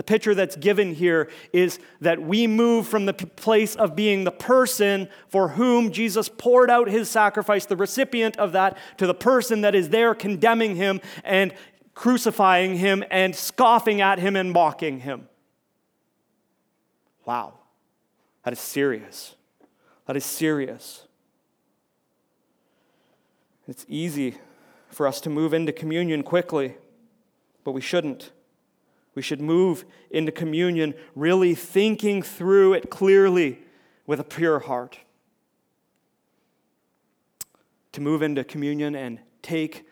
The 0.00 0.04
picture 0.04 0.34
that's 0.34 0.56
given 0.56 0.94
here 0.94 1.28
is 1.52 1.78
that 2.00 2.22
we 2.22 2.46
move 2.46 2.88
from 2.88 3.04
the 3.04 3.12
place 3.12 3.76
of 3.76 3.94
being 3.94 4.24
the 4.24 4.30
person 4.30 5.10
for 5.28 5.48
whom 5.48 5.92
Jesus 5.92 6.26
poured 6.26 6.70
out 6.70 6.88
his 6.88 7.10
sacrifice, 7.10 7.66
the 7.66 7.76
recipient 7.76 8.38
of 8.38 8.52
that, 8.52 8.78
to 8.96 9.06
the 9.06 9.12
person 9.12 9.60
that 9.60 9.74
is 9.74 9.90
there 9.90 10.14
condemning 10.14 10.74
him 10.74 11.02
and 11.22 11.52
crucifying 11.92 12.76
him 12.76 13.04
and 13.10 13.36
scoffing 13.36 14.00
at 14.00 14.18
him 14.18 14.36
and 14.36 14.52
mocking 14.52 15.00
him. 15.00 15.28
Wow, 17.26 17.58
that 18.44 18.54
is 18.54 18.58
serious. 18.58 19.34
That 20.06 20.16
is 20.16 20.24
serious. 20.24 21.06
It's 23.68 23.84
easy 23.86 24.38
for 24.88 25.06
us 25.06 25.20
to 25.20 25.28
move 25.28 25.52
into 25.52 25.72
communion 25.72 26.22
quickly, 26.22 26.78
but 27.64 27.72
we 27.72 27.82
shouldn't. 27.82 28.32
We 29.14 29.22
should 29.22 29.40
move 29.40 29.84
into 30.10 30.32
communion 30.32 30.94
really 31.14 31.54
thinking 31.54 32.22
through 32.22 32.74
it 32.74 32.90
clearly 32.90 33.58
with 34.06 34.20
a 34.20 34.24
pure 34.24 34.60
heart. 34.60 34.98
To 37.92 38.00
move 38.00 38.22
into 38.22 38.44
communion 38.44 38.94
and 38.94 39.18
take 39.42 39.86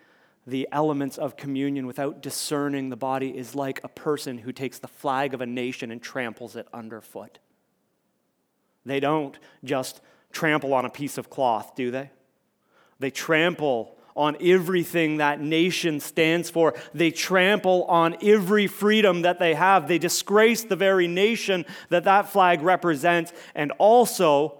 the 0.46 0.68
elements 0.72 1.18
of 1.18 1.36
communion 1.36 1.86
without 1.86 2.22
discerning 2.22 2.88
the 2.88 2.96
body 2.96 3.36
is 3.36 3.54
like 3.54 3.82
a 3.84 3.88
person 3.88 4.38
who 4.38 4.52
takes 4.52 4.78
the 4.78 4.88
flag 4.88 5.34
of 5.34 5.40
a 5.40 5.46
nation 5.46 5.90
and 5.90 6.00
tramples 6.00 6.56
it 6.56 6.66
underfoot. 6.72 7.38
They 8.86 9.00
don't 9.00 9.38
just 9.62 10.00
trample 10.32 10.72
on 10.72 10.86
a 10.86 10.90
piece 10.90 11.18
of 11.18 11.28
cloth, 11.28 11.74
do 11.74 11.90
they? 11.90 12.10
They 12.98 13.10
trample 13.10 13.97
on 14.18 14.36
everything 14.40 15.18
that 15.18 15.40
nation 15.40 16.00
stands 16.00 16.50
for. 16.50 16.74
They 16.92 17.12
trample 17.12 17.84
on 17.84 18.16
every 18.20 18.66
freedom 18.66 19.22
that 19.22 19.38
they 19.38 19.54
have. 19.54 19.86
They 19.86 19.98
disgrace 19.98 20.64
the 20.64 20.76
very 20.76 21.06
nation 21.06 21.64
that 21.88 22.04
that 22.04 22.28
flag 22.28 22.60
represents, 22.62 23.32
and 23.54 23.72
also 23.78 24.58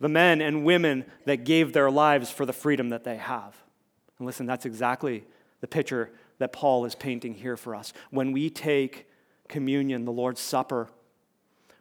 the 0.00 0.08
men 0.08 0.40
and 0.40 0.64
women 0.64 1.04
that 1.24 1.44
gave 1.44 1.72
their 1.72 1.90
lives 1.90 2.30
for 2.30 2.44
the 2.44 2.52
freedom 2.52 2.88
that 2.88 3.04
they 3.04 3.16
have. 3.16 3.56
And 4.18 4.26
listen, 4.26 4.44
that's 4.44 4.66
exactly 4.66 5.24
the 5.60 5.68
picture 5.68 6.10
that 6.38 6.52
Paul 6.52 6.84
is 6.84 6.96
painting 6.96 7.34
here 7.34 7.56
for 7.56 7.76
us. 7.76 7.92
When 8.10 8.32
we 8.32 8.50
take 8.50 9.08
communion, 9.48 10.04
the 10.04 10.12
Lord's 10.12 10.40
Supper, 10.40 10.90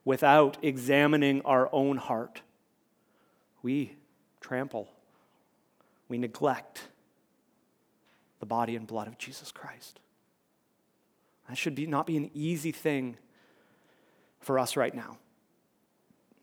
without 0.06 0.58
examining 0.62 1.41
our 1.41 1.70
own 1.74 1.98
heart, 1.98 2.44
we 3.64 3.96
trample 4.41 4.93
we 6.14 6.20
neglect 6.20 6.89
the 8.39 8.45
body 8.45 8.76
and 8.76 8.86
blood 8.86 9.07
of 9.07 9.18
Jesus 9.18 9.51
Christ. 9.51 9.99
That 11.49 11.57
should 11.57 11.74
be, 11.74 11.88
not 11.88 12.05
be 12.05 12.18
an 12.18 12.30
easy 12.36 12.72
thing 12.72 13.18
for 14.39 14.59
us 14.59 14.78
right 14.78 14.93
now. 14.93 15.18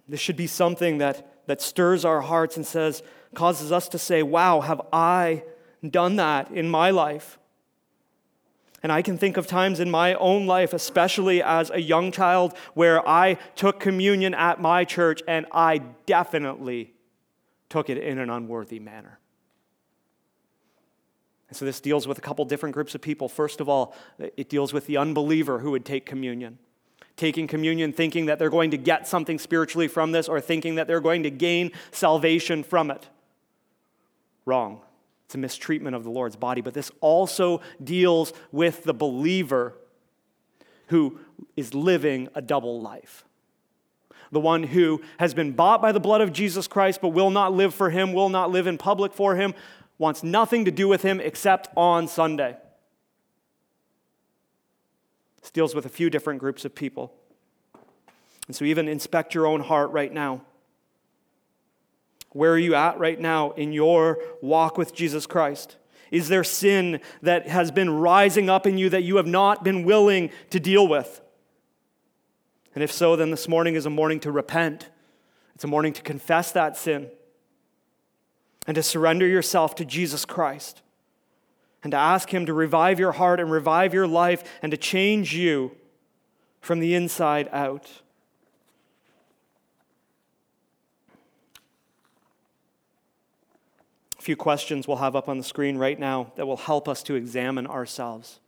This 0.09 0.19
should 0.19 0.37
be 0.37 0.49
something 0.49 0.99
that, 0.99 1.47
that 1.47 1.63
stirs 1.63 2.05
our 2.05 2.21
hearts 2.21 2.57
and 2.57 2.67
says, 2.67 3.05
causes 3.37 3.71
us 3.71 3.87
to 3.91 3.99
say, 3.99 4.25
Wow, 4.25 4.61
have 4.61 4.81
I 4.93 5.45
done 5.89 6.17
that 6.17 6.51
in 6.51 6.69
my 6.69 6.91
life? 6.91 7.39
And 8.83 8.91
I 8.91 9.03
can 9.03 9.19
think 9.19 9.37
of 9.37 9.47
times 9.47 9.79
in 9.79 9.89
my 9.89 10.15
own 10.15 10.49
life, 10.49 10.73
especially 10.73 11.45
as 11.45 11.71
a 11.71 11.81
young 11.81 12.11
child, 12.11 12.57
where 12.75 13.09
I 13.09 13.35
took 13.55 13.79
communion 13.79 14.35
at 14.35 14.61
my 14.61 14.85
church 14.85 15.23
and 15.29 15.47
I 15.53 15.79
definitely 16.07 16.93
took 17.69 17.89
it 17.89 17.99
in 17.99 18.19
an 18.19 18.31
unworthy 18.31 18.81
manner. 18.81 19.21
And 21.51 21.57
so 21.57 21.65
this 21.65 21.81
deals 21.81 22.07
with 22.07 22.17
a 22.17 22.21
couple 22.21 22.45
different 22.45 22.75
groups 22.75 22.95
of 22.95 23.01
people. 23.01 23.29
First 23.29 23.61
of 23.61 23.69
all, 23.69 23.93
it 24.19 24.49
deals 24.49 24.73
with 24.73 24.87
the 24.87 24.97
unbeliever 24.97 25.59
who 25.59 25.73
would 25.73 25.85
take 25.85 26.07
communion. 26.07 26.59
Taking 27.17 27.49
communion 27.49 27.93
thinking 27.93 28.27
that 28.27 28.39
they're 28.39 28.51
going 28.51 28.71
to 28.71 28.79
get 28.79 29.09
something 29.09 29.37
spiritually 29.37 29.89
from 29.89 30.13
this 30.13 30.29
or 30.29 30.41
thinking 30.41 30.77
that 30.77 30.87
they're 30.87 31.01
going 31.01 31.25
to 31.25 31.31
gain 31.31 31.73
salvation 31.91 32.63
from 32.63 32.93
it. 32.93 33.09
Wrong. 34.47 34.81
It's 35.27 35.35
a 35.35 35.39
mistreatment 35.39 35.97
of 35.97 36.05
the 36.05 36.11
Lord's 36.11 36.37
body. 36.37 36.61
But 36.61 36.73
this 36.73 36.93
also 37.01 37.61
deals 37.83 38.33
with 38.53 38.85
the 38.85 38.95
believer 38.95 39.75
who 40.87 41.19
is 41.57 41.75
living 41.75 42.29
a 42.37 42.41
double 42.41 42.81
life. 42.81 43.25
The 44.33 44.41
one 44.41 44.63
who 44.63 45.03
has 45.19 45.35
been 45.35 45.51
bought 45.51 45.83
by 45.83 45.91
the 45.91 45.99
blood 45.99 46.21
of 46.21 46.33
Jesus 46.33 46.69
Christ 46.69 47.01
but 47.01 47.09
will 47.09 47.31
not 47.31 47.53
live 47.53 47.75
for 47.75 47.91
him, 47.91 48.13
will 48.13 48.29
not 48.29 48.53
live 48.53 48.69
in 48.69 48.79
public 48.79 49.13
for 49.13 49.35
him, 49.35 49.55
wants 50.01 50.23
nothing 50.23 50.65
to 50.65 50.71
do 50.71 50.89
with 50.89 51.03
him 51.03 51.21
except 51.21 51.69
on 51.77 52.09
Sunday. 52.09 52.57
This 55.43 55.51
deals 55.51 55.75
with 55.75 55.85
a 55.85 55.91
few 55.91 56.09
different 56.09 56.41
groups 56.41 56.65
of 56.65 56.75
people. 56.75 57.13
And 58.47 58.57
so, 58.57 58.65
even 58.65 58.89
inspect 58.89 59.35
your 59.35 59.47
own 59.47 59.61
heart 59.61 59.91
right 59.91 60.11
now. 60.11 60.41
Where 62.31 62.53
are 62.53 62.59
you 62.59 62.75
at 62.75 62.99
right 62.99 63.21
now 63.21 63.51
in 63.51 63.75
your 63.75 64.23
walk 64.41 64.79
with 64.79 64.95
Jesus 64.95 65.27
Christ? 65.27 65.77
Is 66.11 66.29
there 66.29 66.45
sin 66.45 67.01
that 67.21 67.47
has 67.49 67.71
been 67.71 67.91
rising 67.91 68.49
up 68.49 68.67
in 68.67 68.79
you 68.79 68.89
that 68.89 69.03
you 69.03 69.17
have 69.17 69.27
not 69.27 69.63
been 69.63 69.85
willing 69.85 70.31
to 70.49 70.59
deal 70.59 70.89
with? 70.89 71.21
And 72.75 72.83
if 72.83 72.91
so, 72.91 73.17
then 73.17 73.31
this 73.31 73.49
morning 73.49 73.75
is 73.75 73.85
a 73.85 73.91
morning 73.91 74.19
to 74.21 74.33
repent. 74.33 74.89
It's 75.55 75.65
a 75.65 75.69
morning 75.69 75.93
to 75.93 76.03
confess 76.03 76.53
that 76.53 76.79
sin 76.79 77.11
and 78.71 78.77
to 78.77 78.85
surrender 78.85 79.27
yourself 79.27 79.75
to 79.75 79.85
Jesus 79.85 80.25
Christ 80.25 80.81
and 81.83 81.91
to 81.91 81.97
ask 81.97 82.33
Him 82.33 82.47
to 82.47 82.55
revive 82.55 83.01
your 83.01 83.11
heart 83.11 83.41
and 83.41 83.51
revive 83.51 83.93
your 83.93 84.07
life 84.07 84.45
and 84.63 84.71
to 84.71 84.77
change 84.77 85.35
you 85.35 85.73
from 86.61 86.79
the 86.79 86.95
inside 86.95 87.49
out. 87.51 87.91
A 94.21 94.23
few 94.23 94.37
questions 94.37 94.87
we'll 94.87 94.99
have 94.99 95.17
up 95.17 95.29
on 95.29 95.37
the 95.37 95.43
screen 95.43 95.77
right 95.77 95.99
now 95.99 96.31
that 96.37 96.47
will 96.47 96.57
help 96.57 96.89
us 96.89 97.03
to 97.03 97.17
examine 97.17 97.67
ourselves. 97.67 98.39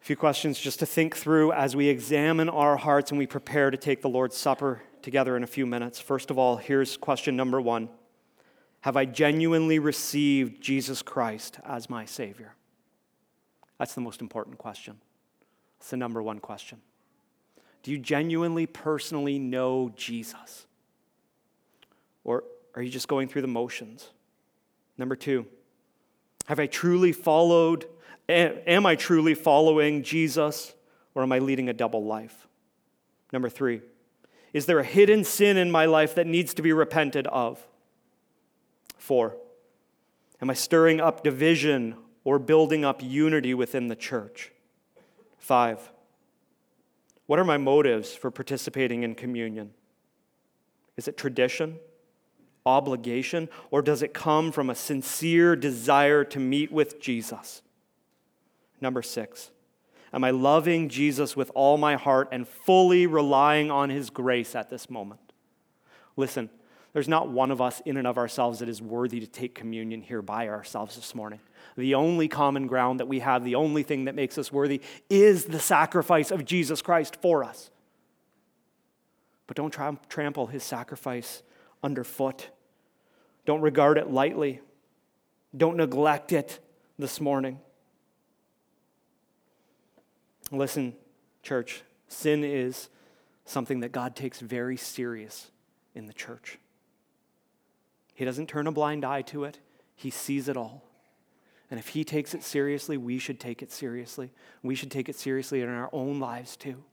A 0.00 0.04
few 0.04 0.14
questions 0.14 0.60
just 0.60 0.78
to 0.78 0.86
think 0.86 1.16
through 1.16 1.50
as 1.50 1.74
we 1.74 1.88
examine 1.88 2.48
our 2.48 2.76
hearts 2.76 3.10
and 3.10 3.18
we 3.18 3.26
prepare 3.26 3.72
to 3.72 3.76
take 3.76 4.02
the 4.02 4.08
Lord's 4.08 4.36
Supper 4.36 4.82
together 5.02 5.36
in 5.36 5.42
a 5.42 5.48
few 5.48 5.66
minutes. 5.66 5.98
First 5.98 6.30
of 6.30 6.38
all, 6.38 6.58
here's 6.58 6.96
question 6.96 7.34
number 7.34 7.60
one 7.60 7.88
have 8.80 8.96
I 8.96 9.04
genuinely 9.04 9.78
received 9.78 10.62
Jesus 10.62 11.02
Christ 11.02 11.58
as 11.64 11.90
my 11.90 12.04
Savior? 12.04 12.54
That's 13.78 13.94
the 13.94 14.00
most 14.00 14.20
important 14.20 14.58
question. 14.58 14.98
It's 15.78 15.90
the 15.90 15.96
number 15.96 16.22
one 16.22 16.38
question. 16.38 16.80
Do 17.82 17.90
you 17.90 17.98
genuinely, 17.98 18.66
personally 18.66 19.38
know 19.38 19.90
Jesus? 19.96 20.66
Or 22.24 22.44
are 22.74 22.82
you 22.82 22.90
just 22.90 23.08
going 23.08 23.28
through 23.28 23.42
the 23.42 23.48
motions? 23.48 24.10
Number 24.98 25.16
two, 25.16 25.46
have 26.46 26.60
I 26.60 26.66
truly 26.66 27.12
followed, 27.12 27.86
am 28.28 28.84
I 28.84 28.96
truly 28.96 29.34
following 29.34 30.02
Jesus, 30.02 30.74
or 31.14 31.22
am 31.22 31.32
I 31.32 31.38
leading 31.38 31.68
a 31.68 31.72
double 31.72 32.04
life? 32.04 32.46
Number 33.32 33.48
three, 33.48 33.80
is 34.52 34.66
there 34.66 34.78
a 34.78 34.84
hidden 34.84 35.24
sin 35.24 35.56
in 35.56 35.70
my 35.70 35.86
life 35.86 36.14
that 36.16 36.26
needs 36.26 36.52
to 36.54 36.62
be 36.62 36.72
repented 36.72 37.26
of? 37.28 37.64
Four, 39.00 39.38
am 40.42 40.50
I 40.50 40.54
stirring 40.54 41.00
up 41.00 41.24
division 41.24 41.96
or 42.22 42.38
building 42.38 42.84
up 42.84 43.02
unity 43.02 43.54
within 43.54 43.88
the 43.88 43.96
church? 43.96 44.52
Five, 45.38 45.90
what 47.24 47.38
are 47.38 47.44
my 47.44 47.56
motives 47.56 48.12
for 48.14 48.30
participating 48.30 49.02
in 49.02 49.14
communion? 49.14 49.70
Is 50.98 51.08
it 51.08 51.16
tradition, 51.16 51.78
obligation, 52.66 53.48
or 53.70 53.80
does 53.80 54.02
it 54.02 54.12
come 54.12 54.52
from 54.52 54.68
a 54.68 54.74
sincere 54.74 55.56
desire 55.56 56.22
to 56.24 56.38
meet 56.38 56.70
with 56.70 57.00
Jesus? 57.00 57.62
Number 58.82 59.00
six, 59.00 59.50
am 60.12 60.24
I 60.24 60.30
loving 60.30 60.90
Jesus 60.90 61.34
with 61.34 61.50
all 61.54 61.78
my 61.78 61.96
heart 61.96 62.28
and 62.32 62.46
fully 62.46 63.06
relying 63.06 63.70
on 63.70 63.88
his 63.88 64.10
grace 64.10 64.54
at 64.54 64.68
this 64.68 64.90
moment? 64.90 65.32
Listen, 66.16 66.50
there's 66.92 67.08
not 67.08 67.28
one 67.28 67.50
of 67.50 67.60
us 67.60 67.80
in 67.84 67.96
and 67.96 68.06
of 68.06 68.18
ourselves 68.18 68.58
that 68.58 68.68
is 68.68 68.82
worthy 68.82 69.20
to 69.20 69.26
take 69.26 69.54
communion 69.54 70.02
here 70.02 70.22
by 70.22 70.48
ourselves 70.48 70.96
this 70.96 71.14
morning. 71.14 71.40
The 71.76 71.94
only 71.94 72.26
common 72.26 72.66
ground 72.66 73.00
that 73.00 73.06
we 73.06 73.20
have, 73.20 73.44
the 73.44 73.54
only 73.54 73.82
thing 73.82 74.06
that 74.06 74.14
makes 74.14 74.36
us 74.38 74.50
worthy, 74.50 74.80
is 75.08 75.44
the 75.44 75.60
sacrifice 75.60 76.30
of 76.30 76.44
Jesus 76.44 76.82
Christ 76.82 77.16
for 77.22 77.44
us. 77.44 77.70
But 79.46 79.56
don't 79.56 79.76
trample 80.08 80.46
his 80.46 80.62
sacrifice 80.62 81.42
underfoot. 81.82 82.50
Don't 83.46 83.60
regard 83.60 83.98
it 83.98 84.10
lightly. 84.10 84.60
Don't 85.56 85.76
neglect 85.76 86.32
it 86.32 86.60
this 86.98 87.20
morning. 87.20 87.58
Listen, 90.52 90.94
church, 91.42 91.82
sin 92.06 92.44
is 92.44 92.88
something 93.44 93.80
that 93.80 93.90
God 93.90 94.14
takes 94.14 94.38
very 94.38 94.76
serious 94.76 95.50
in 95.96 96.06
the 96.06 96.12
church. 96.12 96.59
He 98.20 98.26
doesn't 98.26 98.48
turn 98.50 98.66
a 98.66 98.70
blind 98.70 99.02
eye 99.02 99.22
to 99.22 99.44
it, 99.44 99.60
He 99.96 100.10
sees 100.10 100.46
it 100.46 100.54
all. 100.54 100.84
And 101.70 101.80
if 101.80 101.88
He 101.88 102.04
takes 102.04 102.34
it 102.34 102.42
seriously, 102.42 102.98
we 102.98 103.18
should 103.18 103.40
take 103.40 103.62
it 103.62 103.72
seriously. 103.72 104.30
We 104.62 104.74
should 104.74 104.90
take 104.90 105.08
it 105.08 105.16
seriously 105.16 105.62
in 105.62 105.70
our 105.70 105.88
own 105.90 106.20
lives 106.20 106.54
too. 106.54 106.84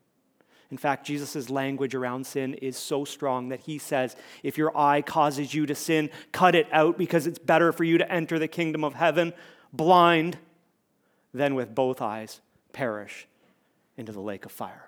In 0.72 0.78
fact, 0.78 1.06
Jesus' 1.06 1.50
language 1.50 1.94
around 1.94 2.26
sin 2.26 2.54
is 2.54 2.78
so 2.78 3.04
strong 3.04 3.50
that 3.50 3.60
he 3.60 3.78
says, 3.78 4.16
if 4.42 4.58
your 4.58 4.78
eye 4.78 5.02
causes 5.02 5.54
you 5.54 5.66
to 5.66 5.76
sin, 5.76 6.10
cut 6.32 6.56
it 6.56 6.70
out 6.72 6.98
because 6.98 7.28
it's 7.28 7.40
better 7.40 7.74
for 7.74 7.84
you 7.84 7.98
to 7.98 8.10
enter 8.10 8.40
the 8.40 8.48
kingdom 8.48 8.86
of 8.86 8.94
heaven 8.94 9.34
blind 9.74 10.38
than 11.34 11.56
with 11.56 11.76
both 11.76 12.02
eyes 12.02 12.40
perish 12.72 13.28
into 13.98 14.14
the 14.14 14.22
lake 14.22 14.46
of 14.46 14.52
fire. 14.54 14.88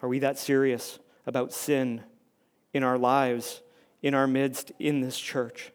Are 0.00 0.08
we 0.08 0.20
that 0.20 0.38
serious 0.38 0.98
about 1.26 1.52
sin 1.52 2.04
in 2.72 2.82
our 2.82 2.96
lives, 2.96 3.60
in 4.04 4.12
our 4.14 4.26
midst, 4.26 4.70
in 4.78 5.00
this 5.00 5.18
church? 5.18 5.72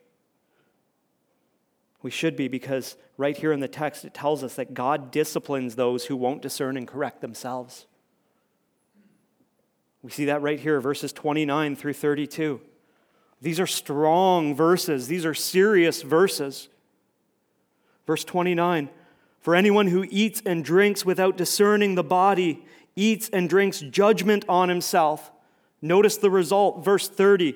We 2.04 2.12
should 2.12 2.36
be 2.36 2.48
because 2.48 2.96
right 3.18 3.36
here 3.36 3.52
in 3.52 3.60
the 3.60 3.68
text 3.68 4.06
it 4.06 4.14
tells 4.14 4.44
us 4.44 4.54
that 4.56 4.76
God 4.76 5.10
disciplines 5.10 5.76
those 5.76 6.06
who 6.06 6.16
won't 6.16 6.44
discern 6.44 6.78
and 6.78 6.88
correct 6.88 7.22
themselves. 7.22 7.88
We 10.04 10.12
see 10.12 10.26
that 10.26 10.44
right 10.44 10.60
here, 10.60 10.80
verses 10.80 11.12
29 11.12 11.76
through 11.76 11.94
32. 11.94 12.62
These 13.42 13.60
are 13.60 13.68
strong 13.68 14.54
verses, 14.54 15.08
these 15.08 15.26
are 15.26 15.34
serious 15.34 16.04
verses. 16.04 16.70
Verse 18.06 18.24
29 18.24 18.90
For 19.42 19.56
anyone 19.56 19.88
who 19.88 20.06
eats 20.08 20.44
and 20.46 20.64
drinks 20.64 21.04
without 21.04 21.36
discerning 21.36 21.96
the 21.96 22.04
body 22.04 22.64
eats 22.96 23.28
and 23.30 23.50
drinks 23.50 23.80
judgment 23.80 24.46
on 24.48 24.70
himself. 24.70 25.32
Notice 25.82 26.18
the 26.18 26.30
result, 26.30 26.86
verse 26.86 27.10
30. 27.10 27.56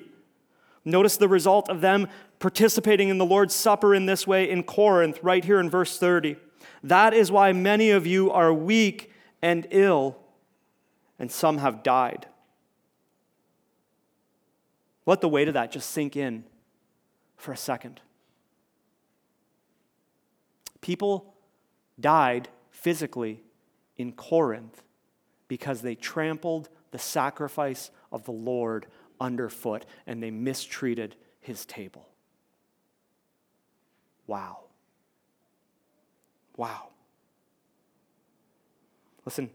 Notice 0.84 1.16
the 1.16 1.28
result 1.28 1.68
of 1.68 1.80
them 1.80 2.08
participating 2.38 3.08
in 3.08 3.18
the 3.18 3.24
Lord's 3.24 3.54
Supper 3.54 3.94
in 3.94 4.06
this 4.06 4.26
way 4.26 4.48
in 4.48 4.62
Corinth, 4.62 5.18
right 5.22 5.44
here 5.44 5.58
in 5.58 5.70
verse 5.70 5.98
30. 5.98 6.36
That 6.82 7.14
is 7.14 7.32
why 7.32 7.52
many 7.52 7.90
of 7.90 8.06
you 8.06 8.30
are 8.30 8.52
weak 8.52 9.10
and 9.40 9.66
ill, 9.70 10.18
and 11.18 11.30
some 11.30 11.58
have 11.58 11.82
died. 11.82 12.26
Let 15.06 15.20
the 15.20 15.28
weight 15.28 15.48
of 15.48 15.54
that 15.54 15.72
just 15.72 15.90
sink 15.90 16.16
in 16.16 16.44
for 17.36 17.52
a 17.52 17.56
second. 17.56 18.00
People 20.80 21.34
died 21.98 22.48
physically 22.70 23.42
in 23.96 24.12
Corinth 24.12 24.82
because 25.48 25.82
they 25.82 25.94
trampled 25.94 26.68
the 26.90 26.98
sacrifice 26.98 27.90
of 28.12 28.24
the 28.24 28.32
Lord 28.32 28.86
underfoot 29.20 29.84
and 30.06 30.22
they 30.22 30.30
mistreated 30.30 31.16
his 31.40 31.66
table. 31.66 32.08
Wow. 34.26 34.58
Wow. 36.56 36.88
Listen, 39.24 39.50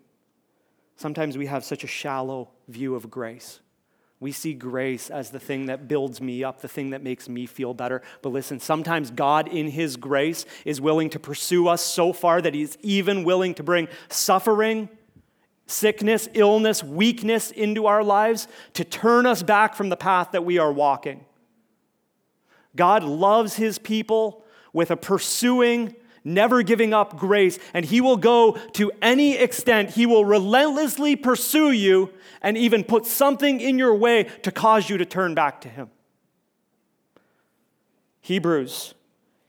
sometimes 0.96 1.38
we 1.38 1.46
have 1.46 1.64
such 1.64 1.84
a 1.84 1.88
shallow 1.88 2.50
view 2.68 2.96
of 2.96 3.10
grace. 3.10 3.60
We 4.20 4.34
see 4.34 4.54
grace 4.54 5.10
as 5.10 5.30
the 5.30 5.40
thing 5.40 5.68
that 5.68 5.88
builds 5.88 6.20
me 6.20 6.44
up, 6.44 6.60
the 6.60 6.68
thing 6.68 6.90
that 6.90 7.02
makes 7.02 7.30
me 7.30 7.46
feel 7.46 7.74
better. 7.74 8.02
But 8.22 8.30
listen, 8.30 8.60
sometimes 8.60 9.12
God, 9.12 9.48
in 9.48 9.70
His 9.70 9.96
grace, 9.96 10.46
is 10.66 10.82
willing 10.82 11.10
to 11.12 11.20
pursue 11.20 11.70
us 11.70 11.82
so 11.82 12.12
far 12.12 12.42
that 12.42 12.54
He's 12.54 12.78
even 12.82 13.24
willing 13.24 13.54
to 13.56 13.64
bring 13.64 13.88
suffering, 14.10 14.90
sickness, 15.70 16.28
illness, 16.34 16.84
weakness 16.84 17.52
into 17.52 17.86
our 17.86 18.04
lives 18.04 18.48
to 18.74 18.84
turn 18.84 19.26
us 19.26 19.44
back 19.44 19.76
from 19.76 19.90
the 19.90 19.98
path 19.98 20.32
that 20.32 20.44
we 20.44 20.58
are 20.58 20.72
walking. 20.72 21.26
God 22.76 23.04
loves 23.04 23.56
His 23.56 23.78
people 23.78 24.44
with 24.74 24.92
a 24.92 24.98
pursuing, 24.98 25.96
never 26.24 26.64
giving 26.64 26.94
up 26.94 27.18
grace, 27.18 27.60
and 27.74 27.86
He 27.86 28.02
will 28.02 28.18
go 28.18 28.54
to 28.74 28.92
any 29.02 29.36
extent. 29.36 29.92
He 29.92 30.06
will 30.06 30.26
relentlessly 30.26 31.16
pursue 31.16 31.72
you 31.72 32.12
and 32.42 32.58
even 32.58 32.84
put 32.84 33.06
something 33.06 33.60
in 33.60 33.78
your 33.78 33.96
way 33.96 34.24
to 34.44 34.52
cause 34.52 34.90
you 34.90 34.98
to 34.98 35.06
turn 35.06 35.36
back 35.36 35.62
to 35.62 35.70
Him. 35.70 35.90
Hebrews, 38.22 38.94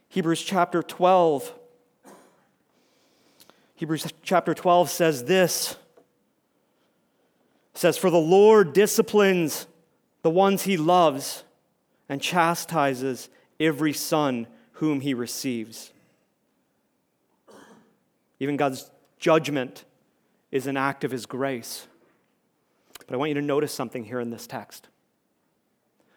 Hebrews 0.09 0.41
chapter 0.41 0.83
12. 0.83 1.53
Hebrews 3.75 4.07
chapter 4.21 4.53
12 4.53 4.89
says 4.89 5.23
this 5.25 5.75
says, 7.73 7.97
For 7.97 8.09
the 8.09 8.17
Lord 8.17 8.73
disciplines 8.73 9.67
the 10.21 10.29
ones 10.29 10.63
he 10.63 10.77
loves 10.77 11.43
and 12.09 12.21
chastises 12.21 13.29
every 13.59 13.93
son 13.93 14.47
whom 14.73 15.01
he 15.01 15.13
receives. 15.13 15.91
Even 18.39 18.57
God's 18.57 18.89
judgment 19.19 19.85
is 20.51 20.67
an 20.67 20.75
act 20.75 21.03
of 21.03 21.11
his 21.11 21.25
grace. 21.25 21.87
But 23.05 23.13
I 23.13 23.17
want 23.17 23.29
you 23.29 23.35
to 23.35 23.41
notice 23.41 23.73
something 23.73 24.03
here 24.03 24.19
in 24.19 24.29
this 24.29 24.47
text. 24.47 24.87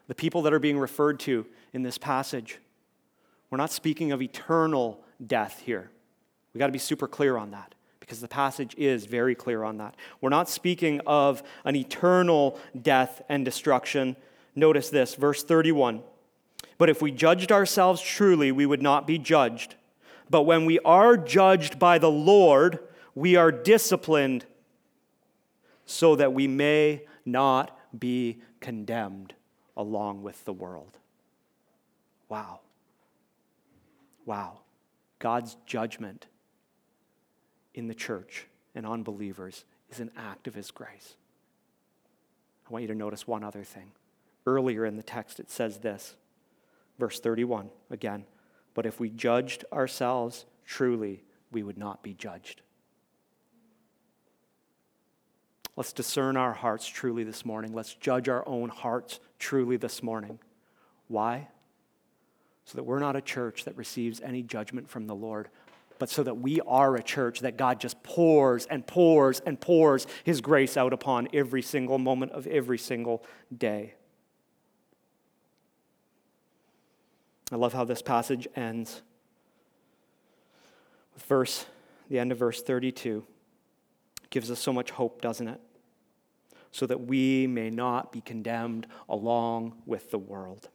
The 0.09 0.15
people 0.15 0.43
that 0.43 0.53
are 0.53 0.59
being 0.59 0.79
referred 0.79 1.21
to 1.21 1.47
in 1.73 1.83
this 1.83 1.99
passage, 1.99 2.59
we're 3.51 3.59
not 3.59 3.71
speaking 3.71 4.13
of 4.13 4.21
eternal 4.21 5.03
death 5.25 5.63
here. 5.65 5.91
We 6.53 6.59
got 6.59 6.67
to 6.67 6.73
be 6.73 6.79
super 6.79 7.09
clear 7.09 7.37
on 7.37 7.51
that 7.53 7.74
because 8.05 8.21
the 8.21 8.29
passage 8.29 8.75
is 8.77 9.07
very 9.07 9.35
clear 9.35 9.65
on 9.65 9.79
that. 9.79 9.97
We're 10.21 10.29
not 10.29 10.51
speaking 10.51 11.01
of 11.07 11.43
an 11.65 11.75
eternal 11.75 12.61
death 12.83 13.23
and 13.31 13.47
destruction. 13.47 14.15
Notice 14.55 14.91
this, 14.91 15.15
verse 15.15 15.43
31. 15.43 16.03
But 16.77 16.91
if 16.91 17.01
we 17.01 17.11
judged 17.11 17.51
ourselves 17.51 18.03
truly, 18.03 18.53
we 18.53 18.67
would 18.67 18.83
not 18.83 19.07
be 19.07 19.17
judged. 19.17 19.77
But 20.29 20.43
when 20.43 20.67
we 20.67 20.79
are 20.81 21.17
judged 21.17 21.79
by 21.79 21.97
the 21.97 22.11
Lord, 22.11 22.79
we 23.15 23.37
are 23.37 23.51
disciplined 23.51 24.45
so 25.87 26.15
that 26.15 26.35
we 26.35 26.47
may 26.47 27.07
not 27.25 27.79
be 27.99 28.43
condemned 28.61 29.33
along 29.79 30.23
with 30.23 30.45
the 30.45 30.53
world. 30.53 30.99
Wow. 32.29 32.61
Wow. 34.27 34.59
God's 35.21 35.57
judgment 35.65 36.27
in 37.75 37.89
the 37.89 37.95
church 37.95 38.47
and 38.75 38.87
on 38.87 39.03
believers 39.03 39.65
is 39.91 40.01
an 40.01 40.11
act 40.17 40.47
of 40.47 40.55
His 40.55 40.71
grace. 40.71 41.15
I 42.69 42.73
want 42.73 42.83
you 42.83 42.89
to 42.89 42.95
notice 42.95 43.27
one 43.27 43.45
other 43.45 43.63
thing. 43.63 43.93
Earlier 44.47 44.85
in 44.85 44.97
the 44.97 45.03
text, 45.03 45.41
it 45.41 45.51
says 45.51 45.79
this, 45.79 46.15
verse 46.99 47.21
31 47.21 47.71
again. 47.91 48.25
But 48.75 48.87
if 48.87 48.99
we 48.99 49.11
judged 49.11 49.65
ourselves 49.73 50.47
truly, 50.65 51.23
we 51.51 51.63
would 51.63 51.79
not 51.79 52.03
be 52.03 52.15
judged. 52.15 52.63
Let's 55.77 55.93
discern 55.93 56.37
our 56.37 56.53
hearts 56.53 56.87
truly 56.87 57.25
this 57.25 57.45
morning. 57.45 57.73
Let's 57.75 57.95
judge 57.95 58.29
our 58.29 58.47
own 58.47 58.69
hearts 58.69 59.19
truly 59.39 59.77
this 59.77 60.03
morning. 60.03 60.39
Why? 61.09 61.49
So 62.65 62.77
that 62.77 62.85
we're 62.85 63.01
not 63.01 63.17
a 63.17 63.21
church 63.21 63.65
that 63.65 63.77
receives 63.77 64.21
any 64.21 64.43
judgment 64.43 64.89
from 64.89 65.07
the 65.07 65.15
Lord, 65.15 65.49
but 65.99 66.11
so 66.11 66.23
that 66.23 66.39
we 66.39 66.61
are 66.63 66.97
a 66.97 67.03
church 67.03 67.41
that 67.41 67.57
God 67.57 67.81
just 67.81 68.03
pours 68.03 68.67
and 68.67 68.87
pours 68.87 69.41
and 69.41 69.61
pours 69.61 70.07
His 70.25 70.41
grace 70.41 70.77
out 70.77 70.93
upon 70.93 71.29
every 71.33 71.63
single 71.63 71.99
moment 71.99 72.33
of 72.33 72.47
every 72.47 72.79
single 72.79 73.25
day. 73.57 73.95
I 77.53 77.57
love 77.57 77.73
how 77.73 77.85
this 77.85 78.03
passage 78.03 78.49
ends 78.57 79.03
verse, 81.29 81.67
the 82.09 82.19
end 82.19 82.33
of 82.33 82.39
verse 82.39 82.63
32. 82.63 83.25
Gives 84.31 84.51
us 84.51 84.59
so 84.59 84.73
much 84.73 84.91
hope, 84.91 85.21
doesn't 85.23 85.49
it? 85.49 85.61
So 86.73 86.87
that 86.87 87.03
we 87.03 87.47
may 87.47 87.71
not 87.71 88.13
be 88.13 88.21
condemned 88.21 88.87
along 89.09 89.75
with 89.87 90.11
the 90.11 90.19
world. 90.19 90.69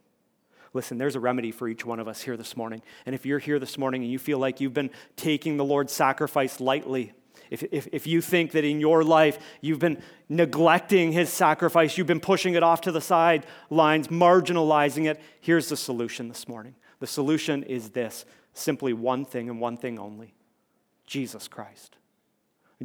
Listen, 0.74 0.98
there's 0.98 1.16
a 1.16 1.20
remedy 1.20 1.52
for 1.52 1.68
each 1.68 1.86
one 1.86 2.00
of 2.00 2.08
us 2.08 2.22
here 2.22 2.38
this 2.38 2.56
morning. 2.56 2.82
And 3.06 3.16
if 3.16 3.26
you're 3.26 3.40
here 3.40 3.60
this 3.60 3.78
morning 3.78 4.04
and 4.04 4.12
you 4.12 4.20
feel 4.20 4.38
like 4.38 4.62
you've 4.62 4.74
been 4.74 4.92
taking 5.16 5.58
the 5.58 5.66
Lord's 5.66 5.94
sacrifice 5.94 6.60
lightly, 6.60 7.14
if, 7.50 7.64
if, 7.72 7.88
if 7.92 8.06
you 8.06 8.22
think 8.22 8.52
that 8.52 8.64
in 8.64 8.80
your 8.80 9.04
life 9.04 9.40
you've 9.62 9.80
been 9.80 10.02
neglecting 10.28 11.12
his 11.12 11.30
sacrifice, 11.30 11.98
you've 11.98 12.08
been 12.08 12.20
pushing 12.20 12.54
it 12.54 12.64
off 12.64 12.82
to 12.82 12.92
the 12.92 13.02
sidelines, 13.02 14.08
marginalizing 14.10 15.10
it, 15.10 15.20
here's 15.42 15.70
the 15.70 15.78
solution 15.78 16.28
this 16.28 16.48
morning. 16.48 16.76
The 17.00 17.08
solution 17.08 17.64
is 17.64 17.90
this 17.90 18.26
simply 18.54 18.94
one 18.94 19.26
thing 19.26 19.50
and 19.50 19.60
one 19.60 19.78
thing 19.78 19.98
only 19.98 20.34
Jesus 21.08 21.48
Christ. 21.48 21.99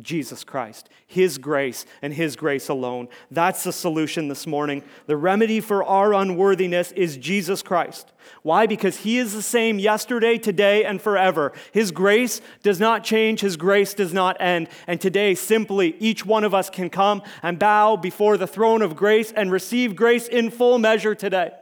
Jesus 0.02 0.42
Christ, 0.42 0.88
His 1.06 1.38
grace 1.38 1.86
and 2.02 2.12
His 2.12 2.34
grace 2.34 2.68
alone. 2.68 3.08
That's 3.30 3.62
the 3.62 3.72
solution 3.72 4.26
this 4.26 4.44
morning. 4.44 4.82
The 5.06 5.16
remedy 5.16 5.60
for 5.60 5.84
our 5.84 6.12
unworthiness 6.12 6.90
is 6.92 7.16
Jesus 7.16 7.62
Christ. 7.62 8.12
Why? 8.42 8.66
Because 8.66 8.98
He 8.98 9.18
is 9.18 9.34
the 9.34 9.42
same 9.42 9.78
yesterday, 9.78 10.36
today, 10.36 10.84
and 10.84 11.00
forever. 11.00 11.52
His 11.70 11.92
grace 11.92 12.40
does 12.64 12.80
not 12.80 13.04
change, 13.04 13.40
His 13.40 13.56
grace 13.56 13.94
does 13.94 14.12
not 14.12 14.36
end. 14.40 14.68
And 14.88 15.00
today, 15.00 15.36
simply, 15.36 15.94
each 16.00 16.26
one 16.26 16.42
of 16.42 16.54
us 16.54 16.70
can 16.70 16.90
come 16.90 17.22
and 17.40 17.56
bow 17.56 17.94
before 17.94 18.36
the 18.36 18.48
throne 18.48 18.82
of 18.82 18.96
grace 18.96 19.30
and 19.30 19.52
receive 19.52 19.94
grace 19.94 20.26
in 20.26 20.50
full 20.50 20.78
measure 20.78 21.14
today. 21.14 21.52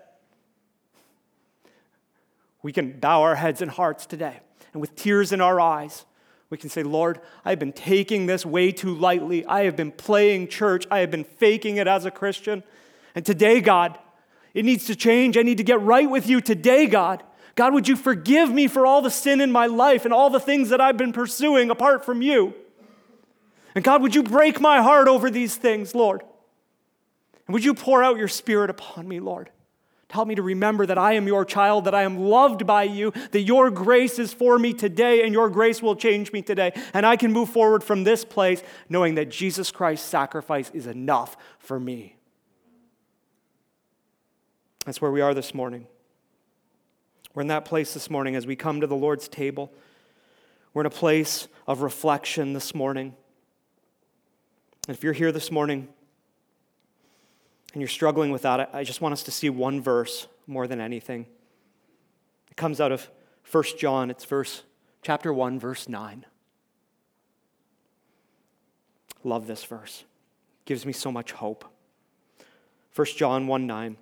We 2.62 2.72
can 2.72 2.98
bow 2.98 3.22
our 3.22 3.34
heads 3.34 3.60
and 3.60 3.70
hearts 3.70 4.06
today, 4.06 4.40
and 4.72 4.80
with 4.80 4.96
tears 4.96 5.32
in 5.32 5.42
our 5.42 5.60
eyes, 5.60 6.06
we 6.52 6.58
can 6.58 6.68
say, 6.68 6.82
Lord, 6.82 7.18
I've 7.46 7.58
been 7.58 7.72
taking 7.72 8.26
this 8.26 8.44
way 8.44 8.72
too 8.72 8.94
lightly. 8.94 9.42
I 9.46 9.64
have 9.64 9.74
been 9.74 9.90
playing 9.90 10.48
church. 10.48 10.86
I 10.90 10.98
have 10.98 11.10
been 11.10 11.24
faking 11.24 11.78
it 11.78 11.88
as 11.88 12.04
a 12.04 12.10
Christian. 12.10 12.62
And 13.14 13.24
today, 13.24 13.62
God, 13.62 13.98
it 14.52 14.66
needs 14.66 14.84
to 14.84 14.94
change. 14.94 15.38
I 15.38 15.42
need 15.42 15.56
to 15.56 15.64
get 15.64 15.80
right 15.80 16.10
with 16.10 16.28
you 16.28 16.42
today, 16.42 16.86
God. 16.86 17.22
God, 17.54 17.72
would 17.72 17.88
you 17.88 17.96
forgive 17.96 18.52
me 18.52 18.68
for 18.68 18.84
all 18.84 19.00
the 19.00 19.10
sin 19.10 19.40
in 19.40 19.50
my 19.50 19.64
life 19.64 20.04
and 20.04 20.12
all 20.12 20.28
the 20.28 20.38
things 20.38 20.68
that 20.68 20.78
I've 20.78 20.98
been 20.98 21.14
pursuing 21.14 21.70
apart 21.70 22.04
from 22.04 22.20
you? 22.20 22.52
And 23.74 23.82
God, 23.82 24.02
would 24.02 24.14
you 24.14 24.22
break 24.22 24.60
my 24.60 24.82
heart 24.82 25.08
over 25.08 25.30
these 25.30 25.56
things, 25.56 25.94
Lord? 25.94 26.22
And 27.46 27.54
would 27.54 27.64
you 27.64 27.72
pour 27.72 28.02
out 28.02 28.18
your 28.18 28.28
spirit 28.28 28.68
upon 28.68 29.08
me, 29.08 29.20
Lord? 29.20 29.48
Help 30.12 30.28
me 30.28 30.34
to 30.34 30.42
remember 30.42 30.84
that 30.84 30.98
I 30.98 31.14
am 31.14 31.26
your 31.26 31.42
child, 31.42 31.86
that 31.86 31.94
I 31.94 32.02
am 32.02 32.18
loved 32.18 32.66
by 32.66 32.82
you, 32.82 33.14
that 33.30 33.40
your 33.40 33.70
grace 33.70 34.18
is 34.18 34.30
for 34.30 34.58
me 34.58 34.74
today, 34.74 35.24
and 35.24 35.32
your 35.32 35.48
grace 35.48 35.80
will 35.80 35.96
change 35.96 36.34
me 36.34 36.42
today. 36.42 36.74
And 36.92 37.06
I 37.06 37.16
can 37.16 37.32
move 37.32 37.48
forward 37.48 37.82
from 37.82 38.04
this 38.04 38.22
place 38.22 38.62
knowing 38.90 39.14
that 39.14 39.30
Jesus 39.30 39.70
Christ's 39.70 40.06
sacrifice 40.06 40.70
is 40.74 40.86
enough 40.86 41.38
for 41.58 41.80
me. 41.80 42.16
That's 44.84 45.00
where 45.00 45.10
we 45.10 45.22
are 45.22 45.32
this 45.32 45.54
morning. 45.54 45.86
We're 47.32 47.40
in 47.40 47.48
that 47.48 47.64
place 47.64 47.94
this 47.94 48.10
morning 48.10 48.36
as 48.36 48.46
we 48.46 48.54
come 48.54 48.82
to 48.82 48.86
the 48.86 48.94
Lord's 48.94 49.28
table. 49.28 49.72
We're 50.74 50.82
in 50.82 50.86
a 50.86 50.90
place 50.90 51.48
of 51.66 51.80
reflection 51.80 52.52
this 52.52 52.74
morning. 52.74 53.14
And 54.86 54.94
if 54.94 55.02
you're 55.02 55.14
here 55.14 55.32
this 55.32 55.50
morning 55.50 55.88
and 57.72 57.80
you're 57.80 57.88
struggling 57.88 58.30
with 58.30 58.42
that, 58.42 58.70
I 58.72 58.84
just 58.84 59.00
want 59.00 59.12
us 59.12 59.22
to 59.24 59.30
see 59.30 59.50
one 59.50 59.80
verse 59.80 60.26
more 60.46 60.66
than 60.66 60.80
anything. 60.80 61.26
It 62.50 62.56
comes 62.56 62.80
out 62.80 62.92
of 62.92 63.08
1 63.50 63.64
John, 63.78 64.10
it's 64.10 64.24
verse 64.24 64.62
chapter 65.02 65.32
1 65.32 65.58
verse 65.58 65.88
9. 65.88 66.24
Love 69.24 69.46
this 69.46 69.64
verse. 69.64 70.04
It 70.62 70.66
gives 70.66 70.84
me 70.86 70.92
so 70.92 71.12
much 71.12 71.32
hope. 71.32 71.64
1 72.94 73.06
John 73.16 73.46
1 73.46 73.66
9. 73.66 73.96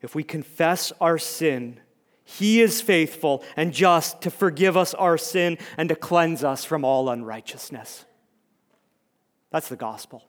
If 0.00 0.14
we 0.14 0.22
confess 0.22 0.92
our 1.00 1.18
sin, 1.18 1.80
he 2.24 2.60
is 2.60 2.80
faithful 2.80 3.42
and 3.56 3.72
just 3.72 4.20
to 4.22 4.30
forgive 4.30 4.76
us 4.76 4.94
our 4.94 5.18
sin 5.18 5.58
and 5.76 5.88
to 5.88 5.96
cleanse 5.96 6.44
us 6.44 6.64
from 6.64 6.84
all 6.84 7.08
unrighteousness. 7.08 8.04
That's 9.50 9.68
the 9.68 9.76
gospel. 9.76 10.28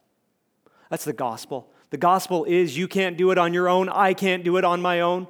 That's 0.90 1.06
the 1.06 1.14
gospel. 1.14 1.70
The 1.90 1.98
gospel 1.98 2.46
is 2.46 2.78
you 2.78 2.88
can't 2.88 3.18
do 3.18 3.32
it 3.32 3.38
on 3.38 3.54
your 3.54 3.68
own, 3.68 3.90
I 3.90 4.14
can't 4.14 4.44
do 4.44 4.58
it 4.58 4.64
on 4.64 4.82
my 4.82 5.02
own. 5.02 5.28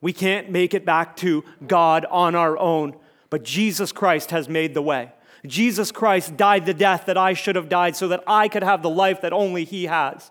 We 0.00 0.12
can't 0.12 0.50
make 0.50 0.74
it 0.74 0.84
back 0.84 1.16
to 1.16 1.44
God 1.66 2.06
on 2.10 2.34
our 2.34 2.56
own, 2.56 2.94
but 3.30 3.42
Jesus 3.42 3.90
Christ 3.90 4.30
has 4.30 4.48
made 4.48 4.74
the 4.74 4.82
way. 4.82 5.12
Jesus 5.46 5.90
Christ 5.92 6.36
died 6.36 6.66
the 6.66 6.74
death 6.74 7.06
that 7.06 7.16
I 7.16 7.32
should 7.32 7.56
have 7.56 7.68
died 7.68 7.96
so 7.96 8.08
that 8.08 8.22
I 8.26 8.48
could 8.48 8.62
have 8.62 8.82
the 8.82 8.90
life 8.90 9.22
that 9.22 9.32
only 9.32 9.64
He 9.64 9.84
has. 9.84 10.30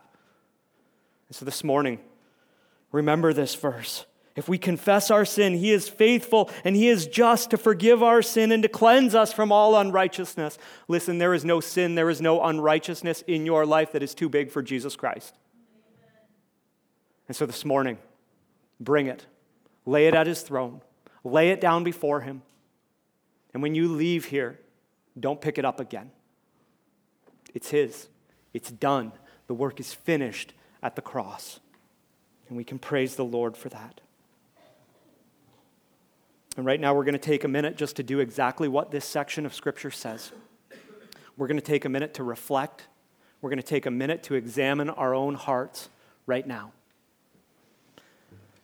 And 1.28 1.36
so 1.36 1.46
this 1.46 1.64
morning, 1.64 2.00
remember 2.92 3.34
this 3.34 3.56
verse. 3.56 4.06
If 4.36 4.48
we 4.48 4.58
confess 4.58 5.10
our 5.10 5.26
sin, 5.26 5.56
He 5.56 5.72
is 5.72 5.90
faithful 5.90 6.50
and 6.64 6.76
He 6.76 6.88
is 6.88 7.08
just 7.08 7.50
to 7.50 7.58
forgive 7.58 8.04
our 8.04 8.22
sin 8.22 8.52
and 8.52 8.64
to 8.64 8.70
cleanse 8.70 9.16
us 9.16 9.34
from 9.34 9.52
all 9.52 9.76
unrighteousness. 9.76 10.58
Listen, 10.88 11.18
there 11.18 11.34
is 11.34 11.44
no 11.44 11.60
sin, 11.60 11.96
there 11.96 12.10
is 12.10 12.22
no 12.22 12.44
unrighteousness 12.44 13.24
in 13.28 13.46
your 13.46 13.66
life 13.66 13.92
that 13.94 14.04
is 14.04 14.14
too 14.14 14.30
big 14.30 14.52
for 14.52 14.62
Jesus 14.62 14.96
Christ. 14.96 15.34
And 17.28 17.36
so 17.36 17.46
this 17.46 17.66
morning, 17.66 17.98
bring 18.80 19.08
it, 19.08 19.26
lay 19.86 20.08
it 20.08 20.16
at 20.16 20.28
his 20.28 20.42
throne, 20.42 20.82
lay 21.24 21.50
it 21.50 21.60
down 21.60 21.84
before 21.84 22.22
him. 22.22 22.42
And 23.54 23.62
when 23.62 23.76
you 23.76 23.88
leave 23.88 24.26
here, 24.26 24.60
don't 25.20 25.42
pick 25.42 25.58
it 25.58 25.66
up 25.66 25.80
again. 25.80 26.12
It's 27.54 27.70
his, 27.70 28.08
it's 28.54 28.72
done. 28.72 29.12
The 29.48 29.54
work 29.54 29.80
is 29.80 29.94
finished 29.94 30.54
at 30.84 30.96
the 30.96 31.02
cross. 31.02 31.60
And 32.48 32.58
we 32.58 32.64
can 32.64 32.80
praise 32.80 33.16
the 33.16 33.26
Lord 33.26 33.58
for 33.58 33.70
that. 33.70 34.02
And 36.56 36.66
right 36.66 36.80
now, 36.80 36.96
we're 36.96 37.04
going 37.04 37.14
to 37.14 37.20
take 37.20 37.44
a 37.44 37.48
minute 37.48 37.78
just 37.78 37.98
to 37.98 38.04
do 38.04 38.20
exactly 38.20 38.68
what 38.68 38.90
this 38.90 39.06
section 39.06 39.46
of 39.46 39.54
Scripture 39.54 39.92
says. 39.92 40.32
We're 41.38 41.48
going 41.48 41.60
to 41.60 41.66
take 41.66 41.86
a 41.86 41.90
minute 41.90 42.16
to 42.16 42.24
reflect. 42.24 42.88
We're 43.42 43.52
going 43.52 43.62
to 43.62 43.68
take 43.68 43.86
a 43.86 43.92
minute 43.92 44.24
to 44.24 44.34
examine 44.34 44.90
our 44.90 45.14
own 45.14 45.36
hearts 45.36 45.90
right 46.26 46.46
now. 46.48 46.72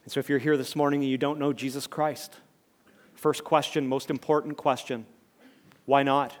And 0.04 0.12
so, 0.12 0.20
if 0.20 0.28
you're 0.28 0.38
here 0.38 0.56
this 0.56 0.76
morning 0.76 1.02
and 1.02 1.10
you 1.10 1.18
don't 1.18 1.38
know 1.38 1.52
Jesus 1.52 1.86
Christ, 1.86 2.36
first 3.14 3.42
question, 3.42 3.86
most 3.86 4.10
important 4.10 4.56
question 4.56 5.06
why 5.86 6.02
not? 6.02 6.34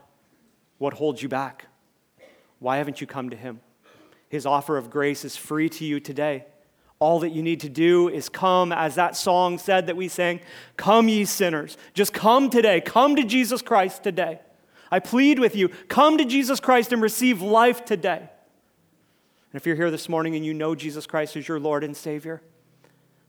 What 0.78 0.94
holds 0.94 1.22
you 1.22 1.28
back? 1.28 1.66
Why 2.58 2.78
haven't 2.78 3.00
you 3.00 3.06
come 3.06 3.30
to 3.30 3.36
Him? 3.36 3.60
His 4.28 4.46
offer 4.46 4.76
of 4.76 4.90
grace 4.90 5.24
is 5.24 5.36
free 5.36 5.68
to 5.70 5.84
you 5.84 6.00
today. 6.00 6.46
All 6.98 7.20
that 7.20 7.30
you 7.30 7.42
need 7.42 7.60
to 7.60 7.68
do 7.68 8.08
is 8.08 8.28
come, 8.28 8.72
as 8.72 8.94
that 8.94 9.16
song 9.16 9.58
said 9.58 9.86
that 9.86 9.96
we 9.96 10.08
sang, 10.08 10.40
Come, 10.76 11.08
ye 11.08 11.24
sinners. 11.24 11.76
Just 11.92 12.12
come 12.12 12.50
today. 12.50 12.80
Come 12.80 13.16
to 13.16 13.24
Jesus 13.24 13.62
Christ 13.62 14.02
today. 14.02 14.40
I 14.90 15.00
plead 15.00 15.38
with 15.38 15.56
you, 15.56 15.68
come 15.88 16.18
to 16.18 16.24
Jesus 16.24 16.60
Christ 16.60 16.92
and 16.92 17.02
receive 17.02 17.42
life 17.42 17.84
today. 17.84 18.18
And 18.18 19.60
if 19.60 19.66
you're 19.66 19.76
here 19.76 19.90
this 19.90 20.08
morning 20.08 20.36
and 20.36 20.44
you 20.44 20.54
know 20.54 20.74
Jesus 20.74 21.06
Christ 21.06 21.36
as 21.36 21.48
your 21.48 21.58
Lord 21.58 21.82
and 21.82 21.96
Savior, 21.96 22.42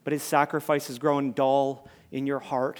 but 0.05 0.13
his 0.13 0.23
sacrifice 0.23 0.87
has 0.87 0.99
grown 0.99 1.33
dull 1.33 1.85
in 2.11 2.25
your 2.25 2.39
heart, 2.39 2.79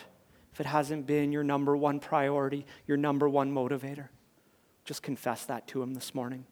if 0.54 0.62
it 0.62 0.68
hasn't 0.68 1.06
been 1.06 1.34
your 1.34 1.44
number 1.44 1.76
one 1.76 2.00
priority, 2.00 2.66
your 2.88 2.96
number 2.96 3.28
one 3.28 3.54
motivator, 3.54 4.08
just 4.86 5.04
confess 5.04 5.44
that 5.46 5.68
to 5.68 5.82
him 5.82 5.96
this 5.96 6.16
morning. 6.16 6.46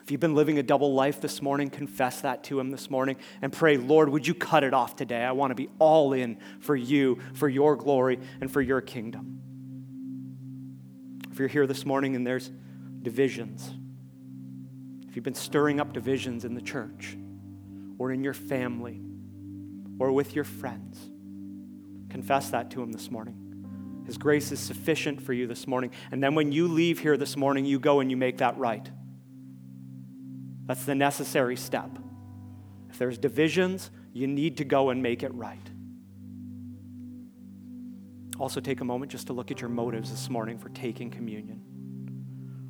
If 0.00 0.10
you've 0.10 0.20
been 0.20 0.36
living 0.36 0.58
a 0.58 0.62
double 0.62 0.94
life 0.94 1.20
this 1.20 1.42
morning, 1.42 1.68
confess 1.68 2.20
that 2.22 2.44
to 2.44 2.58
him 2.58 2.70
this 2.70 2.90
morning 2.90 3.16
and 3.42 3.52
pray, 3.52 3.76
Lord, 3.76 4.08
would 4.08 4.26
you 4.26 4.34
cut 4.34 4.62
it 4.64 4.72
off 4.72 4.94
today? 4.96 5.22
I 5.22 5.32
want 5.32 5.50
to 5.50 5.54
be 5.56 5.68
all 5.78 6.12
in 6.12 6.38
for 6.60 6.76
you, 6.76 7.18
for 7.34 7.48
your 7.48 7.76
glory, 7.76 8.20
and 8.40 8.50
for 8.50 8.62
your 8.62 8.80
kingdom. 8.80 9.40
If 11.30 11.40
you're 11.40 11.48
here 11.48 11.66
this 11.66 11.84
morning 11.84 12.14
and 12.14 12.24
there's 12.26 12.52
divisions, 13.02 13.74
if 15.08 15.16
you've 15.16 15.24
been 15.24 15.34
stirring 15.34 15.80
up 15.80 15.92
divisions 15.92 16.44
in 16.44 16.54
the 16.54 16.62
church, 16.62 17.16
or 18.02 18.10
in 18.10 18.24
your 18.24 18.34
family 18.34 19.00
or 20.00 20.10
with 20.10 20.34
your 20.34 20.42
friends. 20.42 20.98
Confess 22.10 22.50
that 22.50 22.68
to 22.72 22.82
Him 22.82 22.90
this 22.90 23.12
morning. 23.12 24.02
His 24.04 24.18
grace 24.18 24.50
is 24.50 24.58
sufficient 24.58 25.22
for 25.22 25.32
you 25.32 25.46
this 25.46 25.68
morning. 25.68 25.92
And 26.10 26.20
then 26.20 26.34
when 26.34 26.50
you 26.50 26.66
leave 26.66 26.98
here 26.98 27.16
this 27.16 27.36
morning, 27.36 27.64
you 27.64 27.78
go 27.78 28.00
and 28.00 28.10
you 28.10 28.16
make 28.16 28.38
that 28.38 28.58
right. 28.58 28.90
That's 30.66 30.84
the 30.84 30.96
necessary 30.96 31.54
step. 31.54 31.96
If 32.90 32.98
there's 32.98 33.18
divisions, 33.18 33.92
you 34.12 34.26
need 34.26 34.56
to 34.56 34.64
go 34.64 34.90
and 34.90 35.00
make 35.00 35.22
it 35.22 35.32
right. 35.32 35.70
Also, 38.40 38.58
take 38.58 38.80
a 38.80 38.84
moment 38.84 39.12
just 39.12 39.28
to 39.28 39.32
look 39.32 39.52
at 39.52 39.60
your 39.60 39.70
motives 39.70 40.10
this 40.10 40.28
morning 40.28 40.58
for 40.58 40.70
taking 40.70 41.08
communion. 41.08 41.62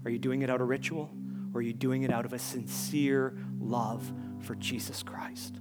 Are 0.04 0.10
you 0.10 0.18
doing 0.18 0.42
it 0.42 0.50
out 0.50 0.60
of 0.60 0.68
ritual? 0.68 1.10
Or 1.54 1.60
are 1.60 1.62
you 1.62 1.72
doing 1.72 2.02
it 2.02 2.12
out 2.12 2.26
of 2.26 2.34
a 2.34 2.38
sincere 2.38 3.38
love 3.58 4.12
for 4.42 4.54
Jesus 4.54 5.02
Christ? 5.02 5.56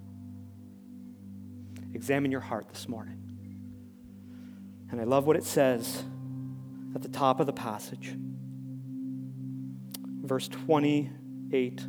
Examine 1.93 2.31
your 2.31 2.41
heart 2.41 2.69
this 2.69 2.87
morning. 2.87 3.17
And 4.91 4.99
I 4.99 5.03
love 5.03 5.25
what 5.25 5.35
it 5.35 5.43
says 5.43 6.03
at 6.95 7.01
the 7.01 7.09
top 7.09 7.39
of 7.39 7.47
the 7.47 7.53
passage. 7.53 8.13
Verse 10.23 10.47
28 10.47 11.85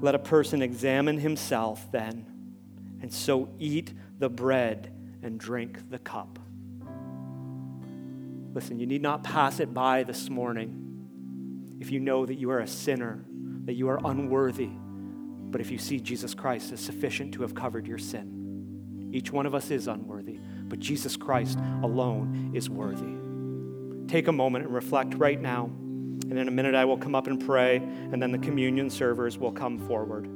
Let 0.00 0.14
a 0.14 0.18
person 0.18 0.62
examine 0.62 1.18
himself 1.18 1.90
then, 1.92 2.26
and 3.00 3.12
so 3.12 3.50
eat 3.58 3.92
the 4.18 4.28
bread 4.28 4.92
and 5.22 5.38
drink 5.38 5.90
the 5.90 5.98
cup. 5.98 6.38
Listen, 8.52 8.78
you 8.78 8.86
need 8.86 9.02
not 9.02 9.24
pass 9.24 9.58
it 9.60 9.74
by 9.74 10.04
this 10.04 10.30
morning 10.30 10.80
if 11.80 11.90
you 11.90 12.00
know 12.00 12.24
that 12.24 12.36
you 12.36 12.50
are 12.50 12.60
a 12.60 12.66
sinner, 12.66 13.24
that 13.64 13.74
you 13.74 13.88
are 13.88 14.00
unworthy, 14.04 14.70
but 15.50 15.60
if 15.60 15.70
you 15.70 15.78
see 15.78 16.00
Jesus 16.00 16.34
Christ 16.34 16.72
as 16.72 16.80
sufficient 16.80 17.34
to 17.34 17.42
have 17.42 17.54
covered 17.54 17.86
your 17.86 17.98
sin. 17.98 19.10
Each 19.12 19.30
one 19.30 19.46
of 19.46 19.54
us 19.54 19.70
is 19.70 19.86
unworthy, 19.86 20.38
but 20.68 20.80
Jesus 20.80 21.16
Christ 21.16 21.58
alone 21.82 22.50
is 22.54 22.68
worthy. 22.68 23.14
Take 24.08 24.28
a 24.28 24.32
moment 24.32 24.66
and 24.66 24.74
reflect 24.74 25.14
right 25.14 25.40
now, 25.40 25.66
and 25.66 26.38
in 26.38 26.48
a 26.48 26.50
minute 26.50 26.74
I 26.74 26.84
will 26.84 26.98
come 26.98 27.14
up 27.14 27.26
and 27.26 27.44
pray, 27.44 27.76
and 27.76 28.20
then 28.20 28.32
the 28.32 28.38
communion 28.38 28.90
servers 28.90 29.38
will 29.38 29.52
come 29.52 29.78
forward. 29.86 30.28